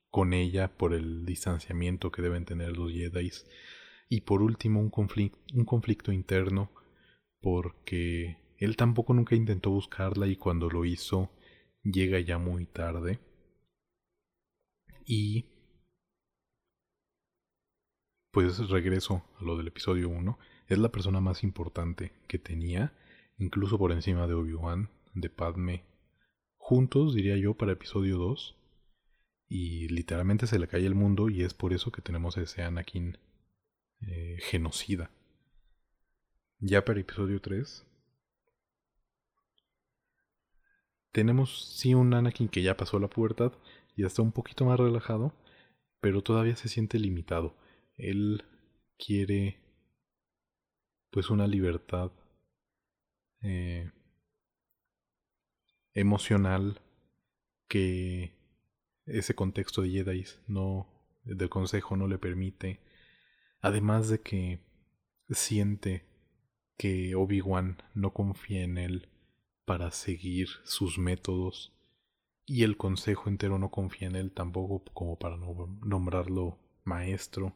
[0.09, 3.31] con ella por el distanciamiento que deben tener los Jedi.
[4.09, 4.91] Y por último, un,
[5.55, 6.71] un conflicto interno
[7.43, 11.29] porque él tampoco nunca intentó buscarla y cuando lo hizo
[11.83, 13.19] llega ya muy tarde.
[15.05, 15.45] Y
[18.31, 20.39] pues regreso a lo del episodio 1.
[20.67, 22.93] Es la persona más importante que tenía,
[23.37, 25.83] incluso por encima de Obi-Wan, de Padme.
[26.55, 28.57] Juntos, diría yo, para episodio 2
[29.49, 32.63] y literalmente se le cae el mundo y es por eso que tenemos a ese
[32.63, 33.17] Anakin
[33.99, 35.11] eh, genocida.
[36.65, 37.85] Ya para episodio 3
[41.11, 43.51] tenemos sí un Anakin que ya pasó la pubertad
[43.97, 45.33] y está un poquito más relajado,
[45.99, 47.53] pero todavía se siente limitado.
[47.97, 48.45] Él
[48.97, 49.59] quiere
[51.11, 52.13] pues una libertad
[53.41, 53.91] eh,
[55.93, 56.79] emocional
[57.67, 58.37] que
[59.05, 60.87] ese contexto de Jedi no
[61.25, 62.79] del consejo no le permite
[63.59, 64.61] además de que
[65.29, 66.12] siente
[66.83, 69.07] que Obi-Wan no confía en él
[69.63, 71.71] para seguir sus métodos
[72.45, 77.55] y el consejo entero no confía en él tampoco como para nombrarlo maestro.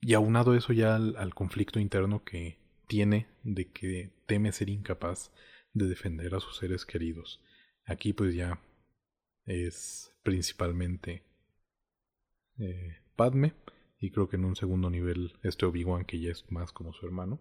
[0.00, 5.32] Y aunado eso ya al, conflicto interno que tiene de que teme ser incapaz
[5.72, 7.42] de defender a sus seres queridos.
[7.86, 8.60] Aquí pues ya
[9.46, 11.24] es principalmente
[12.60, 13.52] eh, Padme
[13.98, 17.06] y creo que en un segundo nivel este Obi-Wan que ya es más como su
[17.06, 17.40] hermano.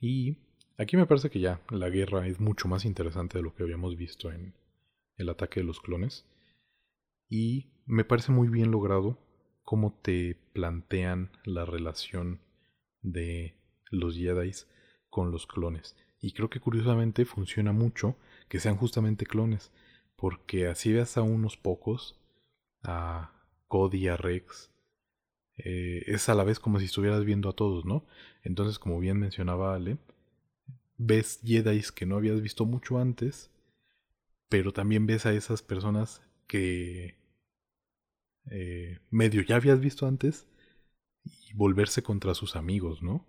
[0.00, 0.38] Y
[0.78, 3.96] aquí me parece que ya la guerra es mucho más interesante de lo que habíamos
[3.96, 4.54] visto en
[5.16, 6.26] el ataque de los clones.
[7.28, 9.18] Y me parece muy bien logrado
[9.62, 12.40] cómo te plantean la relación
[13.00, 13.54] de
[13.90, 14.50] los Jedi
[15.08, 15.96] con los clones.
[16.20, 18.16] Y creo que curiosamente funciona mucho
[18.48, 19.72] que sean justamente clones,
[20.16, 22.20] porque así ves a unos pocos,
[22.82, 23.41] a
[23.72, 24.70] Cody, a Rex,
[25.56, 28.04] eh, es a la vez como si estuvieras viendo a todos, ¿no?
[28.42, 29.96] Entonces, como bien mencionaba Ale,
[30.98, 33.50] ves Jedi que no habías visto mucho antes,
[34.50, 37.16] pero también ves a esas personas que
[38.50, 40.46] eh, medio ya habías visto antes
[41.24, 43.24] y volverse contra sus amigos, ¿no?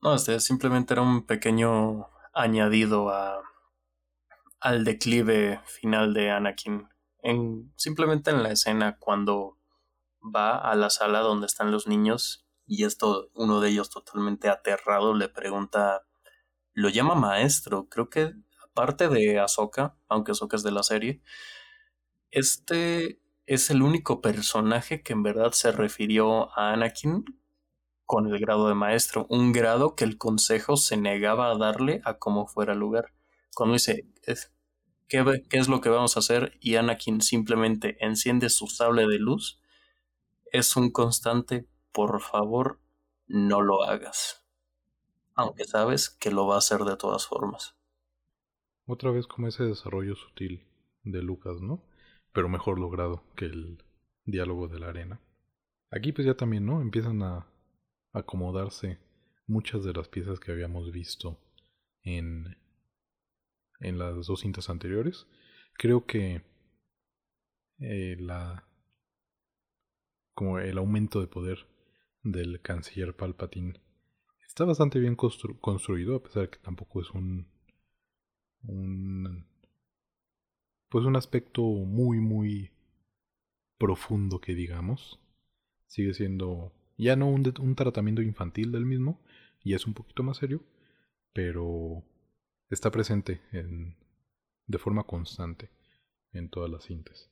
[0.00, 3.42] No, este simplemente era un pequeño añadido a,
[4.60, 6.88] al declive final de Anakin.
[7.22, 9.58] En, simplemente en la escena cuando
[10.22, 15.14] va a la sala donde están los niños y esto uno de ellos totalmente aterrado
[15.14, 16.06] le pregunta
[16.74, 21.22] lo llama maestro creo que aparte de Ahsoka aunque Ahsoka es de la serie
[22.30, 27.24] este es el único personaje que en verdad se refirió a Anakin
[28.04, 32.18] con el grado de maestro, un grado que el consejo se negaba a darle a
[32.18, 33.12] como fuera lugar.
[33.54, 34.06] Cuando dice,
[35.08, 36.56] ¿qué, ¿qué es lo que vamos a hacer?
[36.60, 39.60] Y Anakin simplemente enciende su sable de luz,
[40.52, 42.80] es un constante, por favor,
[43.26, 44.46] no lo hagas.
[45.34, 47.76] Aunque sabes que lo va a hacer de todas formas.
[48.86, 50.66] Otra vez como ese desarrollo sutil
[51.04, 51.82] de Lucas, ¿no?
[52.32, 53.84] Pero mejor logrado que el
[54.24, 55.20] diálogo de la arena.
[55.90, 56.80] Aquí pues ya también, ¿no?
[56.80, 57.46] Empiezan a
[58.12, 58.98] acomodarse
[59.46, 61.38] muchas de las piezas que habíamos visto
[62.02, 62.56] en,
[63.80, 65.26] en las dos cintas anteriores.
[65.74, 66.42] Creo que
[67.80, 68.64] eh, la
[70.34, 71.66] como el aumento de poder
[72.22, 73.80] del canciller Palpatine
[74.46, 77.48] está bastante bien construido a pesar de que tampoco es un
[78.62, 79.46] un
[80.88, 82.70] pues un aspecto muy muy
[83.78, 85.20] profundo que digamos
[85.86, 89.20] sigue siendo ya no un, un tratamiento infantil del mismo
[89.62, 90.62] y es un poquito más serio
[91.32, 92.04] pero
[92.70, 93.96] está presente en,
[94.66, 95.70] de forma constante
[96.32, 97.30] en todas las cintas.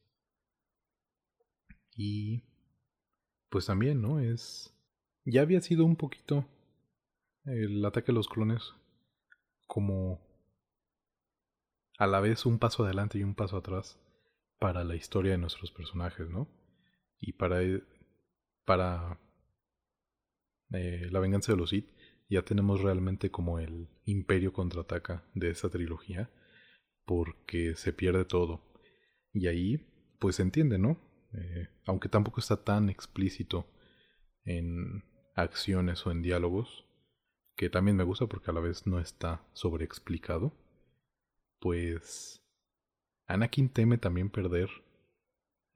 [1.94, 2.44] Y
[3.48, 4.72] pues también no es
[5.24, 6.46] ya había sido un poquito
[7.44, 8.74] el ataque a los clones
[9.66, 10.20] como
[11.98, 13.98] a la vez un paso adelante y un paso atrás
[14.58, 16.48] para la historia de nuestros personajes, ¿no?
[17.18, 17.82] Y para, e,
[18.64, 19.18] para
[20.72, 21.90] eh, la venganza de los Sith
[22.28, 26.30] ya tenemos realmente como el imperio contraataca de esa trilogía
[27.04, 28.62] porque se pierde todo.
[29.32, 29.86] Y ahí
[30.18, 30.98] pues se entiende, ¿no?
[31.34, 33.66] Eh, aunque tampoco está tan explícito
[34.44, 35.04] en
[35.34, 36.86] acciones o en diálogos,
[37.56, 40.52] que también me gusta porque a la vez no está sobreexplicado
[41.60, 42.42] pues
[43.26, 44.68] Anakin teme también perder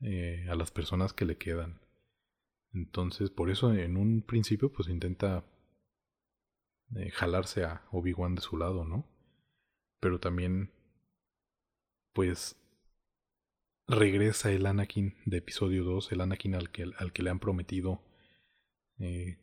[0.03, 1.81] eh, a las personas que le quedan.
[2.73, 5.45] Entonces, por eso en un principio, pues intenta
[6.97, 9.07] eh, jalarse a Obi-Wan de su lado, ¿no?
[10.01, 10.73] Pero también,
[12.13, 12.57] pues,
[13.87, 18.03] regresa el Anakin de episodio 2, el Anakin al que, al que le han prometido,
[18.99, 19.39] eh,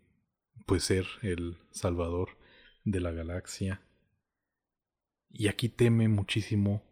[0.66, 2.38] pues, ser el salvador
[2.84, 3.82] de la galaxia
[5.30, 6.84] y aquí teme muchísimo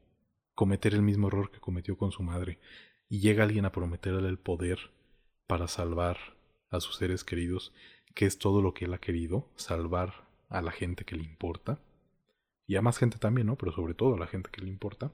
[0.53, 2.59] cometer el mismo error que cometió con su madre,
[3.09, 4.91] y llega alguien a prometerle el poder
[5.47, 6.17] para salvar
[6.69, 7.73] a sus seres queridos,
[8.13, 11.79] que es todo lo que él ha querido, salvar a la gente que le importa,
[12.67, 13.57] y a más gente también, ¿no?
[13.57, 15.11] Pero sobre todo a la gente que le importa,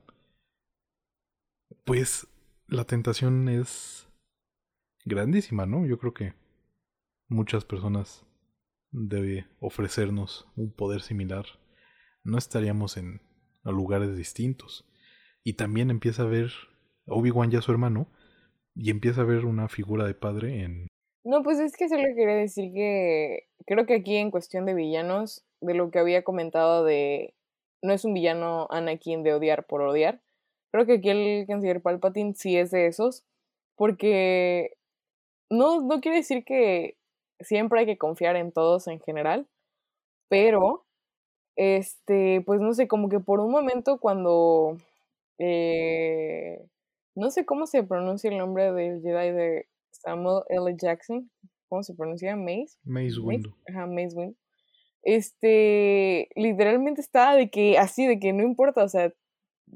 [1.84, 2.28] pues
[2.68, 4.08] la tentación es
[5.06, 5.86] grandísima, ¿no?
[5.86, 6.34] Yo creo que
[7.28, 8.26] muchas personas
[8.92, 11.46] debe ofrecernos un poder similar
[12.24, 13.22] no estaríamos en
[13.64, 14.88] lugares distintos.
[15.44, 16.52] Y también empieza a ver
[17.06, 18.08] Obi-Wan ya su hermano
[18.76, 20.88] y empieza a ver una figura de padre en...
[21.24, 25.44] No, pues es que solo quería decir que creo que aquí en cuestión de villanos,
[25.62, 27.36] de lo que había comentado de
[27.84, 30.20] no es un villano Anakin de odiar por odiar,
[30.72, 33.24] creo que aquí el canciller Palpatine sí es de esos,
[33.76, 34.78] porque
[35.50, 36.98] no, no quiere decir que
[37.42, 39.48] siempre hay que confiar en todos en general,
[40.30, 40.86] pero
[41.58, 44.78] este, pues no sé, como que por un momento cuando,
[45.40, 46.66] eh,
[47.16, 49.68] no sé cómo se pronuncia el nombre del Jedi de
[50.02, 50.76] Samuel L.
[50.78, 51.30] Jackson,
[51.70, 52.36] ¿cómo se pronuncia?
[52.36, 52.78] Mace.
[52.84, 53.54] Mace Windu.
[53.70, 54.36] Ajá, Mace Windu.
[55.04, 59.14] Este, literalmente estaba de que, así, de que no importa, o sea,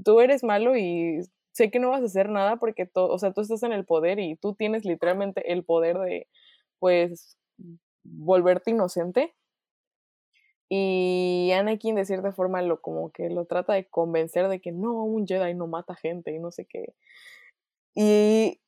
[0.03, 1.21] tú eres malo y
[1.51, 3.85] sé que no vas a hacer nada porque, todo, o sea, tú estás en el
[3.85, 6.27] poder y tú tienes literalmente el poder de,
[6.79, 7.37] pues,
[8.03, 9.33] volverte inocente
[10.69, 15.03] y Anakin de cierta forma lo como que lo trata de convencer de que no,
[15.03, 16.93] un Jedi no mata gente y no sé qué.
[17.93, 18.59] Y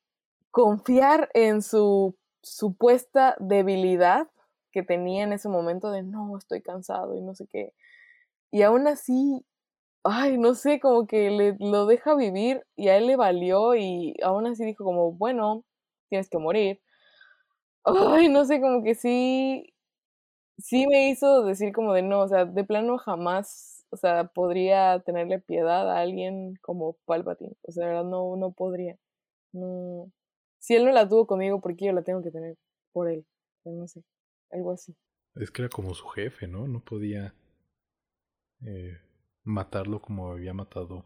[0.57, 4.27] confiar en su supuesta debilidad
[4.71, 7.75] que tenía en ese momento de no, estoy cansado y no sé qué.
[8.51, 9.45] Y aún así,
[10.03, 14.15] ay, no sé, como que le, lo deja vivir y a él le valió y
[14.23, 15.63] aún así dijo como, bueno,
[16.09, 16.81] tienes que morir.
[17.85, 19.73] Ay, no sé, como que sí,
[20.59, 24.99] sí me hizo decir como de no, o sea, de plano jamás, o sea, podría
[25.01, 27.55] tenerle piedad a alguien como Palpatine.
[27.63, 28.97] O sea, de verdad no, no podría.
[29.53, 30.11] No.
[30.68, 32.57] Si él no la tuvo conmigo, ¿por qué yo la tengo que tener
[32.91, 33.26] por él?
[33.64, 34.03] no sé,
[34.52, 34.94] algo así.
[35.35, 36.68] Es que era como su jefe, ¿no?
[36.68, 37.34] No podía
[38.65, 38.98] eh,
[39.44, 41.06] matarlo como había matado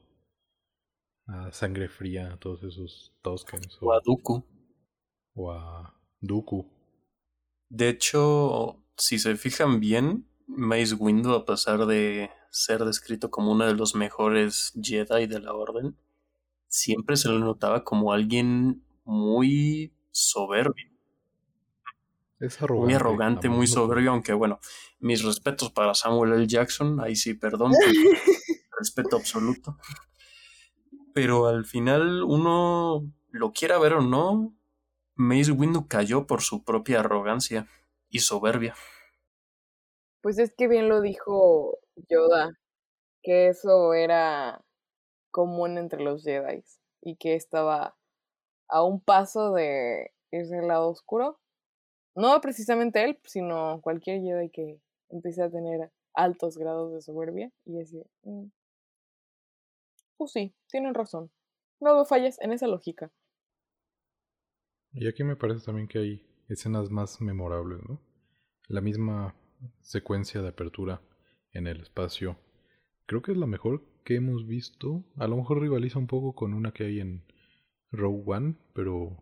[1.28, 3.78] a Sangre Fría, a todos esos Toskens.
[3.84, 4.44] O, o a Dooku.
[5.36, 6.66] O a Dooku.
[7.70, 13.68] De hecho, si se fijan bien, Mace Windu, a pesar de ser descrito como uno
[13.68, 15.96] de los mejores Jedi de la Orden,
[16.68, 20.90] siempre se le notaba como alguien muy soberbio.
[22.40, 24.60] Es arrogante, muy arrogante, muy soberbio, aunque bueno,
[25.00, 26.48] mis respetos para Samuel L.
[26.48, 27.72] Jackson, ahí sí, perdón,
[28.80, 29.78] respeto absoluto.
[31.14, 34.56] Pero al final uno, lo quiera ver o no,
[35.16, 37.68] Mace Windu cayó por su propia arrogancia
[38.10, 38.76] y soberbia.
[40.22, 41.78] Pues es que bien lo dijo
[42.10, 42.52] Yoda,
[43.22, 44.64] que eso era
[45.32, 46.64] común entre los Jedi
[47.02, 47.96] y que estaba
[48.72, 51.40] a un paso de irse al lado oscuro.
[52.16, 57.74] No precisamente él, sino cualquier Jedi que empiece a tener altos grados de soberbia y
[57.74, 58.48] decir, mm,
[60.18, 61.32] pues sí, tienen razón.
[61.80, 63.12] No veo fallas en esa lógica.
[64.94, 68.02] Y aquí me parece también que hay escenas más memorables, ¿no?
[68.68, 69.36] La misma
[69.82, 71.02] secuencia de apertura
[71.54, 72.38] en el espacio.
[73.06, 75.04] Creo que es la mejor que hemos visto.
[75.18, 77.26] A lo mejor rivaliza un poco con una que hay en
[77.92, 79.18] Rogue One, pero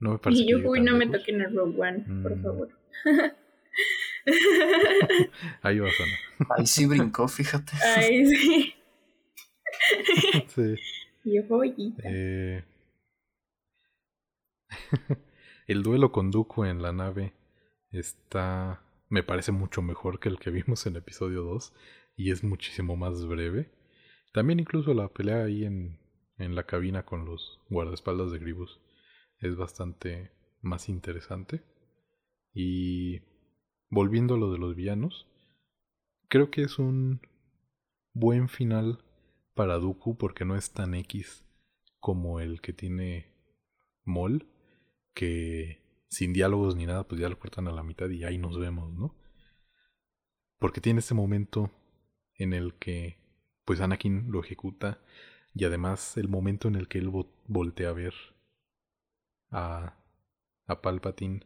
[0.00, 0.42] no me parece.
[0.42, 2.42] Y yo no me toquen en Rogue One, por Mm.
[2.42, 2.68] favor.
[5.62, 6.12] Ahí va Sana.
[6.58, 7.72] Ahí sí brincó, fíjate.
[7.96, 8.74] Ay, sí.
[10.48, 10.74] Sí.
[11.24, 12.02] Y joyita.
[12.04, 12.64] Eh,
[15.66, 17.32] el duelo con Dooku en la nave
[17.90, 18.82] está.
[19.10, 21.72] Me parece mucho mejor que el que vimos en episodio 2
[22.16, 23.70] y es muchísimo más breve.
[24.34, 25.98] También incluso la pelea ahí en,
[26.38, 28.80] en la cabina con los guardaespaldas de Gribus
[29.40, 31.62] es bastante más interesante.
[32.52, 33.20] Y
[33.90, 35.28] volviendo a lo de los villanos,
[36.28, 37.20] creo que es un
[38.12, 39.04] buen final
[39.54, 41.44] para Dooku porque no es tan X
[42.00, 43.34] como el que tiene
[44.04, 44.46] Mol,
[45.14, 48.58] que sin diálogos ni nada, pues ya lo cortan a la mitad y ahí nos
[48.58, 49.14] vemos, ¿no?
[50.58, 51.70] Porque tiene este momento
[52.34, 53.18] en el que
[53.64, 55.00] pues Anakin lo ejecuta
[55.54, 58.14] y además el momento en el que él vo- voltea a ver
[59.50, 59.94] a,
[60.66, 61.40] a Palpatine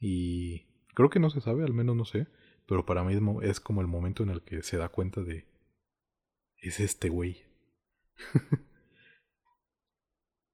[0.00, 2.28] y creo que no se sabe, al menos no sé,
[2.66, 5.46] pero para mí es como el momento en el que se da cuenta de
[6.62, 7.42] es este güey.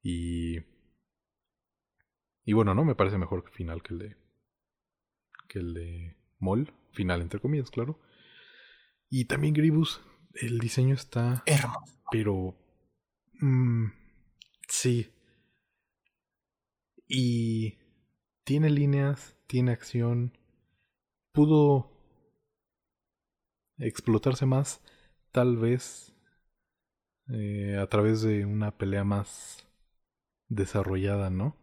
[0.05, 0.61] y
[2.47, 4.17] y bueno, no me parece mejor final que el de
[5.49, 7.99] que el de Mol, final entre comillas, claro.
[9.11, 10.01] Y también Gribus,
[10.35, 11.95] el diseño está Hermoso.
[12.15, 12.55] Pero
[13.41, 13.87] mm,
[14.69, 15.11] sí.
[17.09, 17.77] Y
[18.45, 20.39] tiene líneas, tiene acción.
[21.33, 21.91] Pudo
[23.79, 24.81] explotarse más,
[25.33, 26.15] tal vez,
[27.31, 29.67] eh, a través de una pelea más
[30.47, 31.57] desarrollada, ¿no?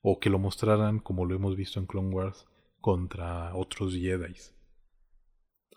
[0.00, 2.46] O que lo mostraran, como lo hemos visto en Clone Wars,
[2.80, 4.34] contra otros Jedi.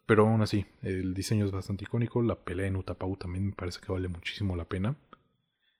[0.07, 2.23] Pero aún así, el diseño es bastante icónico.
[2.23, 4.95] La pelea en Utapau también me parece que vale muchísimo la pena.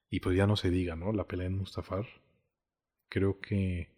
[0.10, 1.14] Y pues ya no se diga, ¿no?
[1.14, 2.06] La pelea en Mustafar.
[3.10, 3.90] Creo que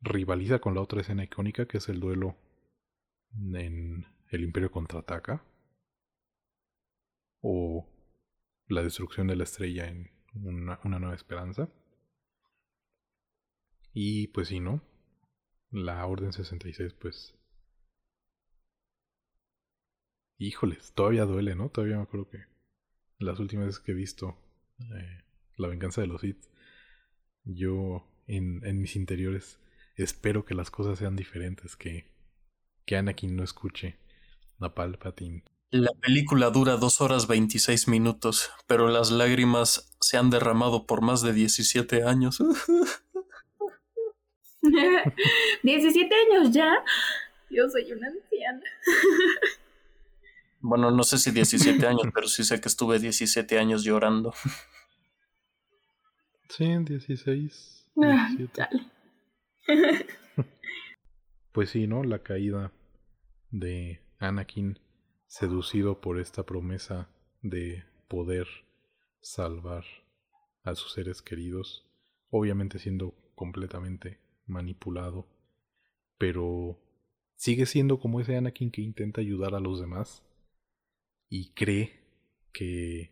[0.00, 2.36] rivaliza con la otra escena icónica que es el duelo
[3.52, 5.44] en El Imperio contraataca.
[7.40, 7.88] O
[8.68, 11.68] la destrucción de la estrella en una, nueva esperanza.
[13.92, 14.82] Y pues sí, ¿no?
[15.72, 17.39] La Orden 66 pues
[20.42, 21.68] Híjoles, todavía duele, ¿no?
[21.68, 22.38] Todavía me acuerdo que
[23.18, 24.38] las últimas veces que he visto
[24.80, 25.22] eh,
[25.58, 26.42] La venganza de los Sith,
[27.44, 29.60] yo en, en mis interiores
[29.96, 32.06] espero que las cosas sean diferentes, que,
[32.86, 33.98] que Anakin no escuche
[34.60, 35.44] a Palpatine.
[35.72, 41.20] La película dura 2 horas 26 minutos, pero las lágrimas se han derramado por más
[41.20, 42.38] de 17 años.
[45.62, 46.82] 17 años ya.
[47.50, 48.62] Yo soy una anciana.
[50.60, 54.34] Bueno, no sé si 17 años, pero sí sé que estuve 17 años llorando.
[56.48, 57.86] Sí, 16.
[58.02, 58.52] Ah, 17.
[58.54, 58.86] chale.
[61.52, 62.04] Pues sí, ¿no?
[62.04, 62.72] La caída
[63.50, 64.78] de Anakin,
[65.26, 67.10] seducido por esta promesa
[67.42, 68.46] de poder
[69.20, 69.84] salvar
[70.62, 71.90] a sus seres queridos,
[72.30, 75.26] obviamente siendo completamente manipulado,
[76.18, 76.78] pero
[77.34, 80.22] sigue siendo como ese Anakin que intenta ayudar a los demás
[81.30, 81.98] y cree
[82.52, 83.10] que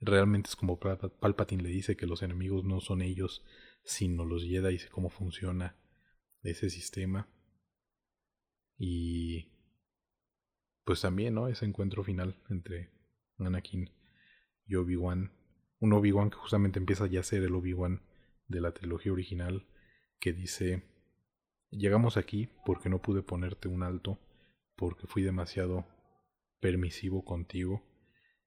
[0.00, 3.44] realmente es como Palpa- Palpatine le dice que los enemigos no son ellos,
[3.84, 5.76] sino los Jedi y cómo funciona
[6.42, 7.28] ese sistema.
[8.78, 9.46] Y
[10.84, 11.48] pues también, ¿no?
[11.48, 12.90] Ese encuentro final entre
[13.38, 13.90] Anakin
[14.66, 15.32] y Obi-Wan.
[15.78, 18.02] Un Obi-Wan que justamente empieza ya a ser el Obi-Wan
[18.48, 19.66] de la trilogía original,
[20.18, 20.82] que dice,
[21.70, 24.18] llegamos aquí porque no pude ponerte un alto,
[24.76, 25.86] porque fui demasiado
[26.60, 27.82] permisivo contigo,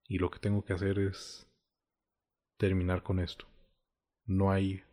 [0.07, 1.48] y lo que tengo que hacer es
[2.57, 3.48] terminar con esto.
[4.26, 4.84] No hay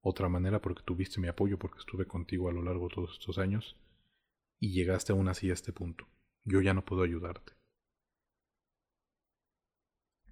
[0.00, 3.38] otra manera porque tuviste mi apoyo, porque estuve contigo a lo largo de todos estos
[3.38, 3.76] años
[4.58, 6.06] y llegaste aún así a este punto.
[6.44, 7.52] Yo ya no puedo ayudarte.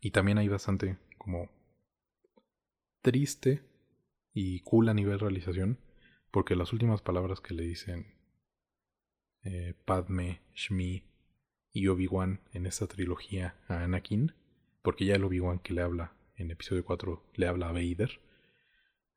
[0.00, 1.50] Y también hay bastante como
[3.02, 3.62] triste
[4.32, 5.78] y cool a nivel realización,
[6.30, 8.18] porque las últimas palabras que le dicen
[9.44, 11.11] eh, Padme, Shmi
[11.72, 14.34] y Obi-Wan en esta trilogía a Anakin,
[14.82, 18.20] porque ya el Obi-Wan que le habla en episodio 4 le habla a Vader,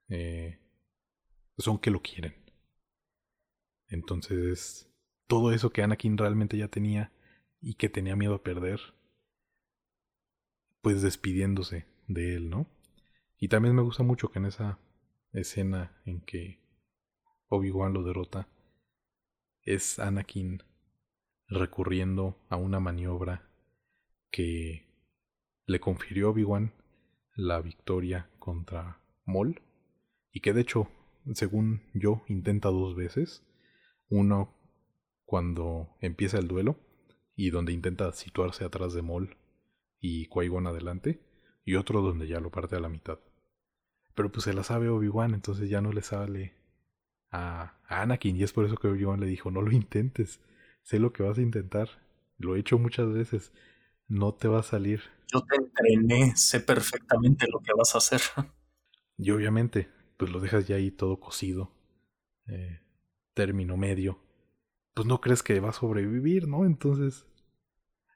[0.10, 0.60] eh,
[1.58, 2.36] son que lo quieren.
[3.88, 4.90] Entonces,
[5.28, 7.12] todo eso que Anakin realmente ya tenía
[7.62, 8.80] y que tenía miedo a perder,
[10.82, 12.68] pues despidiéndose de él, ¿no?
[13.38, 14.80] Y también me gusta mucho que en esa
[15.34, 16.60] escena en que
[17.48, 18.48] Obi-Wan lo derrota,
[19.64, 20.64] es Anakin
[21.56, 23.50] recurriendo a una maniobra
[24.30, 24.88] que
[25.66, 26.74] le confirió a Obi-Wan
[27.36, 29.62] la victoria contra Maul
[30.32, 30.90] y que de hecho,
[31.34, 33.44] según yo, intenta dos veces.
[34.10, 34.54] Uno
[35.26, 36.78] cuando empieza el duelo
[37.36, 39.36] y donde intenta situarse atrás de Maul
[40.00, 41.22] y Qui-Gon adelante
[41.64, 43.20] y otro donde ya lo parte a la mitad.
[44.14, 46.54] Pero pues se la sabe Obi-Wan, entonces ya no le sale
[47.32, 48.38] a, Anakin.
[48.38, 50.40] Y es por eso que Obi-Wan le dijo, no lo intentes.
[50.86, 51.90] Sé lo que vas a intentar.
[52.38, 53.52] Lo he hecho muchas veces.
[54.08, 55.02] No te va a salir.
[55.34, 58.22] Yo te entrené, sé perfectamente lo que vas a hacer.
[59.18, 59.88] Y obviamente,
[60.18, 61.72] pues lo dejas ya ahí todo cocido.
[62.50, 62.82] Eh,
[63.34, 64.20] término medio.
[64.94, 66.66] Pues no crees que va a sobrevivir, ¿no?
[66.66, 67.26] Entonces...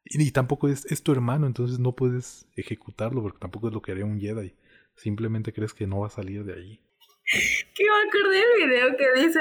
[0.04, 3.94] Y, tampoco es, es tu hermano, entonces no puedes ejecutarlo porque tampoco es lo que
[3.94, 4.56] haría un Jedi.
[4.96, 6.82] Simplemente crees que no va a salir de ahí.
[7.76, 9.40] Que me acordé del video que dice,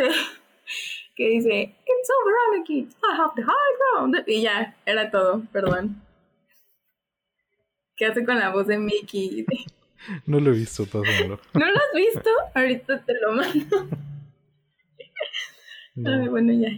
[1.15, 4.25] que dice, It's over, Anakin, I have the high ground.
[4.27, 6.03] Y ya, era todo, perdón.
[7.97, 9.45] ¿Qué hace con la voz de Mickey?
[10.27, 11.41] No lo he visto, pásamelo.
[11.55, 12.31] ¿No lo has visto?
[12.55, 13.89] Ahorita te lo mando.
[16.07, 16.69] Ay, bueno, ya.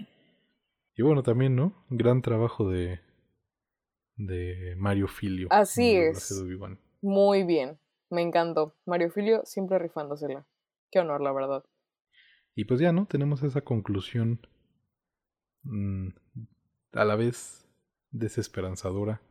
[0.97, 1.75] Y bueno, también, ¿no?
[1.91, 3.01] Gran trabajo de,
[4.17, 5.49] de Mario Filio.
[5.51, 6.43] Así es.
[7.03, 7.79] Muy bien.
[8.09, 8.75] Me encantó.
[8.87, 10.47] Mario Filio siempre rifándosela.
[10.91, 11.65] Qué honor, la verdad.
[12.61, 13.07] Y pues ya, ¿no?
[13.07, 14.47] Tenemos esa conclusión
[15.63, 16.09] mmm,
[16.93, 17.67] a la vez
[18.11, 19.23] desesperanzadora,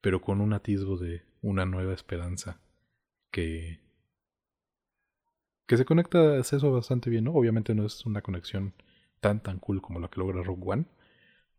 [0.00, 2.60] pero con un atisbo de una nueva esperanza
[3.30, 3.78] que
[5.68, 7.34] que se conecta eso bastante bien, ¿no?
[7.34, 8.74] Obviamente no es una conexión
[9.20, 10.86] tan tan cool como la que logra Rogue One,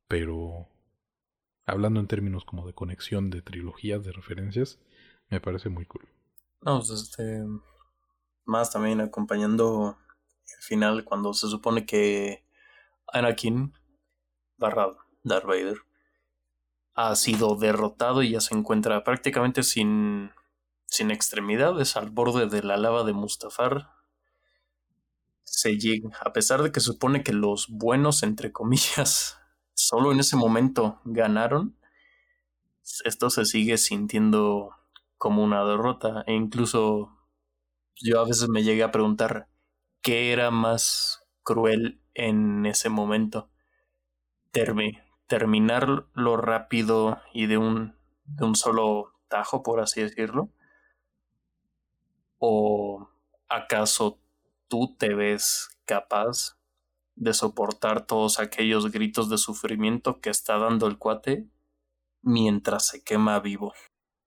[0.09, 0.67] pero
[1.65, 4.81] hablando en términos como de conexión de trilogías, de referencias,
[5.29, 6.09] me parece muy cool.
[6.61, 7.45] No, pues este.
[8.43, 9.97] Más también acompañando
[10.53, 12.45] el final, cuando se supone que
[13.07, 13.73] Anakin,
[14.57, 14.87] barra
[15.23, 15.77] Darth Vader,
[16.93, 20.31] ha sido derrotado y ya se encuentra prácticamente sin,
[20.87, 23.89] sin extremidades al borde de la lava de Mustafar.
[25.43, 29.37] Se llega, a pesar de que se supone que los buenos, entre comillas,
[29.73, 31.77] solo en ese momento ganaron,
[33.03, 34.71] esto se sigue sintiendo
[35.17, 36.23] como una derrota.
[36.27, 37.11] E incluso
[37.95, 39.49] yo a veces me llegué a preguntar
[40.05, 43.49] qué era más cruel en ese momento.
[45.27, 47.95] terminarlo rápido y de un,
[48.25, 50.51] de un solo tajo, por así decirlo.
[52.37, 53.09] ¿O
[53.49, 54.19] acaso
[54.67, 56.59] tú te ves capaz
[57.15, 61.49] de soportar todos aquellos gritos de sufrimiento que está dando el cuate
[62.21, 63.73] mientras se quema vivo?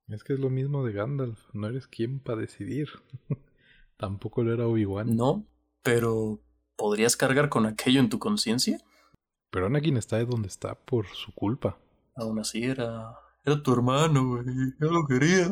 [0.09, 2.89] Es que es lo mismo de Gandalf, no eres quien para decidir.
[3.97, 5.15] Tampoco lo era Obi-Wan.
[5.15, 5.47] No,
[5.83, 6.41] pero
[6.77, 8.79] ¿podrías cargar con aquello en tu conciencia?
[9.51, 11.79] Pero Anakin está de donde está por su culpa.
[12.15, 13.19] Aún así era.
[13.45, 14.45] Era tu hermano, güey.
[14.79, 15.49] Yo lo quería.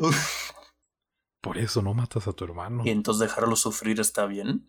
[1.41, 2.83] Por eso no matas a tu hermano.
[2.85, 4.69] ¿Y entonces dejarlo sufrir está bien?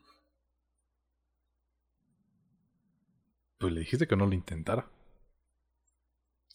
[3.58, 4.88] Pues le dijiste que no lo intentara.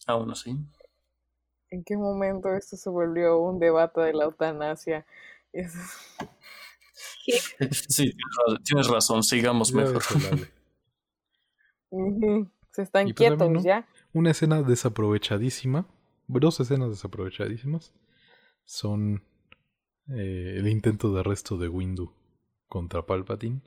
[0.07, 0.57] Aún así.
[1.69, 5.05] ¿En qué momento esto se volvió un debate de la eutanasia?
[7.87, 8.11] Sí,
[8.63, 10.01] tienes razón, sigamos mejor.
[12.71, 13.87] Se están pues, quietos ya.
[14.13, 15.87] Una escena desaprovechadísima,
[16.27, 17.93] dos escenas desaprovechadísimas,
[18.65, 19.23] son
[20.09, 22.13] eh, el intento de arresto de Windu
[22.67, 23.61] contra Palpatine.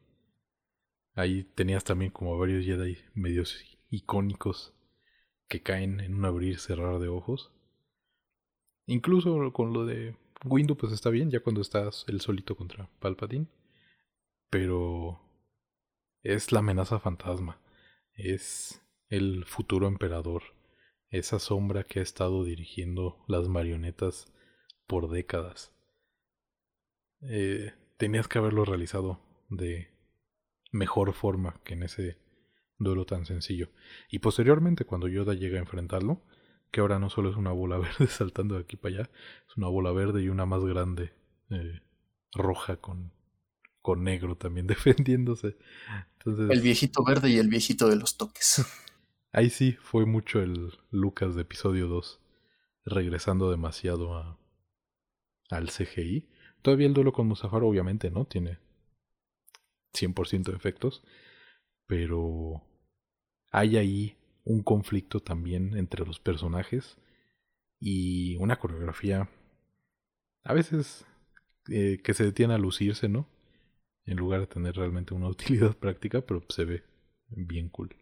[1.15, 4.75] Ahí tenías también como varios Jedi medios icónicos
[5.49, 7.53] que caen en un abrir y cerrar de ojos.
[8.87, 13.47] Incluso con lo de Windu, pues está bien, ya cuando estás el solito contra Palpatine.
[14.51, 15.21] Pero
[16.23, 17.61] es la amenaza fantasma.
[18.15, 20.43] Es el futuro emperador.
[21.09, 24.33] Esa sombra que ha estado dirigiendo las marionetas
[24.87, 25.73] por décadas.
[27.23, 29.89] Eh, tenías que haberlo realizado de
[30.73, 32.19] mejor forma que en ese
[32.79, 33.71] duelo tan sencillo.
[34.11, 36.23] Y posteriormente, cuando Yoda llega a enfrentarlo,
[36.77, 39.11] que ahora no solo es una bola verde saltando de aquí para allá,
[39.49, 41.15] es una bola verde y una más grande,
[41.49, 41.81] eh,
[42.35, 43.13] roja con
[43.81, 45.57] con negro también defendiéndose.
[46.19, 48.63] Entonces, El viejito verde y el viejito de los toques.
[49.33, 52.21] ahí sí fue mucho el Lucas de episodio 2,
[52.85, 54.39] regresando demasiado a,
[55.49, 56.29] al CGI.
[56.61, 58.59] Todavía el duelo con Mustafar obviamente no tiene
[59.95, 61.03] 100% de efectos,
[61.87, 62.63] pero
[63.51, 64.16] hay ahí
[64.47, 66.97] un conflicto también entre los personajes
[67.81, 69.29] y una coreografía
[70.45, 71.05] a veces
[71.69, 73.29] eh, que se detiene a lucirse, ¿no?
[74.05, 76.85] En lugar de tener realmente una utilidad práctica, pero se ve
[77.29, 77.95] bien cool.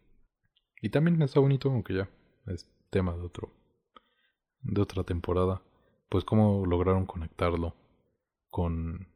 [0.81, 2.09] Y también está bonito, aunque ya
[2.45, 3.51] es tema de otro
[4.61, 5.61] de otra temporada,
[6.09, 7.75] pues cómo lograron conectarlo
[8.49, 9.07] con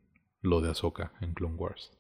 [0.42, 1.92] lo de Ahsoka en Clone Wars.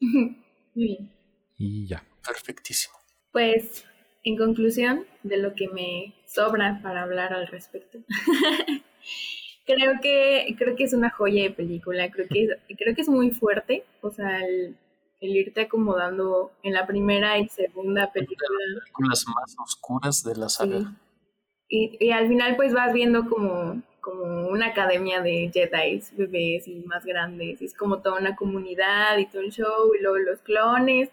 [0.00, 0.36] Muy
[0.74, 1.12] bien.
[1.56, 2.06] Y ya.
[2.26, 2.94] Perfectísimo.
[3.32, 3.84] Pues,
[4.24, 7.98] en conclusión de lo que me sobra para hablar al respecto,
[9.66, 12.10] creo que creo que es una joya de película.
[12.10, 14.76] Creo que creo que es muy fuerte, o sea, el,
[15.20, 18.48] el irte acomodando en la primera y segunda película.
[19.08, 20.80] Las más oscuras de la saga.
[20.80, 20.86] Sí.
[21.68, 26.76] Y, y al final pues vas viendo como, como una academia de Jedi, bebés y
[26.80, 30.40] más grandes, y es como toda una comunidad y todo el show, y luego los
[30.40, 31.08] clones,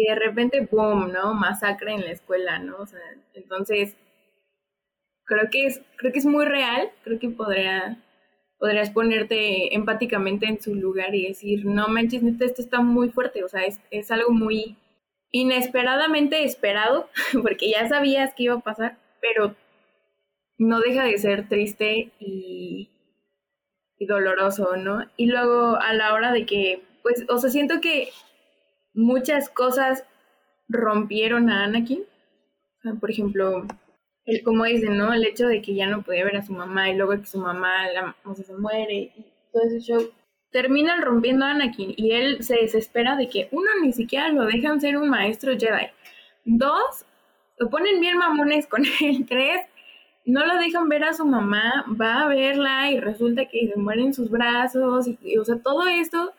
[0.00, 1.34] y de repente, boom, ¿no?
[1.34, 2.78] Masacre en la escuela, ¿no?
[2.78, 3.00] O sea,
[3.34, 3.98] entonces,
[5.24, 8.02] creo que es, creo que es muy real, creo que podría,
[8.58, 13.48] podrías ponerte empáticamente en su lugar y decir, no manches, esto está muy fuerte, o
[13.48, 14.78] sea, es, es algo muy
[15.32, 17.10] inesperadamente esperado,
[17.42, 19.54] porque ya sabías que iba a pasar, pero
[20.56, 22.88] no deja de ser triste y,
[23.98, 25.04] y, doloroso, ¿no?
[25.18, 28.08] Y luego a la hora de que, pues, o sea, siento que
[28.94, 30.04] muchas cosas
[30.68, 32.04] rompieron a Anakin.
[33.00, 33.66] Por ejemplo,
[34.24, 35.12] el, como dicen, ¿no?
[35.12, 37.38] El hecho de que ya no podía ver a su mamá y luego que su
[37.38, 40.10] mamá la, o se muere y todo ese show.
[40.50, 44.80] Terminan rompiendo a Anakin y él se desespera de que, uno, ni siquiera lo dejan
[44.80, 45.88] ser un maestro Jedi.
[46.44, 47.04] Dos,
[47.58, 49.26] lo ponen bien mamones con él.
[49.28, 49.66] Tres,
[50.24, 54.02] no lo dejan ver a su mamá, va a verla y resulta que se muere
[54.02, 56.32] en sus brazos, y, y, o sea, todo esto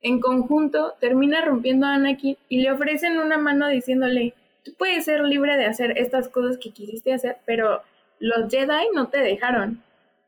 [0.00, 5.22] en conjunto termina rompiendo a Anakin y le ofrecen una mano diciéndole, tú puedes ser
[5.22, 7.82] libre de hacer estas cosas que quisiste hacer, pero
[8.18, 9.82] los Jedi no te dejaron.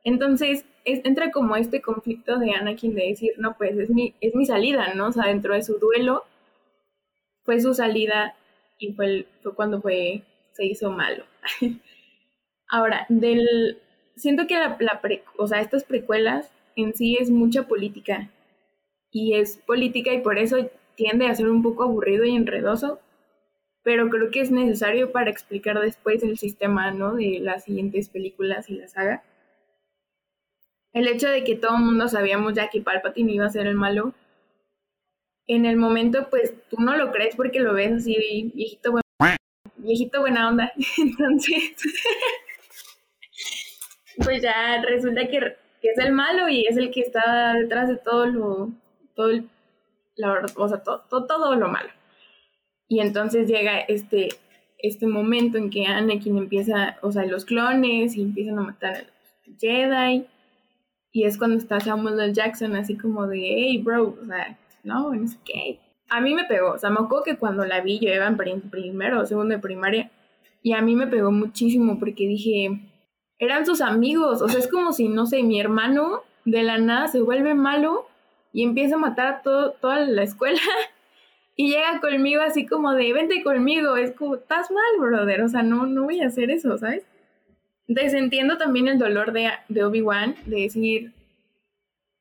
[0.04, 4.34] Entonces es, entra como este conflicto de Anakin de decir, no, pues es mi, es
[4.34, 5.08] mi salida, ¿no?
[5.08, 6.24] O sea, dentro de su duelo
[7.44, 8.34] fue su salida
[8.78, 10.22] y fue, fue cuando fue,
[10.52, 11.24] se hizo malo.
[12.68, 13.78] Ahora, del,
[14.16, 18.30] siento que la, la pre, o sea, estas precuelas en sí es mucha política
[19.18, 23.00] y es política y por eso tiende a ser un poco aburrido y enredoso,
[23.82, 27.14] pero creo que es necesario para explicar después el sistema, ¿no?
[27.14, 29.24] De las siguientes películas y la saga.
[30.92, 33.74] El hecho de que todo el mundo sabíamos ya que Palpatine iba a ser el
[33.74, 34.14] malo,
[35.48, 39.36] en el momento pues tú no lo crees porque lo ves así viejito, buen,
[39.76, 41.74] viejito buena onda, entonces
[44.24, 47.96] pues ya resulta que, que, es el malo y es el que está detrás de
[47.96, 48.72] todo lo,
[51.18, 51.90] todo, lo malo.
[52.88, 54.28] Y entonces llega este,
[54.78, 58.98] este momento en que Anakin empieza, o sea, los clones y empiezan a matar a
[59.00, 60.26] los Jedi.
[61.10, 62.32] Y es cuando está Samuel L.
[62.32, 65.80] Jackson así como de, hey, bro, o sea, no, no sé qué.
[66.10, 68.60] A mí me pegó, o sea, me acuerdo que cuando la vi yo iba en
[68.70, 70.10] primero o segundo de primaria
[70.62, 72.80] y a mí me pegó muchísimo porque dije,
[73.38, 77.08] eran sus amigos, o sea, es como si, no sé, mi hermano de la nada
[77.08, 78.06] se vuelve malo
[78.52, 80.60] y empieza a matar a todo, toda la escuela
[81.56, 85.62] y llega conmigo así como de, vente conmigo, es como, estás mal, brother, o sea,
[85.62, 87.04] no, no voy a hacer eso, ¿sabes?
[87.88, 91.12] Entonces también el dolor de, de Obi-Wan, de decir,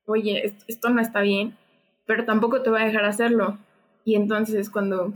[0.06, 1.58] oye, esto, no está bien,
[2.06, 3.60] pero tampoco te voy a dejar hacerlo.
[4.06, 5.14] Y entonces es cuando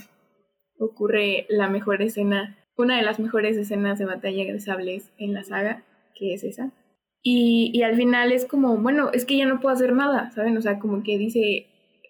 [0.77, 5.43] ocurre la mejor escena, una de las mejores escenas de batalla de sables en la
[5.43, 5.83] saga,
[6.13, 6.71] que es esa.
[7.23, 10.57] Y, al final es como, bueno, es que ya no puedo hacer nada, ¿saben?
[10.57, 11.67] O sea, como que dice,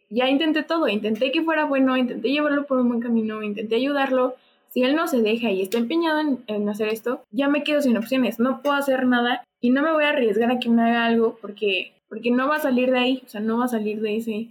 [0.10, 4.36] ya intenté todo, intenté que fuera bueno, intenté llevarlo por un buen camino, intenté ayudarlo.
[4.70, 7.82] Si él no se deja y está empeñado en, en hacer esto, ya me quedo
[7.82, 10.82] sin opciones, no puedo hacer nada y no me voy a arriesgar a que me
[10.82, 13.70] haga algo porque, porque no va a salir de ahí, o sea, no va a
[13.70, 14.48] salir de, ese,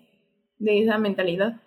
[0.58, 1.58] de esa mentalidad.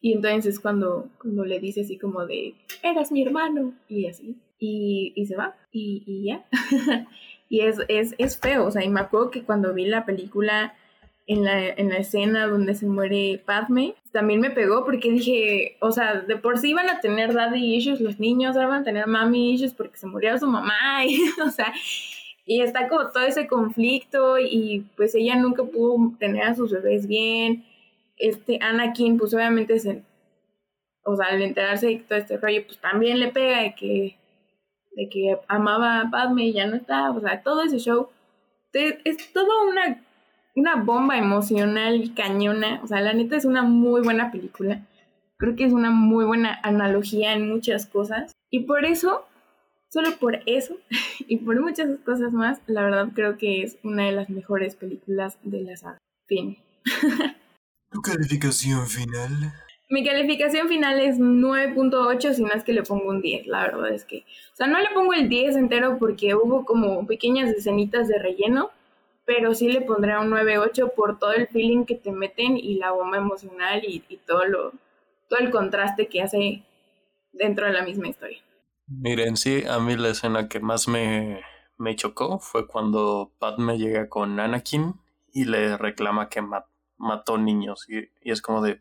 [0.00, 4.36] Y entonces es cuando, cuando le dice así como de, eras mi hermano, y así,
[4.58, 6.44] y, se va, y ya.
[7.48, 10.74] y es, es, es feo, o sea, y me acuerdo que cuando vi la película
[11.26, 15.90] en la, en la escena donde se muere Padme, también me pegó porque dije, o
[15.92, 19.06] sea, de por sí iban a tener daddy issues los niños, ahora van a tener
[19.06, 21.02] mommy issues porque se murió su mamá,
[21.46, 21.72] o sea,
[22.46, 27.06] y está como todo ese conflicto y pues ella nunca pudo tener a sus bebés
[27.06, 27.64] bien.
[28.16, 30.02] Este Anakin, pues obviamente se,
[31.04, 34.16] o sea, al enterarse de todo este rollo, pues también le pega de que,
[34.96, 38.08] de que amaba a Padme y ya no está, o sea, todo ese show.
[38.72, 40.02] Es, es todo una,
[40.56, 44.86] una bomba emocional cañona, o sea, la neta es una muy buena película.
[45.36, 48.32] Creo que es una muy buena analogía en muchas cosas.
[48.50, 49.26] Y por eso,
[49.88, 50.76] solo por eso,
[51.26, 55.38] y por muchas cosas más, la verdad creo que es una de las mejores películas
[55.42, 55.98] de la saga.
[56.26, 56.58] Fin.
[57.90, 59.52] ¿Tu calificación final?
[59.94, 63.90] Mi calificación final es 9.8, si no es que le pongo un 10, la verdad
[63.92, 64.24] es que.
[64.52, 68.70] O sea, no le pongo el 10 entero porque hubo como pequeñas escenitas de relleno,
[69.24, 72.90] pero sí le pondré un 9.8 por todo el feeling que te meten y la
[72.90, 74.72] bomba emocional y, y todo lo
[75.28, 76.64] todo el contraste que hace
[77.32, 78.38] dentro de la misma historia.
[78.88, 81.40] Miren, sí, a mí la escena que más me,
[81.78, 84.94] me chocó fue cuando Padme llega con Anakin
[85.32, 86.66] y le reclama que ma-
[86.96, 87.86] mató niños.
[87.88, 88.80] Y, y es como de,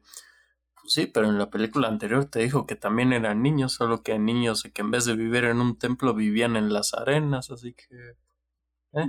[0.84, 4.20] pues sí, pero en la película anterior te dijo que también eran niños, solo que
[4.20, 8.16] niños que en vez de vivir en un templo vivían en las arenas, así que...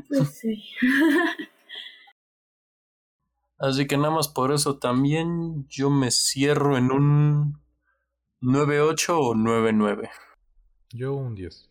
[0.09, 0.65] Pues sí.
[3.59, 7.61] Así que nada más por eso también yo me cierro en un
[8.41, 10.11] 9.8 o 9.9.
[10.91, 11.69] Yo un 10.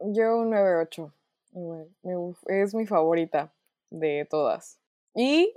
[0.00, 1.12] Yo un 9.8.
[1.52, 3.52] Igual, me guf- es mi favorita
[3.90, 4.78] de todas.
[5.14, 5.52] Y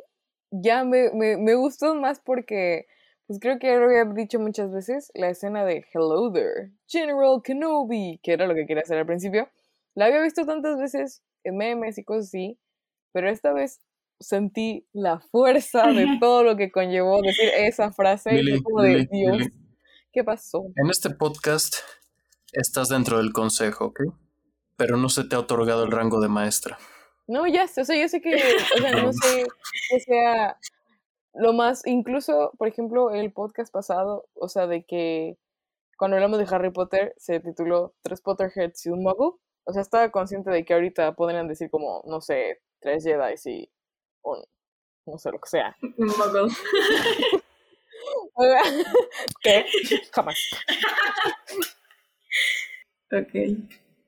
[0.51, 2.87] ya me, me, me gustó más porque,
[3.27, 7.41] pues creo que ya lo había dicho muchas veces, la escena de Hello there, General
[7.43, 9.49] Kenobi, que era lo que quería hacer al principio.
[9.95, 12.57] La había visto tantas veces en memes y cosas así,
[13.11, 13.81] pero esta vez
[14.19, 18.33] sentí la fuerza de todo lo que conllevó decir esa frase.
[18.33, 19.53] y Lili, como de Lili, Dios, Lili.
[20.13, 20.63] ¿qué pasó?
[20.77, 21.75] En este podcast
[22.53, 24.01] estás dentro del consejo, ¿ok?
[24.77, 26.77] Pero no se te ha otorgado el rango de maestra.
[27.27, 29.45] No, ya sé, o sea, yo sé que, o sea, no sé
[29.89, 30.57] que sea
[31.33, 35.37] lo más, incluso, por ejemplo, el podcast pasado, o sea, de que
[35.97, 40.11] cuando hablamos de Harry Potter se tituló Tres Potterheads y un Muggle, o sea, estaba
[40.11, 43.71] consciente de que ahorita podrían decir como, no sé, tres Jedi y
[44.23, 44.43] un,
[45.05, 45.75] no sé, lo que sea.
[45.81, 46.53] Un muggle.
[49.41, 49.65] ¿Qué?
[50.13, 50.37] Jamás.
[53.11, 53.57] Ok.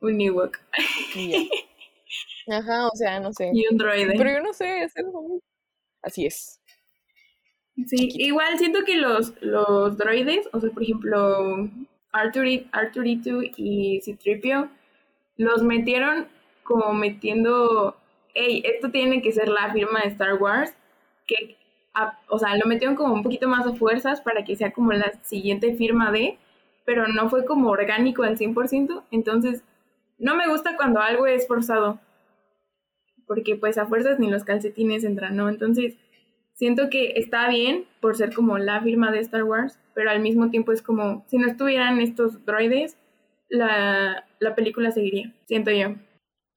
[0.02, 0.58] Un Ewok.
[2.52, 3.50] Ajá, o sea, no sé.
[3.54, 4.14] Y un droide.
[4.18, 5.42] Pero yo no sé, es algo muy-
[6.02, 6.62] Así es.
[7.88, 11.70] Sí, igual siento que los, los droides, o sea, por ejemplo,
[12.12, 14.70] Arturi- R2D2 y C-3PO,
[15.38, 16.28] los metieron
[16.64, 17.96] como metiendo,
[18.34, 20.74] hey, esto tiene que ser la firma de Star Wars,
[21.28, 21.56] que,
[21.94, 24.92] a- o sea, lo metieron como un poquito más a fuerzas para que sea como
[24.94, 26.38] la siguiente firma de,
[26.86, 29.64] pero no fue como orgánico al 100%, entonces
[30.18, 32.00] no me gusta cuando algo es forzado,
[33.28, 35.50] porque pues a fuerzas ni los calcetines entran, ¿no?
[35.50, 35.96] Entonces
[36.60, 40.50] siento que está bien por ser como la firma de Star Wars, pero al mismo
[40.52, 42.98] tiempo es como si no estuvieran estos droides,
[43.50, 45.96] la, la película seguiría, siento yo.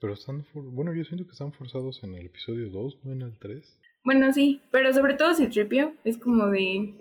[0.01, 0.45] Pero están.
[0.45, 3.79] for- Bueno, yo siento que están forzados en el episodio 2, no en el 3.
[4.05, 6.93] Bueno, sí, pero sobre todo si Tripio es como de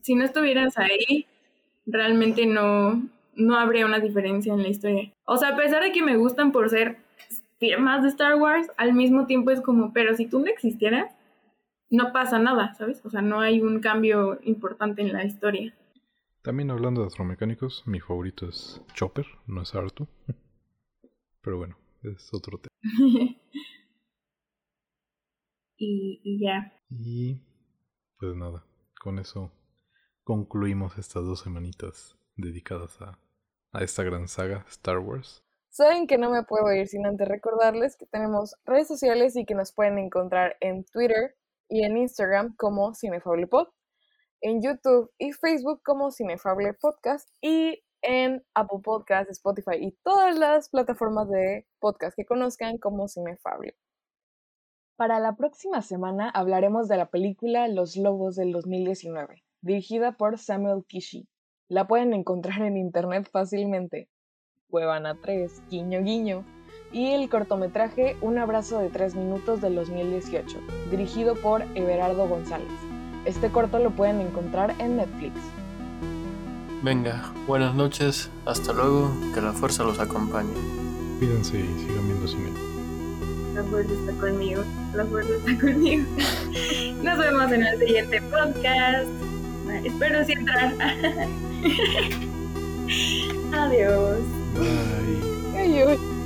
[0.00, 1.26] si no estuvieras ahí,
[1.86, 5.12] realmente no no habría una diferencia en la historia.
[5.24, 6.96] O sea, a pesar de que me gustan por ser
[7.60, 11.14] firmas de Star Wars, al mismo tiempo es como, pero si tú no existieras,
[11.90, 13.04] no pasa nada, ¿sabes?
[13.04, 15.74] O sea, no hay un cambio importante en la historia.
[16.42, 20.06] También hablando de astromecánicos, mi favorito es Chopper, no es Artu.
[21.42, 22.68] Pero bueno, es otro tema.
[25.76, 26.72] y, y ya.
[26.90, 27.42] Y
[28.18, 28.64] pues nada,
[29.00, 29.52] con eso
[30.24, 33.18] concluimos estas dos semanitas dedicadas a,
[33.72, 35.42] a esta gran saga Star Wars.
[35.70, 39.54] Saben que no me puedo ir sin antes recordarles que tenemos redes sociales y que
[39.54, 41.37] nos pueden encontrar en Twitter
[41.68, 43.68] y en Instagram como CinefablePod,
[44.40, 50.68] en YouTube y Facebook como Cinefable Podcast y en Apple Podcast, Spotify y todas las
[50.68, 53.76] plataformas de podcast que conozcan como Cinefable.
[54.96, 60.84] Para la próxima semana hablaremos de la película Los Lobos del 2019, dirigida por Samuel
[60.86, 61.28] Kishi.
[61.68, 64.08] La pueden encontrar en internet fácilmente.
[64.70, 66.44] Cuevana 3, guiño guiño,
[66.92, 70.58] y el cortometraje Un abrazo de 3 minutos del 2018,
[70.90, 72.68] dirigido por Everardo González.
[73.24, 75.34] Este corto lo pueden encontrar en Netflix.
[76.82, 80.54] Venga, buenas noches, hasta luego, que la fuerza los acompañe.
[81.18, 82.50] Cuídense y sigan viendo cine.
[83.54, 84.62] La fuerza está conmigo.
[84.94, 86.04] La fuerza está conmigo.
[87.02, 89.08] Nos vemos en el siguiente podcast.
[89.84, 90.72] Espero sí entrar.
[93.52, 94.18] Adiós.
[94.54, 95.60] Bye.
[95.60, 96.17] Ay, ay.